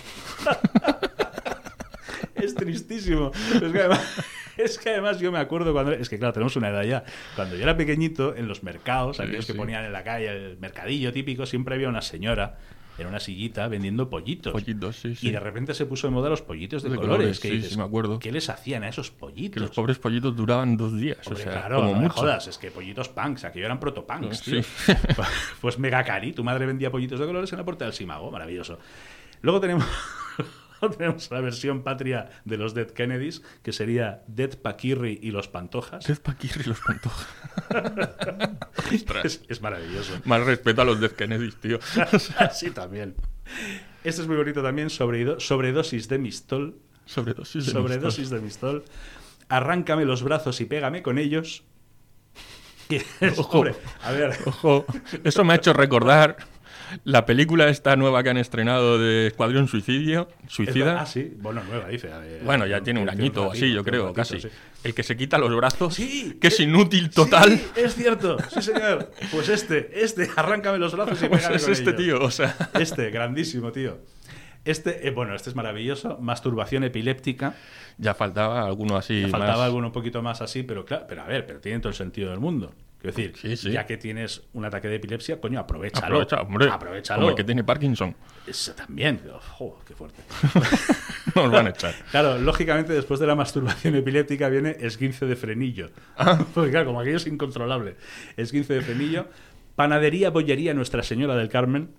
es 2.35 2.55
tristísimo. 2.55 3.31
Es 3.61 3.71
que, 3.71 3.79
además, 3.79 4.25
es 4.57 4.79
que 4.79 4.89
además 4.89 5.19
yo 5.19 5.31
me 5.31 5.37
acuerdo 5.39 5.71
cuando... 5.71 5.91
Es 5.91 6.09
que 6.09 6.17
claro, 6.17 6.33
tenemos 6.33 6.55
una 6.55 6.69
edad 6.69 6.83
ya. 6.83 7.03
Cuando 7.35 7.55
yo 7.55 7.61
era 7.61 7.77
pequeñito, 7.77 8.35
en 8.35 8.47
los 8.47 8.63
mercados, 8.63 9.19
aquellos 9.19 9.45
que 9.45 9.51
sí. 9.53 9.57
ponían 9.57 9.85
en 9.85 9.93
la 9.93 10.03
calle, 10.03 10.29
el 10.29 10.57
mercadillo 10.57 11.13
típico, 11.13 11.45
siempre 11.45 11.75
había 11.75 11.89
una 11.89 12.01
señora 12.01 12.57
en 13.01 13.07
una 13.07 13.19
sillita 13.19 13.67
vendiendo 13.67 14.09
pollitos. 14.09 14.51
Pollitos, 14.53 14.97
sí, 14.97 15.15
sí. 15.15 15.27
Y 15.27 15.31
de 15.31 15.39
repente 15.39 15.73
se 15.73 15.85
puso 15.85 16.07
de 16.07 16.11
moda 16.11 16.29
los 16.29 16.41
pollitos 16.41 16.83
de, 16.83 16.89
De 16.89 16.95
colores. 16.95 17.17
colores, 17.17 17.39
que 17.39 17.49
sí, 17.49 17.55
dices, 17.57 17.71
sí, 17.71 17.77
me 17.77 17.83
acuerdo. 17.83 18.19
¿Qué 18.19 18.31
les 18.31 18.49
hacían 18.49 18.83
a 18.83 18.89
esos 18.89 19.11
pollitos? 19.11 19.53
Que 19.53 19.59
los 19.59 19.71
pobres 19.71 19.99
pollitos 19.99 20.35
duraban 20.35 20.77
dos 20.77 20.97
días. 20.97 21.17
Hombre, 21.27 21.41
o 21.41 21.43
sea, 21.43 21.51
claro, 21.53 21.75
como 21.81 21.95
no 21.95 22.01
me 22.01 22.09
jodas, 22.09 22.47
es 22.47 22.57
que 22.57 22.71
pollitos 22.71 23.09
punks, 23.09 23.45
aquello 23.45 23.65
eran 23.65 23.79
protopunks, 23.79 24.37
Sí. 24.39 24.51
tío. 24.51 24.61
Pues 25.61 25.77
mega 25.79 26.03
cari, 26.03 26.33
tu 26.33 26.43
madre 26.43 26.65
vendía 26.65 26.91
pollitos 26.91 27.19
de 27.19 27.25
colores 27.25 27.51
en 27.51 27.57
la 27.59 27.65
puerta 27.65 27.85
del 27.85 27.93
Simago, 27.93 28.31
maravilloso. 28.31 28.79
Luego 29.41 29.59
tenemos, 29.59 29.85
tenemos 30.97 31.29
la 31.31 31.41
versión 31.41 31.83
patria 31.83 32.29
de 32.45 32.57
los 32.57 32.73
Dead 32.73 32.87
Kennedys, 32.89 33.41
que 33.63 33.71
sería 33.71 34.23
Dead 34.27 34.57
Paquirri 34.57 35.19
y 35.21 35.31
los 35.31 35.47
Pantojas. 35.47 36.05
Death 36.05 36.19
Paquirri 36.19 36.61
y 36.65 36.69
los 36.69 36.79
pantojas. 36.79 37.27
Es, 39.23 39.41
es 39.47 39.61
maravilloso. 39.61 40.13
Más 40.25 40.41
respeto 40.43 40.81
a 40.81 40.85
los 40.85 40.99
Death 40.99 41.13
Kennedys, 41.13 41.55
tío. 41.57 41.79
sí, 42.53 42.71
también. 42.71 43.15
Este 44.03 44.21
es 44.21 44.27
muy 44.27 44.37
bonito 44.37 44.63
también, 44.63 44.89
sobre, 44.89 45.39
sobredosis 45.39 46.07
de 46.07 46.17
Mistol. 46.17 46.79
Sobredosis 47.05 47.65
de 47.67 47.71
Sobredosis 47.71 48.29
de 48.29 48.39
Mistol. 48.39 48.83
Arráncame 49.49 50.05
los 50.05 50.23
brazos 50.23 50.59
y 50.61 50.65
pégame 50.65 51.03
con 51.03 51.17
ellos. 51.17 51.63
Y 52.89 52.95
es- 52.95 53.37
Ojo. 53.37 53.59
hombre, 53.59 53.75
a 54.03 54.11
ver, 54.11 54.35
Ojo, 54.45 54.85
eso 55.23 55.43
me 55.43 55.53
ha 55.53 55.57
hecho 55.57 55.73
recordar 55.73 56.37
la 57.03 57.25
película 57.25 57.67
esta 57.69 57.95
nueva 57.95 58.23
que 58.23 58.29
han 58.29 58.37
estrenado 58.37 58.97
de 58.97 59.27
Escuadrón 59.27 59.67
Suicidio, 59.67 60.27
Suicida. 60.47 61.01
Ah, 61.01 61.05
sí. 61.05 61.33
Bueno, 61.39 61.61
nueva, 61.63 61.87
dice. 61.87 62.09
eh, 62.11 62.41
Bueno, 62.43 62.65
ya 62.67 62.81
tiene 62.81 63.01
un 63.01 63.09
añito 63.09 63.47
o 63.47 63.51
así, 63.51 63.71
yo 63.73 63.83
creo, 63.83 64.03
ratito, 64.13 64.13
casi. 64.15 64.41
sí. 64.41 64.47
El 64.83 64.93
que 64.93 65.03
se 65.03 65.17
quita 65.17 65.37
los 65.37 65.53
brazos, 65.55 65.93
Sí, 65.95 66.37
que 66.39 66.47
es 66.47 66.59
eh, 66.59 66.63
inútil 66.63 67.09
total. 67.09 67.57
Sí, 67.57 67.65
es 67.75 67.95
cierto. 67.95 68.37
Sí, 68.49 68.61
señor. 68.61 69.11
Pues 69.31 69.49
este, 69.49 70.03
este, 70.03 70.29
arráncame 70.35 70.77
los 70.77 70.93
brazos 70.95 71.21
y 71.21 71.27
Pues 71.29 71.41
pégame 71.41 71.55
es 71.57 71.63
con 71.63 71.71
este 71.73 71.89
ellos. 71.91 71.97
tío, 72.01 72.21
o 72.23 72.31
sea. 72.31 72.55
Este, 72.79 73.09
grandísimo, 73.11 73.71
tío. 73.71 73.99
Este, 74.65 75.07
eh, 75.07 75.11
bueno, 75.11 75.35
este 75.35 75.49
es 75.49 75.55
maravilloso. 75.55 76.17
Masturbación 76.19 76.83
epiléptica. 76.83 77.55
Ya 77.97 78.13
faltaba 78.13 78.65
alguno 78.65 78.97
así. 78.97 79.21
Me 79.23 79.29
faltaba 79.29 79.57
más- 79.57 79.65
alguno 79.65 79.87
un 79.87 79.93
poquito 79.93 80.21
más 80.21 80.41
así, 80.41 80.63
pero 80.63 80.85
claro, 80.85 81.05
pero 81.07 81.21
a 81.23 81.27
ver, 81.27 81.45
pero 81.45 81.59
tiene 81.59 81.79
todo 81.79 81.89
el 81.89 81.95
sentido 81.95 82.29
del 82.31 82.39
mundo. 82.39 82.73
Quiero 83.01 83.15
decir, 83.15 83.33
Sí, 83.37 83.55
sí. 83.55 83.71
ya 83.71 83.85
que 83.85 83.95
tienes 83.95 84.41
un 84.51 84.65
ataque 84.65 84.89
de 84.89 84.95
epilepsia, 84.95 85.39
coño, 85.39 85.57
aprovechalo. 85.59 86.05
Aprovecha, 86.21 86.41
hombre. 86.41 86.69
Aprovechalo. 86.69 87.19
Como 87.21 87.29
el 87.29 87.35
que 87.35 87.45
tiene 87.45 87.63
Parkinson. 87.63 88.13
Ese 88.45 88.73
también. 88.73 89.21
Ojo, 89.33 89.79
qué 89.87 89.93
fuerte. 89.93 90.21
Nos 91.35 91.49
van 91.49 91.67
a 91.67 91.69
echar. 91.69 91.93
Claro, 92.11 92.37
lógicamente 92.39 92.91
después 92.91 93.19
de 93.21 93.27
la 93.27 93.35
masturbación 93.35 93.95
epiléptica 93.95 94.49
viene 94.49 94.75
esguince 94.81 95.25
de 95.25 95.35
frenillo. 95.37 95.91
Ah. 96.17 96.45
Porque 96.53 96.71
claro, 96.71 96.87
como 96.87 96.99
aquello 96.99 97.17
es 97.17 97.27
incontrolable. 97.27 97.95
Esguince 98.35 98.73
de 98.73 98.81
frenillo. 98.81 99.27
Panadería, 99.75 100.29
bollería 100.29 100.73
Nuestra 100.73 101.01
Señora 101.01 101.37
del 101.37 101.47
Carmen. 101.47 101.91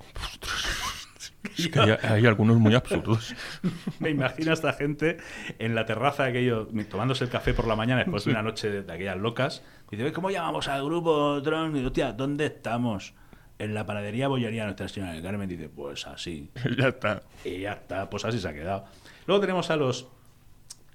Es 1.56 1.68
que 1.68 1.80
hay, 1.80 1.96
hay 2.02 2.26
algunos 2.26 2.58
muy 2.58 2.74
absurdos. 2.74 3.34
Me 3.98 4.10
imagino 4.10 4.50
a 4.50 4.54
esta 4.54 4.72
gente 4.72 5.16
en 5.58 5.74
la 5.74 5.86
terraza, 5.86 6.24
aquello, 6.24 6.68
tomándose 6.90 7.24
el 7.24 7.30
café 7.30 7.54
por 7.54 7.66
la 7.66 7.76
mañana 7.76 8.00
después 8.00 8.24
de 8.24 8.30
una 8.30 8.42
noche 8.42 8.70
de, 8.70 8.82
de 8.82 8.92
aquellas 8.92 9.16
locas. 9.16 9.62
Y 9.90 9.96
dice, 9.96 10.12
¿cómo 10.12 10.30
llamamos 10.30 10.68
al 10.68 10.84
grupo 10.84 11.40
Tron? 11.42 11.76
Y 11.76 11.84
hostia, 11.84 12.12
¿dónde 12.12 12.46
estamos? 12.46 13.14
En 13.58 13.74
la 13.74 13.84
panadería 13.84 14.28
bollería 14.28 14.64
Nuestra 14.64 14.88
Señora 14.88 15.12
del 15.12 15.22
Carmen. 15.22 15.48
dice, 15.48 15.68
pues 15.68 16.06
así. 16.06 16.50
ya 16.78 16.88
está. 16.88 17.22
Y 17.44 17.60
ya 17.60 17.72
está, 17.72 18.08
pues 18.08 18.24
así 18.24 18.38
se 18.38 18.48
ha 18.48 18.54
quedado. 18.54 18.84
Luego 19.26 19.40
tenemos 19.40 19.70
a 19.70 19.76
los. 19.76 20.08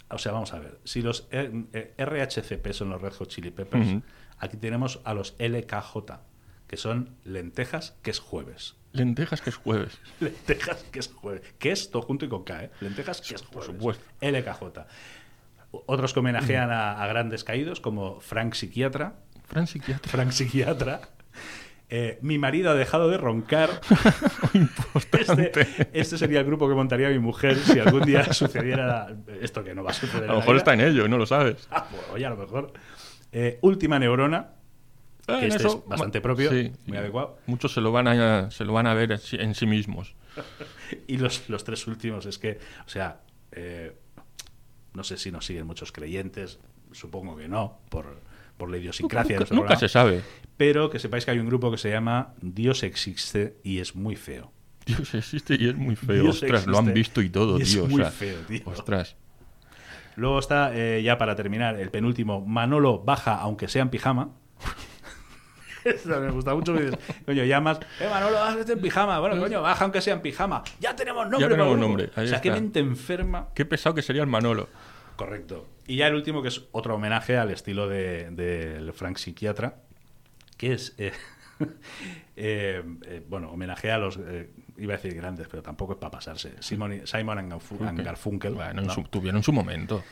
O 0.09 0.17
sea, 0.17 0.31
vamos 0.31 0.53
a 0.53 0.59
ver. 0.59 0.79
Si 0.83 1.01
los 1.01 1.27
eh, 1.31 1.65
eh, 1.73 1.93
RHCP 1.97 2.71
son 2.71 2.89
los 2.89 3.01
Red 3.01 3.13
Hot 3.13 3.27
Chili 3.27 3.51
Peppers, 3.51 4.01
aquí 4.37 4.57
tenemos 4.57 5.01
a 5.03 5.13
los 5.13 5.35
LKJ, 5.39 5.97
que 6.75 6.81
son 6.81 7.15
lentejas, 7.23 7.95
que 8.01 8.11
es 8.11 8.19
jueves. 8.19 8.75
Lentejas 8.91 9.39
que 9.41 9.49
es 9.49 9.55
jueves. 9.55 9.97
Lentejas, 10.19 10.83
que 10.91 10.99
es 10.99 11.07
jueves. 11.07 11.41
Que 11.57 11.71
es 11.71 11.89
todo 11.89 12.01
junto 12.01 12.25
y 12.25 12.27
con 12.27 12.43
K, 12.43 12.65
¿eh? 12.65 12.71
Lentejas, 12.81 13.21
que 13.21 13.33
es 13.35 13.43
Por 13.43 13.63
jueves. 13.63 13.77
supuesto. 13.77 14.03
LKJ. 14.19 14.81
Otros 15.85 16.13
que 16.13 16.19
homenajean 16.19 16.69
a, 16.71 17.01
a 17.01 17.07
grandes 17.07 17.45
caídos, 17.45 17.79
como 17.79 18.19
Frank 18.19 18.55
Psiquiatra. 18.55 19.13
Fran 19.45 19.67
psiquiatra. 19.67 20.11
Frank 20.11 20.31
Psiquiatra. 20.31 20.99
Eh, 21.87 22.19
mi 22.21 22.37
marido 22.37 22.71
ha 22.71 22.73
dejado 22.75 23.07
de 23.09 23.17
roncar. 23.17 23.69
Este, 25.17 25.89
este 25.93 26.17
sería 26.17 26.39
el 26.39 26.45
grupo 26.45 26.67
que 26.67 26.75
montaría 26.75 27.09
mi 27.09 27.19
mujer 27.19 27.55
si 27.57 27.79
algún 27.79 28.03
día 28.03 28.23
sucediera 28.33 29.07
esto 29.41 29.63
que 29.63 29.73
no 29.73 29.83
va 29.83 29.91
a 29.91 29.93
suceder. 29.93 30.29
A 30.29 30.33
lo 30.33 30.39
mejor 30.39 30.57
está 30.57 30.73
en 30.73 30.81
ello, 30.81 31.07
no 31.07 31.17
lo 31.17 31.25
sabes. 31.25 31.67
Ah, 31.71 31.87
pues, 31.89 32.01
oye, 32.13 32.25
a 32.25 32.29
lo 32.29 32.37
mejor. 32.37 32.73
Eh, 33.31 33.59
última 33.61 33.97
neurona. 33.97 34.49
Ah, 35.27 35.39
Que 35.39 35.47
este 35.47 35.59
eso, 35.65 35.79
es 35.83 35.89
bastante 35.89 36.21
propio, 36.21 36.51
sí. 36.51 36.71
muy 36.85 36.97
adecuado. 36.97 37.37
Muchos 37.47 37.73
se 37.73 37.81
lo 37.81 37.91
van 37.91 38.07
a, 38.07 38.51
se 38.51 38.63
lo 38.65 38.73
van 38.73 38.85
a 38.87 38.93
ver 38.93 39.11
en 39.13 39.17
sí- 39.19 39.37
en 39.39 39.55
sí 39.55 39.65
mismos. 39.65 40.15
Y 41.07 41.17
los, 41.17 41.49
los 41.49 41.63
tres 41.63 41.87
últimos 41.87 42.25
es 42.27 42.37
que, 42.37 42.59
o 42.85 42.89
sea, 42.89 43.21
eh, 43.51 43.95
no 44.93 45.03
sé 45.03 45.17
si 45.17 45.31
nos 45.31 45.43
siguen 45.45 45.65
muchos 45.65 45.91
creyentes, 45.91 46.59
supongo 46.91 47.35
que 47.35 47.47
no, 47.47 47.79
por, 47.89 48.21
por 48.57 48.69
la 48.69 48.77
idiosincrasia 48.77 49.39
de 49.39 49.39
Nunca, 49.39 49.39
nuestro 49.39 49.55
nunca 49.55 49.67
programa. 49.69 49.79
se 49.79 49.89
sabe. 49.91 50.21
Pero 50.57 50.89
que 50.91 50.99
sepáis 50.99 51.25
que 51.25 51.31
hay 51.31 51.39
un 51.39 51.47
grupo 51.47 51.71
que 51.71 51.77
se 51.77 51.89
llama 51.89 52.33
Dios 52.41 52.83
existe 52.83 53.57
y 53.63 53.79
es 53.79 53.95
muy 53.95 54.15
feo. 54.15 54.51
Dios 54.85 55.11
existe 55.15 55.57
y 55.59 55.67
es 55.69 55.75
muy 55.75 55.95
feo. 55.95 56.21
Dios 56.21 56.43
Ostras, 56.43 56.67
lo 56.67 56.77
han 56.77 56.93
visto 56.93 57.21
y 57.23 57.29
todo, 57.31 57.57
y 57.57 57.63
es 57.63 57.71
tío. 57.73 57.85
o 57.85 57.87
muy 57.87 58.01
sea, 58.03 58.11
feo, 58.11 58.37
tío. 58.47 58.61
Ostras. 58.65 59.15
Luego 60.17 60.37
está, 60.39 60.71
eh, 60.77 61.01
ya 61.03 61.17
para 61.17 61.35
terminar, 61.35 61.79
el 61.79 61.89
penúltimo, 61.89 62.45
Manolo 62.45 62.99
baja 62.99 63.35
aunque 63.39 63.67
sea 63.67 63.81
en 63.81 63.89
pijama. 63.89 64.29
Me 66.05 66.31
gusta 66.31 66.55
mucho. 66.55 66.73
me 66.73 66.81
dices, 66.81 66.99
Coño, 67.25 67.43
llamas, 67.43 67.79
eh, 67.99 68.07
Manolo, 68.09 68.35
baja 68.35 68.57
en 68.67 68.79
pijama. 68.81 69.19
Bueno, 69.19 69.39
coño, 69.39 69.61
baja 69.61 69.83
aunque 69.83 70.01
sea 70.01 70.15
en 70.15 70.21
pijama. 70.21 70.63
Ya 70.79 70.95
tenemos 70.95 71.23
nombre. 71.29 71.41
Ya 71.41 71.49
tenemos 71.49 71.77
nombre, 71.77 72.09
ahí 72.15 72.25
O 72.25 72.27
sea, 72.29 72.41
qué 72.41 72.51
mente 72.51 72.79
enferma. 72.79 73.49
Qué 73.53 73.65
pesado 73.65 73.93
que 73.95 74.01
sería 74.01 74.21
el 74.23 74.27
Manolo. 74.27 74.67
Correcto. 75.15 75.67
Y 75.87 75.97
ya 75.97 76.07
el 76.07 76.15
último, 76.15 76.41
que 76.41 76.47
es 76.49 76.63
otro 76.71 76.95
homenaje 76.95 77.37
al 77.37 77.51
estilo 77.51 77.87
del 77.87 78.35
de, 78.35 78.75
del 78.75 78.93
Frank 78.93 79.17
Psiquiatra, 79.17 79.75
que 80.57 80.73
es, 80.73 80.95
eh, 80.97 81.11
eh, 82.35 82.83
eh, 83.05 83.23
bueno, 83.29 83.49
homenaje 83.51 83.91
a 83.91 83.97
los, 83.97 84.17
eh, 84.17 84.49
iba 84.77 84.93
a 84.93 84.97
decir 84.97 85.13
grandes, 85.15 85.47
pero 85.47 85.61
tampoco 85.63 85.93
es 85.93 85.99
para 85.99 86.11
pasarse, 86.11 86.53
Simon, 86.59 86.93
y- 86.93 87.07
Simon 87.07 87.37
and, 87.39 87.53
Garfu- 87.53 87.87
and 87.87 88.01
Garfunkel. 88.03 88.55
Bueno, 88.55 88.81
en 88.81 88.87
¿no? 88.87 88.93
su- 88.93 89.03
tuvieron 89.03 89.43
su 89.43 89.53
momento. 89.53 90.03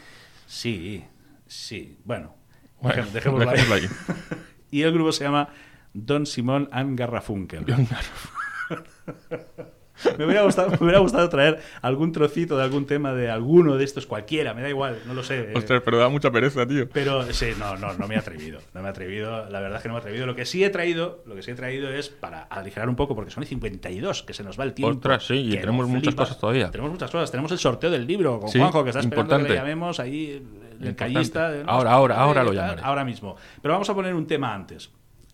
Sí, 0.46 1.04
sí, 1.48 1.98
bueno, 2.06 2.36
Bueno, 2.82 3.06
dejémoslo 3.12 3.50
ahí. 3.50 3.88
y 4.74 4.82
el 4.82 4.92
grupo 4.92 5.12
se 5.12 5.24
llama 5.24 5.50
Don 5.94 6.26
Simon 6.26 6.68
and 6.72 6.98
Garrafunkel. 6.98 7.64
Me 10.18 10.26
hubiera, 10.26 10.42
gustado, 10.44 10.72
me 10.72 10.78
hubiera 10.82 11.00
gustado 11.00 11.30
traer 11.30 11.60
algún 11.82 12.12
trocito 12.12 12.58
de 12.58 12.64
algún 12.64 12.86
tema 12.88 13.14
de 13.14 13.30
alguno 13.30 13.78
de 13.78 13.84
estos, 13.84 14.08
cualquiera, 14.08 14.54
me 14.54 14.62
da 14.64 14.70
igual, 14.70 14.98
no 15.06 15.14
lo 15.14 15.24
sé. 15.24 15.52
eh. 15.52 15.54
Ostras, 15.56 15.82
pero 15.86 15.98
da 16.00 16.10
mucha 16.10 16.32
pereza, 16.32 16.66
tío. 16.68 16.90
Pero 16.90 17.32
sí, 17.32 17.50
no, 17.60 17.78
no, 17.78 17.94
no 17.94 18.08
me 18.08 18.16
he 18.16 18.18
atrevido. 18.18 18.60
No 18.74 18.82
me 18.82 18.88
he 18.88 18.90
atrevido, 18.90 19.48
la 19.50 19.60
verdad 19.60 19.78
es 19.78 19.84
que 19.84 19.90
no 19.90 19.94
me 19.94 20.00
he 20.00 20.02
atrevido. 20.02 20.26
Lo 20.26 20.36
que 20.36 20.46
sí 20.46 20.64
he 20.64 20.70
traído, 20.72 21.22
lo 21.28 21.36
que 21.36 21.44
sí 21.44 21.52
he 21.52 21.56
traído 21.56 21.90
es 21.94 22.10
para 22.10 22.42
aligerar 22.44 22.90
un 22.90 22.96
poco, 22.96 23.16
porque 23.16 23.30
son 23.32 23.46
52, 23.46 24.24
que 24.24 24.34
se 24.34 24.44
nos 24.44 24.60
va 24.60 24.64
el 24.64 24.74
tiempo. 24.74 24.96
Ostras, 24.98 25.28
sí, 25.28 25.36
y 25.36 25.52
que 25.52 25.58
tenemos 25.58 25.88
muchas 25.88 26.16
cosas 26.16 26.40
todavía. 26.40 26.72
Tenemos 26.72 26.92
muchas 26.92 27.12
cosas. 27.12 27.30
Tenemos 27.32 27.52
el 27.52 27.60
sorteo 27.60 27.92
del 27.92 28.08
libro 28.08 28.40
con 28.40 28.50
Sí, 28.50 28.58
Juanjo, 28.60 28.84
que 28.84 28.90
está 28.90 29.00
esperando 29.02 29.30
que 29.30 29.36
importante. 29.42 29.50
le 29.50 29.56
llamemos 29.56 30.00
ahí 30.00 30.30
el 30.32 30.42
Importante. 30.90 30.96
callista. 30.96 31.52
de, 31.52 31.64
Ahora, 31.68 31.92
ahora, 31.92 32.16
ahora 32.16 32.44
lo 32.44 32.52
llamaré. 32.54 32.82
Ahora 32.84 33.06
mismo. 33.06 33.36
Pero 33.62 33.74
vamos 33.76 33.90
a 33.90 33.94
poner 33.94 34.14
un 34.16 34.26
tema 34.28 34.54
antes. 34.54 34.92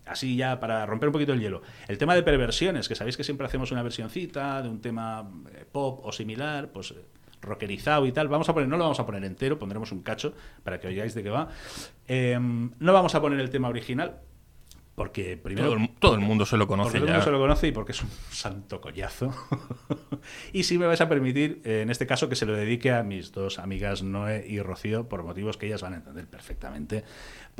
Así 0.10 0.36
ya 0.36 0.60
para 0.60 0.86
romper 0.86 1.10
un 1.10 1.14
poquito 1.14 1.34
el 1.34 1.40
hielo. 1.40 1.62
El 1.88 1.98
tema 1.98 2.16
de 2.16 2.24
perversiones, 2.24 2.88
que 2.88 2.96
sabéis 2.96 3.16
que 3.16 3.24
siempre 3.24 3.46
hacemos 3.46 3.72
una 3.72 3.84
versioncita 3.84 4.62
de 4.62 4.70
un 4.70 4.82
tema 4.82 5.30
eh, 5.54 5.66
pop 5.72 6.02
o 6.04 6.12
similar, 6.12 6.72
pues 6.72 6.92
eh, 6.92 7.06
rockerizado 7.42 8.06
y 8.06 8.12
tal. 8.12 8.28
Vamos 8.28 8.50
a 8.50 8.54
poner, 8.54 8.68
no 8.68 8.78
lo 8.78 8.84
vamos 8.84 9.00
a 9.00 9.06
poner 9.06 9.24
entero, 9.24 9.60
pondremos 9.60 9.92
un 9.92 10.02
cacho 10.02 10.34
para 10.64 10.80
que 10.80 10.88
oigáis 10.88 11.14
de 11.14 11.24
qué 11.24 11.30
va. 11.30 11.50
Eh, 12.08 12.38
no 12.40 12.94
vamos 12.94 13.14
a 13.16 13.22
poner 13.22 13.40
el 13.40 13.50
tema 13.50 13.70
original, 13.70 14.20
porque 15.00 15.38
primero. 15.38 15.70
Todo 15.70 15.78
el, 15.78 15.90
todo 15.98 16.16
el 16.16 16.20
mundo 16.20 16.46
se 16.46 16.58
lo 16.58 16.68
conoce 16.68 16.98
todo 16.98 17.06
el 17.06 17.14
mundo 17.14 17.24
se 17.24 17.32
lo 17.32 17.40
conoce 17.40 17.68
y 17.68 17.72
porque 17.72 17.94
es 17.94 18.04
un 18.04 18.10
santo 18.32 18.82
collazo. 18.82 19.34
y 20.52 20.64
si 20.64 20.78
me 20.78 20.88
vais 20.88 21.00
a 21.00 21.08
permitir, 21.08 21.62
eh, 21.64 21.84
en 21.84 21.90
este 21.90 22.06
caso, 22.06 22.28
que 22.28 22.36
se 22.36 22.46
lo 22.46 22.54
dedique 22.54 22.92
a 22.92 23.02
mis 23.02 23.32
dos 23.32 23.60
amigas 23.60 24.04
Noé 24.04 24.46
y 24.46 24.60
Rocío, 24.62 25.08
por 25.08 25.24
motivos 25.24 25.56
que 25.56 25.68
ellas 25.68 25.82
van 25.82 25.94
a 25.94 25.96
entender 25.96 26.28
perfectamente. 26.28 27.06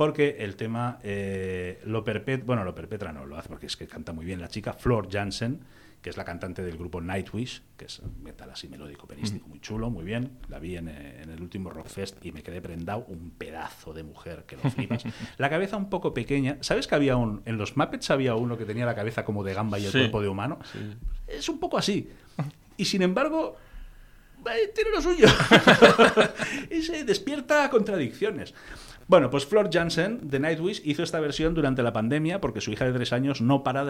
Porque 0.00 0.36
el 0.38 0.56
tema 0.56 0.98
eh, 1.02 1.78
lo 1.84 2.02
perpetra, 2.02 2.46
bueno, 2.46 2.64
lo 2.64 2.74
perpetra 2.74 3.12
no, 3.12 3.26
lo 3.26 3.36
hace 3.36 3.50
porque 3.50 3.66
es 3.66 3.76
que 3.76 3.86
canta 3.86 4.14
muy 4.14 4.24
bien 4.24 4.40
la 4.40 4.48
chica, 4.48 4.72
Flor 4.72 5.10
Jansen, 5.12 5.60
que 6.00 6.08
es 6.08 6.16
la 6.16 6.24
cantante 6.24 6.62
del 6.62 6.78
grupo 6.78 7.02
Nightwish, 7.02 7.60
que 7.76 7.84
es 7.84 8.00
metal 8.22 8.48
así 8.48 8.66
melódico, 8.66 9.06
perístico, 9.06 9.46
muy 9.46 9.60
chulo, 9.60 9.90
muy 9.90 10.02
bien. 10.02 10.38
La 10.48 10.58
vi 10.58 10.78
en, 10.78 10.88
eh, 10.88 11.20
en 11.22 11.28
el 11.28 11.42
último 11.42 11.68
Rockfest 11.68 12.24
y 12.24 12.32
me 12.32 12.42
quedé 12.42 12.62
prendado, 12.62 13.04
un 13.08 13.30
pedazo 13.32 13.92
de 13.92 14.02
mujer 14.02 14.44
que 14.46 14.56
lo 14.56 14.70
flipas. 14.70 15.04
la 15.36 15.50
cabeza 15.50 15.76
un 15.76 15.90
poco 15.90 16.14
pequeña. 16.14 16.56
¿Sabes 16.62 16.86
que 16.86 16.94
había 16.94 17.16
un, 17.16 17.42
en 17.44 17.58
los 17.58 17.76
Muppets 17.76 18.10
había 18.10 18.34
uno 18.36 18.56
que 18.56 18.64
tenía 18.64 18.86
la 18.86 18.94
cabeza 18.94 19.26
como 19.26 19.44
de 19.44 19.52
gamba 19.52 19.78
y 19.78 19.84
el 19.84 19.92
Sí. 19.92 19.98
cuerpo 19.98 20.22
de 20.22 20.28
humano? 20.28 20.60
Es 21.26 21.46
un 21.50 21.60
poco 21.60 21.76
así. 21.76 22.08
Y 22.78 22.86
sin 22.86 23.02
embargo, 23.02 23.54
eh, 24.46 24.72
tiene 24.74 24.92
lo 24.92 25.02
suyo. 25.02 25.26
y 26.70 26.80
se 26.80 27.04
despierta 27.04 27.68
contradicciones. 27.68 28.54
Bueno, 29.10 29.28
pues 29.28 29.44
Flor 29.44 29.70
Jansen 29.72 30.28
de 30.30 30.38
Nightwish 30.38 30.82
hizo 30.84 31.02
esta 31.02 31.18
versión 31.18 31.52
durante 31.52 31.82
la 31.82 31.92
pandemia 31.92 32.40
porque 32.40 32.60
su 32.60 32.70
hija 32.70 32.84
de 32.84 32.92
tres 32.92 33.12
años 33.12 33.40
no, 33.40 33.64
paraba 33.64 33.86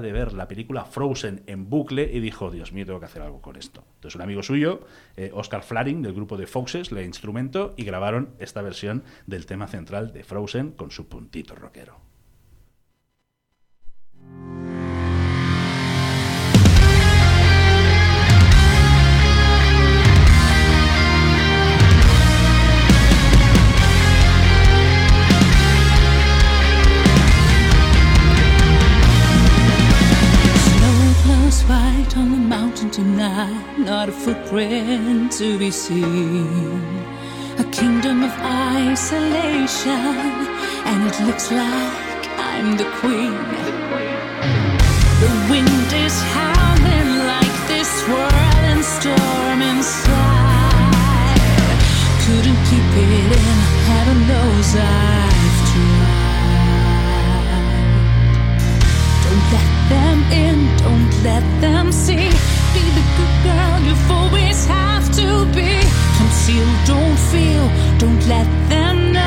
de 0.00 0.12
ver 0.12 0.34
la 0.34 0.48
película 0.48 0.84
Frozen 0.84 1.42
en 1.46 1.70
bucle 1.70 2.10
y 2.12 2.20
dijo, 2.20 2.50
Dios 2.50 2.70
mío, 2.70 2.84
tengo 2.84 3.00
que 3.00 3.06
hacer 3.06 3.22
algo 3.22 3.40
con 3.40 3.56
esto. 3.56 3.86
Entonces 3.94 4.16
un 4.16 4.20
amigo 4.20 4.42
suyo, 4.42 4.82
eh, 5.16 5.30
Oscar 5.32 5.62
Flaring, 5.62 6.02
del 6.02 6.12
grupo 6.12 6.36
de 6.36 6.46
Foxes, 6.46 6.92
le 6.92 7.06
instrumentó 7.06 7.72
y 7.78 7.84
grabaron 7.84 8.34
esta 8.38 8.60
versión 8.60 9.02
del 9.26 9.46
tema 9.46 9.66
central 9.66 10.12
de 10.12 10.24
Frozen 10.24 10.72
con 10.72 10.90
su 10.90 11.08
puntito 11.08 11.54
rockero. 11.54 12.13
Footprint 34.54 35.32
to 35.32 35.58
be 35.58 35.70
seen. 35.70 36.78
A 37.58 37.64
kingdom 37.72 38.22
of 38.22 38.32
isolation, 38.40 39.90
and 40.86 41.06
it 41.08 41.20
looks 41.26 41.50
like 41.50 42.28
I'm 42.38 42.76
the 42.76 42.84
queen. 43.00 43.34
The 45.22 45.30
wind 45.50 45.92
is 46.06 46.16
howling 46.34 47.10
like 47.32 47.56
this 47.66 47.90
whirling 48.08 48.82
storm 48.82 49.62
inside. 49.62 50.94
Couldn't 52.24 52.60
keep 52.70 52.90
it 53.04 53.32
in, 53.34 53.58
heaven 53.90 54.18
knows 54.30 54.68
I've 54.76 55.58
tried. 55.70 56.24
Don't 59.24 59.46
let 59.54 59.70
them 59.94 60.18
in, 60.46 60.58
don't 60.76 61.12
let 61.24 61.44
them 61.60 61.92
see. 61.92 62.53
Be 62.74 62.84
the 62.98 63.04
good 63.18 63.34
girl 63.44 63.74
you've 63.86 64.10
always 64.10 64.66
have 64.66 65.06
to 65.20 65.46
be. 65.54 65.70
Conceal, 66.18 66.68
don't 66.84 67.18
feel, 67.30 67.64
don't 67.98 68.22
let 68.26 68.46
them 68.68 69.12
know. 69.12 69.20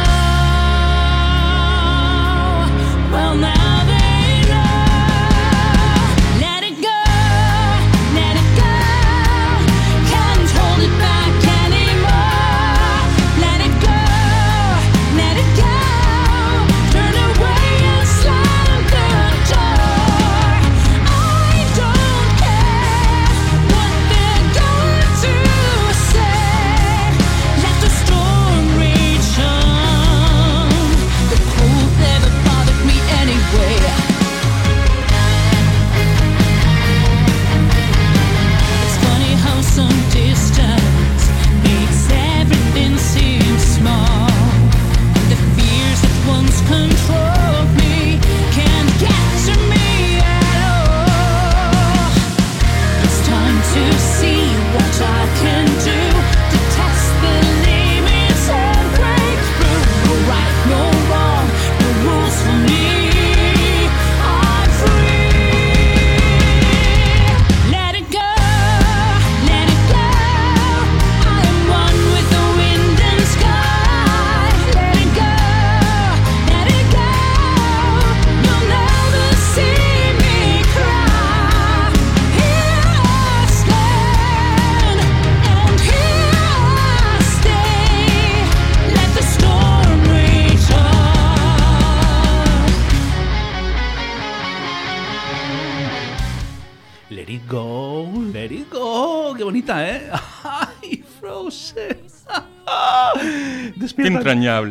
Well, 3.14 3.36
now 3.36 3.77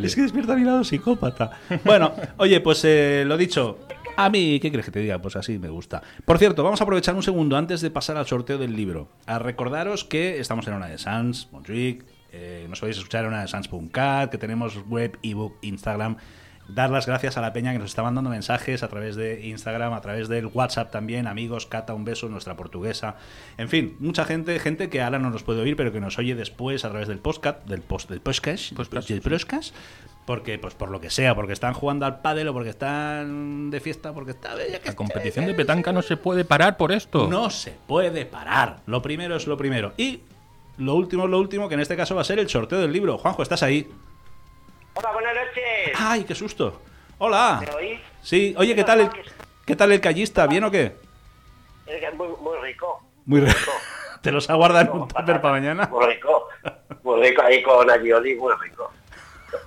Es 0.07 0.15
que 0.15 0.23
despierta 0.23 0.55
mi 0.57 0.65
lado 0.65 0.85
psicópata. 0.85 1.53
Bueno, 1.85 2.13
oye, 2.37 2.61
pues 2.61 2.85
eh, 2.85 3.25
lo 3.27 3.37
dicho. 3.37 3.79
A 4.19 4.31
mí, 4.31 4.59
¿qué 4.61 4.71
crees 4.71 4.87
que 4.87 4.93
te 4.93 5.01
diga? 5.01 5.21
Pues 5.21 5.37
así 5.37 5.59
me 5.59 5.69
gusta. 5.69 6.03
Por 6.25 6.39
cierto, 6.39 6.65
vamos 6.65 6.81
a 6.81 6.85
aprovechar 6.85 7.15
un 7.15 7.23
segundo 7.23 7.57
antes 7.57 7.83
de 7.83 7.91
pasar 7.91 8.17
al 8.17 8.27
sorteo 8.27 8.57
del 8.57 8.75
libro. 8.75 9.09
A 9.27 9.39
recordaros 9.39 10.05
que 10.05 10.41
estamos 10.41 10.67
en 10.69 10.75
una 10.75 10.87
de 10.87 10.97
Sans, 10.97 11.53
Montjuic, 11.53 12.05
eh, 12.33 12.67
nos 12.69 12.81
podéis 12.81 12.97
escuchar 12.97 13.25
en 13.25 13.29
una 13.29 13.43
de 13.43 13.49
Sans.cat, 13.49 14.31
que 14.31 14.39
tenemos 14.39 14.87
web, 14.89 15.19
ebook, 15.23 15.59
Instagram 15.63 16.17
dar 16.69 16.91
las 16.91 17.07
gracias 17.07 17.37
a 17.37 17.41
la 17.41 17.53
peña 17.53 17.73
que 17.73 17.79
nos 17.79 17.91
está 17.91 18.03
mandando 18.03 18.31
mensajes 18.31 18.83
a 18.83 18.89
través 18.89 19.15
de 19.17 19.47
Instagram, 19.47 19.93
a 19.93 20.01
través 20.01 20.29
del 20.29 20.47
WhatsApp 20.47 20.91
también, 20.91 21.27
amigos, 21.27 21.67
Cata, 21.67 21.95
un 21.95 22.05
beso, 22.05 22.29
nuestra 22.29 22.57
portuguesa. 22.57 23.17
En 23.57 23.69
fin, 23.69 23.97
mucha 24.01 24.25
gente, 24.25 24.59
gente 24.59 24.89
que 24.89 25.01
ahora 25.01 25.19
no 25.19 25.31
nos 25.31 25.43
puede 25.43 25.61
oír, 25.61 25.77
pero 25.77 25.93
que 25.93 26.01
nos 26.01 26.19
oye 26.19 26.35
después 26.35 26.85
a 26.85 26.91
través 26.91 27.09
del 27.09 27.19
podcast, 27.19 27.65
del 27.67 27.83
post, 27.83 28.11
del 28.11 28.21
podcast, 28.21 28.73
Podcast, 28.73 29.09
del 29.09 29.21
podcast, 29.21 29.75
porque 30.27 30.59
pues 30.59 30.75
por 30.75 30.91
lo 30.91 31.01
que 31.01 31.09
sea, 31.11 31.35
porque 31.37 31.53
están 31.53 31.73
jugando 31.73 32.05
al 32.05 32.21
pádel 32.21 32.49
o 32.49 32.53
porque 32.53 32.71
están 32.71 33.71
de 33.71 33.81
fiesta, 33.81 34.13
porque 34.13 34.33
está 34.33 34.55
ya 34.71 34.81
que 34.81 34.89
La 34.89 34.97
competición 34.97 35.47
de 35.47 35.55
petanca 35.55 35.93
no 35.93 36.03
se 36.03 36.17
puede 36.17 36.45
parar 36.45 36.77
por 36.77 36.91
esto. 36.91 37.29
no 37.29 37.49
se 37.51 37.77
puede 37.87 38.27
parar. 38.27 38.81
Lo 38.87 39.03
primero 39.03 39.37
es 39.37 39.47
lo 39.47 39.57
primero. 39.57 39.93
Y 39.97 40.21
lo 40.79 40.95
último 40.97 41.25
es 41.25 41.31
lo 41.31 41.39
último, 41.39 41.69
que 41.69 41.75
en 41.75 41.81
este 41.81 41.97
caso 41.97 42.15
va 42.17 42.23
a 42.23 42.25
ser 42.25 42.39
el 42.41 42.49
sorteo 42.49 42.81
del 42.81 42.93
libro. 42.93 43.19
Juanjo, 43.19 43.43
¿estás 43.43 43.63
ahí? 43.63 43.89
Hola, 44.99 45.13
buenas 45.13 45.35
noches. 45.35 45.93
¡Ay, 45.99 46.25
qué 46.25 46.35
susto! 46.35 46.81
¡Hola! 47.19 47.61
¿Me 47.61 47.71
oís? 47.75 48.01
Sí, 48.23 48.55
oye, 48.57 48.75
¿qué 48.75 48.83
tal 48.83 49.01
el, 49.01 49.11
qué 49.67 49.77
tal 49.77 49.93
el 49.93 50.01
callista? 50.01 50.47
¿Bien 50.47 50.65
o 50.65 50.71
qué? 50.71 50.97
Muy, 52.15 52.29
muy 52.41 52.57
rico. 52.63 53.03
Muy 53.27 53.41
rico. 53.43 53.73
¿Te 54.23 54.33
los 54.33 54.49
aguardan 54.49 54.87
en 54.87 54.93
un 54.93 55.09
tupper 55.09 55.43
para 55.43 55.53
mañana? 55.53 55.87
Muy 55.89 56.07
rico. 56.07 56.49
Muy 57.03 57.21
rico 57.29 57.43
ahí 57.43 57.63
con 57.63 57.91
Agioli, 57.91 58.37
muy 58.37 58.55
rico. 58.55 58.91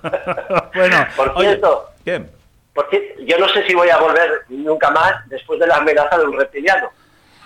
bueno, 0.74 1.06
Por 1.16 1.28
oye, 1.36 1.48
cierto. 1.50 1.90
¿qué? 2.04 2.24
Porque 2.74 3.16
yo 3.20 3.38
no 3.38 3.48
sé 3.50 3.64
si 3.68 3.74
voy 3.74 3.88
a 3.88 3.98
volver 3.98 4.42
nunca 4.48 4.90
más 4.90 5.28
después 5.28 5.60
de 5.60 5.68
la 5.68 5.76
amenaza 5.76 6.18
de 6.18 6.24
un 6.24 6.36
reptiliano. 6.36 6.90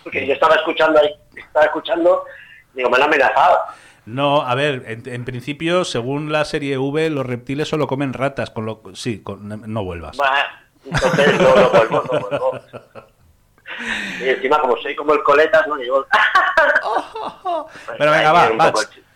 Porque 0.03 0.27
yo 0.27 0.33
estaba 0.33 0.55
escuchando 0.55 0.99
ahí, 1.01 1.15
estaba 1.37 1.67
escuchando, 1.67 2.25
digo, 2.73 2.89
me 2.89 2.97
han 2.97 3.03
amenazado. 3.03 3.59
No, 4.07 4.43
a 4.43 4.55
ver, 4.55 4.83
en, 4.87 5.03
en 5.07 5.25
principio, 5.25 5.85
según 5.85 6.31
la 6.31 6.45
serie 6.45 6.77
V, 6.79 7.09
los 7.11 7.25
reptiles 7.25 7.69
solo 7.69 7.87
comen 7.87 8.13
ratas, 8.13 8.51
con 8.51 8.67
lo 8.67 8.83
sí, 8.95 9.23
con- 9.23 9.63
no 9.73 9.85
vuelvas. 9.85 10.17
Bah, 10.17 10.63
entonces 10.85 11.41
no, 11.41 11.55
no 11.57 11.71
vuelvo, 11.71 12.03
no 12.13 12.21
vuelvo. 12.21 12.61
Y 14.21 14.29
encima, 14.29 14.61
como 14.61 14.77
soy 14.77 14.95
como 14.95 15.15
el 15.15 15.23
coletas, 15.23 15.67
¿no? 15.67 15.77
Digo, 15.77 16.07
Pero 17.99 18.11
venga, 18.11 18.33
va, 18.33 18.51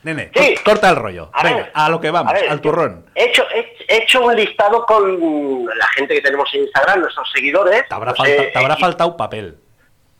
nene, 0.02 0.30
Sí. 0.34 0.54
co- 0.56 0.70
corta 0.70 0.90
el 0.90 0.96
rollo. 0.96 1.30
A 1.32 1.42
venga, 1.44 1.56
ver, 1.58 1.70
a 1.74 1.88
lo 1.90 2.00
que 2.00 2.10
vamos, 2.10 2.32
ver, 2.32 2.48
al 2.48 2.60
turrón. 2.60 3.04
He 3.14 3.24
hecho, 3.26 3.44
he, 3.54 3.76
he 3.88 4.02
hecho 4.02 4.22
un 4.24 4.34
listado 4.34 4.84
con 4.86 5.66
la 5.66 5.86
gente 5.96 6.14
que 6.14 6.22
tenemos 6.22 6.48
en 6.54 6.62
Instagram, 6.62 7.00
nuestros 7.00 7.30
seguidores. 7.32 7.86
Te 7.88 7.94
habrá, 7.94 8.14
Pues, 8.14 8.28
falta- 8.30 8.42
eh, 8.44 8.50
te 8.52 8.58
habrá 8.58 8.74
eh, 8.74 8.78
faltado 8.80 9.16
papel. 9.16 9.58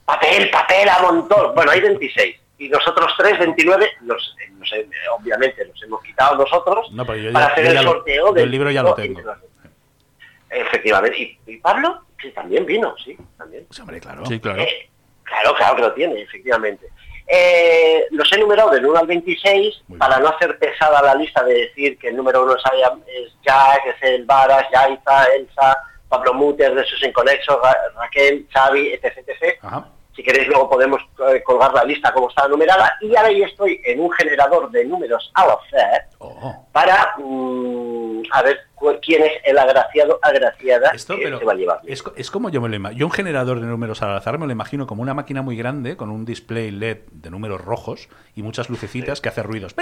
Papel, 0.04 0.50
papel 0.50 0.88
a 0.88 0.98
montón. 1.00 1.54
Bueno, 1.54 1.70
hay 1.70 1.80
26. 1.80 2.36
Y 2.58 2.68
nosotros 2.68 3.12
tres, 3.16 3.38
29, 3.38 3.88
nos, 4.02 4.36
eh, 4.44 4.50
nos, 4.50 4.72
eh, 4.72 4.88
obviamente 5.16 5.64
nos 5.64 5.80
hemos 5.82 6.02
quitado 6.02 6.34
nosotros 6.36 6.90
No, 6.92 7.06
pero 7.06 7.18
yo 7.18 7.32
para 7.32 7.46
ya- 7.46 7.52
hacer 7.52 7.64
yo 7.64 7.70
el 7.70 7.76
ya 7.76 7.82
sorteo 7.82 8.32
del 8.32 8.44
el 8.44 8.50
libro 8.50 8.70
ya 8.70 8.82
lo 8.82 8.94
tengo. 8.94 9.20
Efectivamente. 10.50 11.18
¿Y, 11.18 11.38
y 11.46 11.56
Pablo? 11.58 12.02
Sí, 12.20 12.30
también 12.32 12.66
vino, 12.66 12.94
sí, 13.04 13.16
también. 13.36 13.66
Sí, 13.70 13.80
hombre, 13.80 14.00
claro. 14.00 14.24
Sí, 14.26 14.40
claro. 14.40 14.60
Eh, 14.62 14.90
claro, 15.22 15.54
claro 15.54 15.76
que 15.76 15.82
lo 15.82 15.92
tiene, 15.92 16.22
efectivamente. 16.22 16.88
Eh, 17.30 18.06
los 18.10 18.32
he 18.32 18.38
numerado 18.38 18.70
del 18.70 18.86
1 18.86 18.98
al 18.98 19.06
26 19.06 19.82
Muy 19.88 19.98
para 19.98 20.16
bien. 20.16 20.28
no 20.28 20.34
hacer 20.34 20.58
pesada 20.58 21.02
la 21.02 21.14
lista 21.14 21.44
de 21.44 21.54
decir 21.54 21.98
que 21.98 22.08
el 22.08 22.16
número 22.16 22.42
1 22.42 22.56
es, 22.56 22.62
Jack, 23.44 23.86
es 23.86 24.02
el 24.02 24.24
Varas, 24.24 24.64
Yaiza, 24.72 25.24
Elsa, 25.36 25.76
Pablo 26.08 26.32
Muter, 26.32 26.74
de 26.74 26.84
sus 26.86 27.02
inconexos, 27.04 27.58
Ra- 27.62 27.76
Raquel, 27.96 28.48
Xavi, 28.50 28.94
etc, 28.94 29.18
etc. 29.26 29.58
Ajá. 29.62 29.88
Si 30.18 30.24
queréis 30.24 30.48
luego 30.48 30.68
podemos 30.68 31.00
eh, 31.32 31.44
colgar 31.44 31.72
la 31.72 31.84
lista 31.84 32.12
como 32.12 32.28
está 32.28 32.48
numerada 32.48 32.92
y 33.00 33.14
ahora 33.14 33.30
ya 33.30 33.46
estoy 33.46 33.80
en 33.84 34.00
un 34.00 34.10
generador 34.10 34.68
de 34.68 34.84
números 34.84 35.30
al 35.32 35.48
azar 35.50 36.08
Oh. 36.20 36.66
para 36.72 37.14
mm, 37.18 38.22
a 38.32 38.42
ver 38.42 38.58
quién 39.00 39.22
es 39.22 39.32
el 39.44 39.56
agraciado 39.56 40.18
agraciada 40.20 40.90
Esto, 40.90 41.14
que 41.14 41.22
pero 41.22 41.38
se 41.38 41.44
va 41.44 41.52
a 41.52 41.54
llevar. 41.54 41.80
es, 41.86 42.02
es 42.16 42.30
como 42.32 42.50
yo 42.50 42.60
me 42.60 42.68
lo 42.68 42.74
imagino. 42.74 42.98
Yo 42.98 43.06
un 43.06 43.12
generador 43.12 43.60
de 43.60 43.66
números 43.66 44.02
al 44.02 44.16
azar 44.16 44.36
me 44.36 44.46
lo 44.46 44.50
imagino 44.50 44.88
como 44.88 45.02
una 45.02 45.14
máquina 45.14 45.42
muy 45.42 45.56
grande 45.56 45.96
con 45.96 46.10
un 46.10 46.24
display 46.24 46.72
LED 46.72 46.98
de 47.12 47.30
números 47.30 47.60
rojos 47.60 48.08
y 48.34 48.42
muchas 48.42 48.68
lucecitas 48.68 49.20
que 49.20 49.28
hace 49.28 49.44
ruidos. 49.44 49.76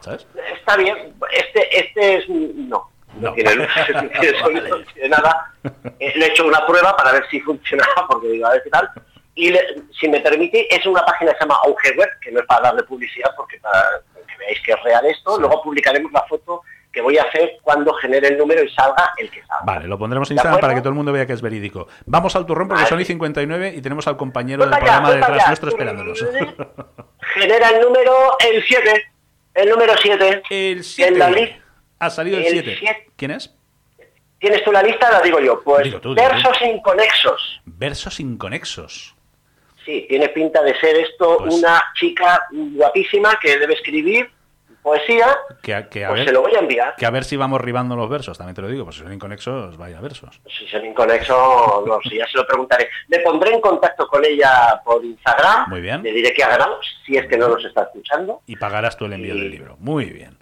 ¿Sabes? 0.00 0.26
Está 0.56 0.76
bien, 0.76 1.14
este, 1.32 1.80
este 1.80 2.16
es 2.18 2.28
no. 2.28 2.88
No, 3.20 3.28
No. 3.30 3.34
tiene, 3.34 3.54
luz, 3.54 3.66
no 3.94 4.08
tiene 4.20 4.38
sonido, 4.40 4.78
no 4.78 4.84
tiene 4.92 5.08
nada. 5.08 5.52
Eh, 5.98 6.12
Le 6.16 6.26
he 6.26 6.28
hecho 6.28 6.46
una 6.46 6.64
prueba 6.66 6.96
para 6.96 7.12
ver 7.12 7.24
si 7.30 7.40
funcionaba, 7.42 8.06
porque 8.08 8.28
digo, 8.28 8.46
a 8.46 8.52
ver 8.52 8.62
qué 8.62 8.70
tal. 8.70 8.90
Y 9.34 9.50
le- 9.50 9.82
si 9.98 10.08
me 10.08 10.20
permite, 10.20 10.74
es 10.74 10.84
una 10.86 11.04
página 11.04 11.32
que 11.32 11.38
se 11.38 11.44
llama 11.44 11.58
Auge 11.64 11.92
Web, 11.96 12.08
que 12.22 12.32
no 12.32 12.40
es 12.40 12.46
para 12.46 12.62
darle 12.62 12.82
publicidad, 12.84 13.30
porque 13.36 13.58
para 13.60 13.80
que 14.14 14.36
veáis 14.38 14.60
que 14.62 14.72
es 14.72 14.82
real 14.82 15.04
esto. 15.06 15.38
Luego 15.38 15.62
publicaremos 15.62 16.10
la 16.12 16.22
foto 16.22 16.62
que 16.92 17.02
voy 17.02 17.18
a 17.18 17.24
hacer 17.24 17.58
cuando 17.60 17.92
genere 17.94 18.28
el 18.28 18.38
número 18.38 18.62
y 18.62 18.70
salga 18.70 19.12
el 19.18 19.30
que 19.30 19.40
salga. 19.42 19.64
Vale, 19.66 19.86
lo 19.86 19.98
pondremos 19.98 20.30
en 20.30 20.36
¿De 20.36 20.38
Instagram 20.38 20.60
para 20.62 20.74
que 20.74 20.80
todo 20.80 20.88
el 20.88 20.94
mundo 20.94 21.12
vea 21.12 21.26
que 21.26 21.34
es 21.34 21.42
verídico. 21.42 21.86
Vamos 22.06 22.34
al 22.36 22.46
turrón 22.46 22.68
porque 22.68 22.84
Vale. 22.84 22.88
son 22.88 23.00
y 23.00 23.04
59 23.04 23.74
y 23.76 23.82
tenemos 23.82 24.06
al 24.08 24.16
compañero 24.16 24.64
del 24.64 24.72
allá, 24.72 24.78
programa 24.82 25.08
para 25.08 25.16
detrás 25.16 25.38
allá. 25.38 25.46
nuestro 25.48 25.68
esperándonos. 25.68 26.24
Genera 27.34 27.68
el 27.68 27.80
número, 27.82 28.12
el 28.50 28.64
7. 28.64 29.04
El 29.54 29.68
número 29.68 29.92
7. 30.00 30.42
El 30.48 30.82
En 30.98 31.18
la 31.18 31.26
7. 31.28 31.40
lista. 31.40 31.62
Ha 31.98 32.10
salido 32.10 32.38
el 32.38 32.44
El 32.44 32.50
7. 32.52 32.76
siete. 32.78 33.06
¿Quién 33.16 33.30
es? 33.32 33.54
¿Tienes 34.38 34.62
tú 34.64 34.70
la 34.72 34.82
lista? 34.82 35.10
La 35.10 35.20
digo 35.22 35.40
yo. 35.40 35.62
Pues 35.64 35.84
Digo 35.84 36.00
tú, 36.00 36.14
digo 36.14 36.28
versos 36.28 36.60
inconexos. 36.62 37.60
Versos 37.64 38.20
inconexos. 38.20 39.14
Sí, 39.84 40.04
tiene 40.08 40.28
pinta 40.30 40.62
de 40.62 40.78
ser 40.78 40.96
esto 40.96 41.38
Pues- 41.38 41.54
una 41.54 41.82
chica 41.94 42.46
guapísima 42.52 43.38
que 43.40 43.58
debe 43.58 43.74
escribir 43.74 44.30
poesía. 44.82 45.26
Que, 45.62 45.74
a- 45.74 45.88
que 45.88 46.04
a 46.04 46.08
Pues 46.08 46.20
ver, 46.20 46.28
se 46.28 46.32
lo 46.34 46.42
voy 46.42 46.54
a 46.54 46.58
enviar. 46.58 46.94
que 46.96 47.06
a 47.06 47.10
ver 47.10 47.24
si 47.24 47.36
vamos 47.36 47.60
ribando 47.60 47.96
los 47.96 48.08
versos, 48.08 48.36
también 48.36 48.54
te 48.54 48.62
lo 48.62 48.68
digo, 48.68 48.84
pues 48.84 48.96
si 48.96 49.02
son 49.02 49.12
inconexos, 49.12 49.76
vaya 49.76 50.00
versos. 50.00 50.40
Si 50.56 50.66
son 50.68 50.84
inconexos, 50.84 51.86
no 51.86 51.98
sé, 52.08 52.16
ya 52.16 52.26
se 52.28 52.36
lo 52.36 52.46
preguntaré. 52.46 52.88
Me 53.08 53.20
pondré 53.20 53.52
en 53.54 53.60
contacto 53.60 54.06
con 54.06 54.24
ella 54.24 54.80
por 54.84 55.04
Instagram. 55.04 55.68
Muy 55.70 55.80
bien. 55.80 56.02
Le 56.02 56.12
diré 56.12 56.32
que 56.34 56.44
ha 56.44 56.48
ganado, 56.48 56.78
si 57.04 57.16
es 57.16 57.26
que 57.26 57.36
no 57.38 57.48
nos 57.48 57.64
está 57.64 57.82
escuchando. 57.84 58.42
Y 58.46 58.56
pagarás 58.56 58.96
tú 58.96 59.06
el 59.06 59.14
envío 59.14 59.34
Y- 59.34 59.40
del 59.40 59.50
libro. 59.50 59.76
Muy 59.80 60.06
bien. 60.06 60.36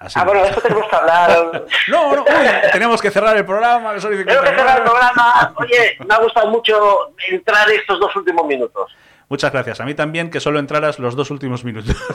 Así 0.00 0.18
Ah, 0.18 0.24
bueno, 0.24 0.42
de 0.42 0.48
esto 0.48 0.60
tenemos 0.62 0.88
que 0.88 0.96
hablar. 0.96 1.64
No, 1.88 2.14
no, 2.16 2.22
uy, 2.22 2.70
tenemos 2.72 3.00
que 3.02 3.10
cerrar 3.10 3.36
el 3.36 3.44
programa. 3.44 3.92
que 3.94 4.00
Tenemos 4.00 4.16
que 4.24 4.24
59. 4.24 4.56
cerrar 4.56 4.78
el 4.78 4.82
programa. 4.84 5.52
Oye, 5.56 5.96
me 6.06 6.14
ha 6.14 6.18
gustado 6.18 6.48
mucho 6.50 7.12
entrar 7.28 7.70
estos 7.70 8.00
dos 8.00 8.14
últimos 8.16 8.46
minutos. 8.46 8.90
Muchas 9.30 9.52
gracias. 9.52 9.80
A 9.80 9.84
mí 9.84 9.94
también 9.94 10.28
que 10.28 10.40
solo 10.40 10.58
entraras 10.58 10.98
los 10.98 11.14
dos 11.14 11.30
últimos 11.30 11.64
minutos. 11.64 11.96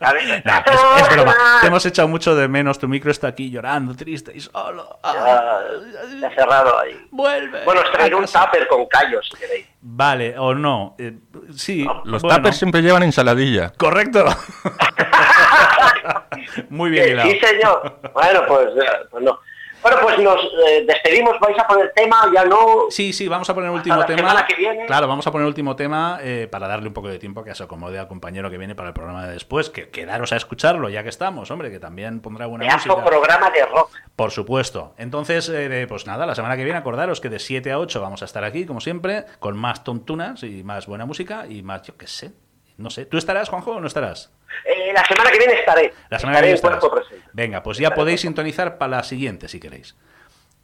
Nah, 0.00 0.62
es, 0.64 1.02
es 1.02 1.14
broma. 1.14 1.34
Te 1.60 1.66
hemos 1.66 1.84
echado 1.84 2.08
mucho 2.08 2.34
de 2.34 2.48
menos. 2.48 2.78
Tu 2.78 2.88
micro 2.88 3.10
está 3.10 3.28
aquí 3.28 3.50
llorando, 3.50 3.94
triste 3.94 4.32
y 4.34 4.40
solo. 4.40 4.98
Ya, 5.04 6.30
cerrado 6.34 6.78
ahí. 6.78 7.06
Vuelve. 7.10 7.62
Bueno, 7.64 7.82
os 7.82 7.92
traeré 7.92 8.14
un 8.14 8.24
tupper 8.24 8.66
con 8.66 8.86
callos, 8.86 9.28
si 9.30 9.38
queréis. 9.38 9.66
Vale, 9.82 10.38
o 10.38 10.54
no. 10.54 10.96
Eh, 10.98 11.18
sí. 11.54 11.86
Los 12.04 12.22
bueno, 12.22 12.38
tuppers 12.38 12.56
siempre 12.56 12.80
llevan 12.80 13.02
ensaladilla. 13.02 13.72
Correcto. 13.76 14.24
Muy 16.70 16.90
bien 16.90 17.10
hilado. 17.10 17.30
Sí, 17.30 17.38
señor. 17.38 18.00
Bueno, 18.14 18.40
pues, 18.48 18.68
eh, 18.68 19.06
pues 19.10 19.22
no. 19.22 19.38
Bueno, 19.82 19.98
pues 20.02 20.18
nos 20.18 20.40
eh, 20.68 20.84
despedimos. 20.86 21.38
¿Vais 21.40 21.58
a 21.58 21.66
poner 21.66 21.92
tema? 21.94 22.30
Ya 22.34 22.44
no. 22.44 22.86
Sí, 22.90 23.12
sí, 23.12 23.28
vamos 23.28 23.48
a 23.48 23.54
poner 23.54 23.70
el 23.70 23.76
último 23.76 23.96
la 23.96 24.06
tema. 24.06 24.18
semana 24.18 24.46
que 24.46 24.54
viene. 24.56 24.86
Claro, 24.86 25.08
vamos 25.08 25.26
a 25.26 25.32
poner 25.32 25.44
el 25.44 25.48
último 25.48 25.74
tema 25.76 26.18
eh, 26.22 26.48
para 26.50 26.68
darle 26.68 26.88
un 26.88 26.94
poco 26.94 27.08
de 27.08 27.18
tiempo 27.18 27.42
que 27.42 27.54
se 27.54 27.62
acomode 27.62 27.98
al 27.98 28.08
compañero 28.08 28.50
que 28.50 28.58
viene 28.58 28.74
para 28.74 28.88
el 28.88 28.94
programa 28.94 29.26
de 29.26 29.32
después. 29.32 29.70
Que 29.70 29.88
quedaros 29.88 30.32
a 30.32 30.36
escucharlo 30.36 30.88
ya 30.88 31.02
que 31.02 31.08
estamos, 31.08 31.50
hombre, 31.50 31.70
que 31.70 31.78
también 31.78 32.20
pondrá 32.20 32.46
buena 32.46 32.66
Pedazo 32.66 32.88
música. 32.88 33.04
programa 33.06 33.50
de 33.50 33.64
rock. 33.66 33.90
Por 34.16 34.30
supuesto. 34.30 34.94
Entonces, 34.98 35.48
eh, 35.48 35.86
pues 35.88 36.06
nada, 36.06 36.26
la 36.26 36.34
semana 36.34 36.56
que 36.56 36.64
viene 36.64 36.78
acordaros 36.78 37.20
que 37.20 37.28
de 37.30 37.38
7 37.38 37.72
a 37.72 37.78
8 37.78 38.00
vamos 38.00 38.22
a 38.22 38.26
estar 38.26 38.44
aquí, 38.44 38.66
como 38.66 38.80
siempre, 38.80 39.24
con 39.38 39.56
más 39.56 39.82
tontunas 39.84 40.42
y 40.42 40.62
más 40.62 40.86
buena 40.86 41.06
música 41.06 41.46
y 41.48 41.62
más, 41.62 41.82
yo 41.82 41.96
qué 41.96 42.06
sé. 42.06 42.32
No 42.76 42.88
sé. 42.88 43.04
¿Tú 43.04 43.18
estarás, 43.18 43.50
Juanjo, 43.50 43.72
o 43.72 43.80
no 43.80 43.86
estarás? 43.86 44.32
Eh, 44.64 44.90
la 44.94 45.04
semana 45.04 45.30
que 45.30 45.38
viene 45.38 45.52
estaré. 45.52 45.92
La 46.08 46.18
semana 46.18 46.38
que 46.38 46.46
viene 46.46 46.58
en 46.58 46.64
estarás. 46.64 46.82
Venga, 47.32 47.62
pues 47.62 47.78
ya 47.78 47.94
podéis 47.94 48.22
sintonizar 48.22 48.78
para 48.78 48.96
la 48.98 49.02
siguiente 49.02 49.48
si 49.48 49.60
queréis. 49.60 49.96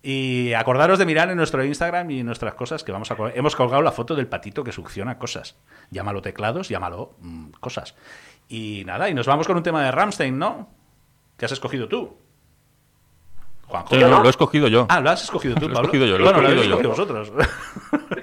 Y 0.02 0.52
acordaros 0.52 0.98
de 0.98 1.06
mirar 1.06 1.30
en 1.30 1.36
nuestro 1.36 1.64
Instagram 1.64 2.10
y 2.10 2.22
nuestras 2.22 2.54
cosas 2.54 2.84
que 2.84 2.92
vamos 2.92 3.10
a 3.10 3.16
hemos 3.34 3.56
colgado 3.56 3.82
la 3.82 3.92
foto 3.92 4.14
del 4.14 4.28
patito 4.28 4.62
que 4.62 4.72
succiona 4.72 5.18
cosas. 5.18 5.56
Llámalo 5.90 6.22
teclados, 6.22 6.68
llámalo 6.68 7.16
mm, 7.20 7.50
cosas. 7.58 7.96
Y 8.48 8.84
nada, 8.86 9.08
y 9.08 9.14
nos 9.14 9.26
vamos 9.26 9.46
con 9.46 9.56
un 9.56 9.62
tema 9.62 9.84
de 9.84 9.90
Ramstein, 9.90 10.38
¿no? 10.38 10.68
¿Qué 11.36 11.44
has 11.46 11.52
escogido 11.52 11.88
tú? 11.88 12.16
Juanjo. 13.66 13.96
No, 13.96 14.20
lo 14.20 14.26
he 14.26 14.30
escogido 14.30 14.68
yo. 14.68 14.86
Ah, 14.88 15.00
lo 15.00 15.10
has 15.10 15.24
escogido 15.24 15.54
tú, 15.56 15.62
Lo 15.62 15.72
he 15.72 15.74
Pablo. 15.74 15.86
escogido 15.88 16.06
yo, 16.06 16.18
lo 16.18 16.28
he 16.28 16.32
bueno, 16.32 16.48
lo 16.48 16.48
escogido 16.62 16.88
habéis 16.88 16.96
escogido 16.96 17.16
vosotros. 17.18 17.32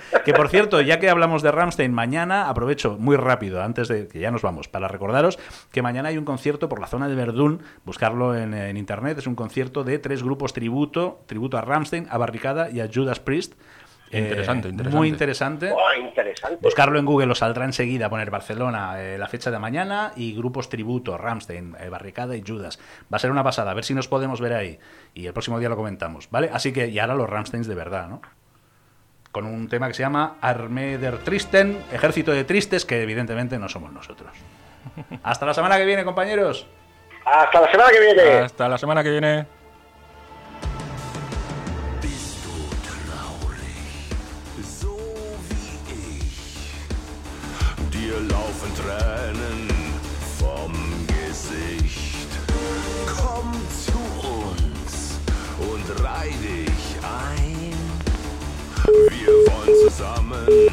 que 0.25 0.33
por 0.33 0.49
cierto, 0.49 0.79
ya 0.81 0.99
que 0.99 1.09
hablamos 1.09 1.41
de 1.41 1.51
Ramstein, 1.51 1.93
mañana 1.93 2.49
aprovecho 2.49 2.95
muy 2.97 3.17
rápido, 3.17 3.61
antes 3.61 3.87
de 3.87 4.07
que 4.07 4.19
ya 4.19 4.31
nos 4.31 4.41
vamos, 4.41 4.67
para 4.67 4.87
recordaros 4.87 5.37
que 5.71 5.81
mañana 5.81 6.09
hay 6.09 6.17
un 6.17 6.25
concierto 6.25 6.69
por 6.69 6.79
la 6.79 6.87
zona 6.87 7.07
de 7.07 7.15
Verdún, 7.15 7.61
buscarlo 7.83 8.35
en, 8.35 8.53
en 8.53 8.77
internet, 8.77 9.17
es 9.17 9.27
un 9.27 9.35
concierto 9.35 9.83
de 9.83 9.99
tres 9.99 10.23
grupos 10.23 10.53
tributo, 10.53 11.19
tributo 11.25 11.57
a 11.57 11.61
Ramstein, 11.61 12.07
a 12.09 12.17
Barricada 12.17 12.69
y 12.69 12.79
a 12.79 12.89
Judas 12.93 13.19
Priest. 13.19 13.53
Eh, 14.13 14.19
Interesante, 14.19 14.69
interesante. 14.69 14.97
Muy 14.97 15.07
interesante. 15.07 15.71
Oh, 15.71 15.99
interesante. 15.99 16.57
Buscarlo 16.61 16.99
en 16.99 17.05
Google 17.05 17.31
os 17.31 17.39
saldrá 17.39 17.65
enseguida, 17.65 18.09
poner 18.09 18.29
Barcelona, 18.29 19.01
eh, 19.01 19.17
la 19.17 19.27
fecha 19.27 19.49
de 19.49 19.57
mañana 19.59 20.11
y 20.15 20.35
grupos 20.35 20.69
tributo, 20.69 21.17
Ramstein, 21.17 21.75
eh, 21.79 21.89
Barricada 21.89 22.35
y 22.35 22.43
Judas. 22.45 22.79
Va 23.11 23.17
a 23.17 23.19
ser 23.19 23.31
una 23.31 23.43
pasada, 23.43 23.71
a 23.71 23.73
ver 23.73 23.83
si 23.83 23.93
nos 23.95 24.07
podemos 24.07 24.39
ver 24.39 24.53
ahí. 24.53 24.79
Y 25.15 25.25
el 25.25 25.33
próximo 25.33 25.59
día 25.59 25.67
lo 25.69 25.75
comentamos, 25.75 26.29
¿vale? 26.29 26.49
Así 26.53 26.71
que, 26.71 26.87
y 26.89 26.99
ahora 26.99 27.15
los 27.15 27.29
Ramsteins 27.29 27.67
de 27.67 27.75
verdad, 27.75 28.07
¿no? 28.07 28.21
Con 29.31 29.45
un 29.45 29.67
tema 29.67 29.87
que 29.87 29.95
se 29.95 30.03
llama 30.03 30.35
Armee 30.41 30.99
der 30.99 31.17
Tristen, 31.17 31.79
Ejército 31.91 32.31
de 32.31 32.43
Tristes, 32.43 32.85
que 32.85 33.01
evidentemente 33.01 33.57
no 33.57 33.67
somos 33.67 33.91
nosotros. 33.91 34.31
Hasta 35.23 35.45
la 35.47 35.55
semana 35.55 35.77
que 35.77 35.85
viene, 35.85 36.05
compañeros. 36.05 36.67
Hasta 37.25 37.61
la 37.61 37.71
semana 37.71 37.89
que 37.89 37.99
viene. 37.99 38.31
Hasta 38.39 38.69
la 38.69 38.77
semana 38.77 39.03
que 39.03 39.09
viene. 39.09 39.62
Tränen 48.83 49.69
vom 50.39 50.73
Gesicht. 51.07 52.27
Komm 53.05 53.53
zu 53.69 53.97
uns 54.27 55.19
und 55.57 56.03
reih 56.03 56.31
dich 56.41 56.99
ein. 57.01 57.73
Wir 59.09 59.29
wollen 59.29 59.89
zusammen. 59.89 60.72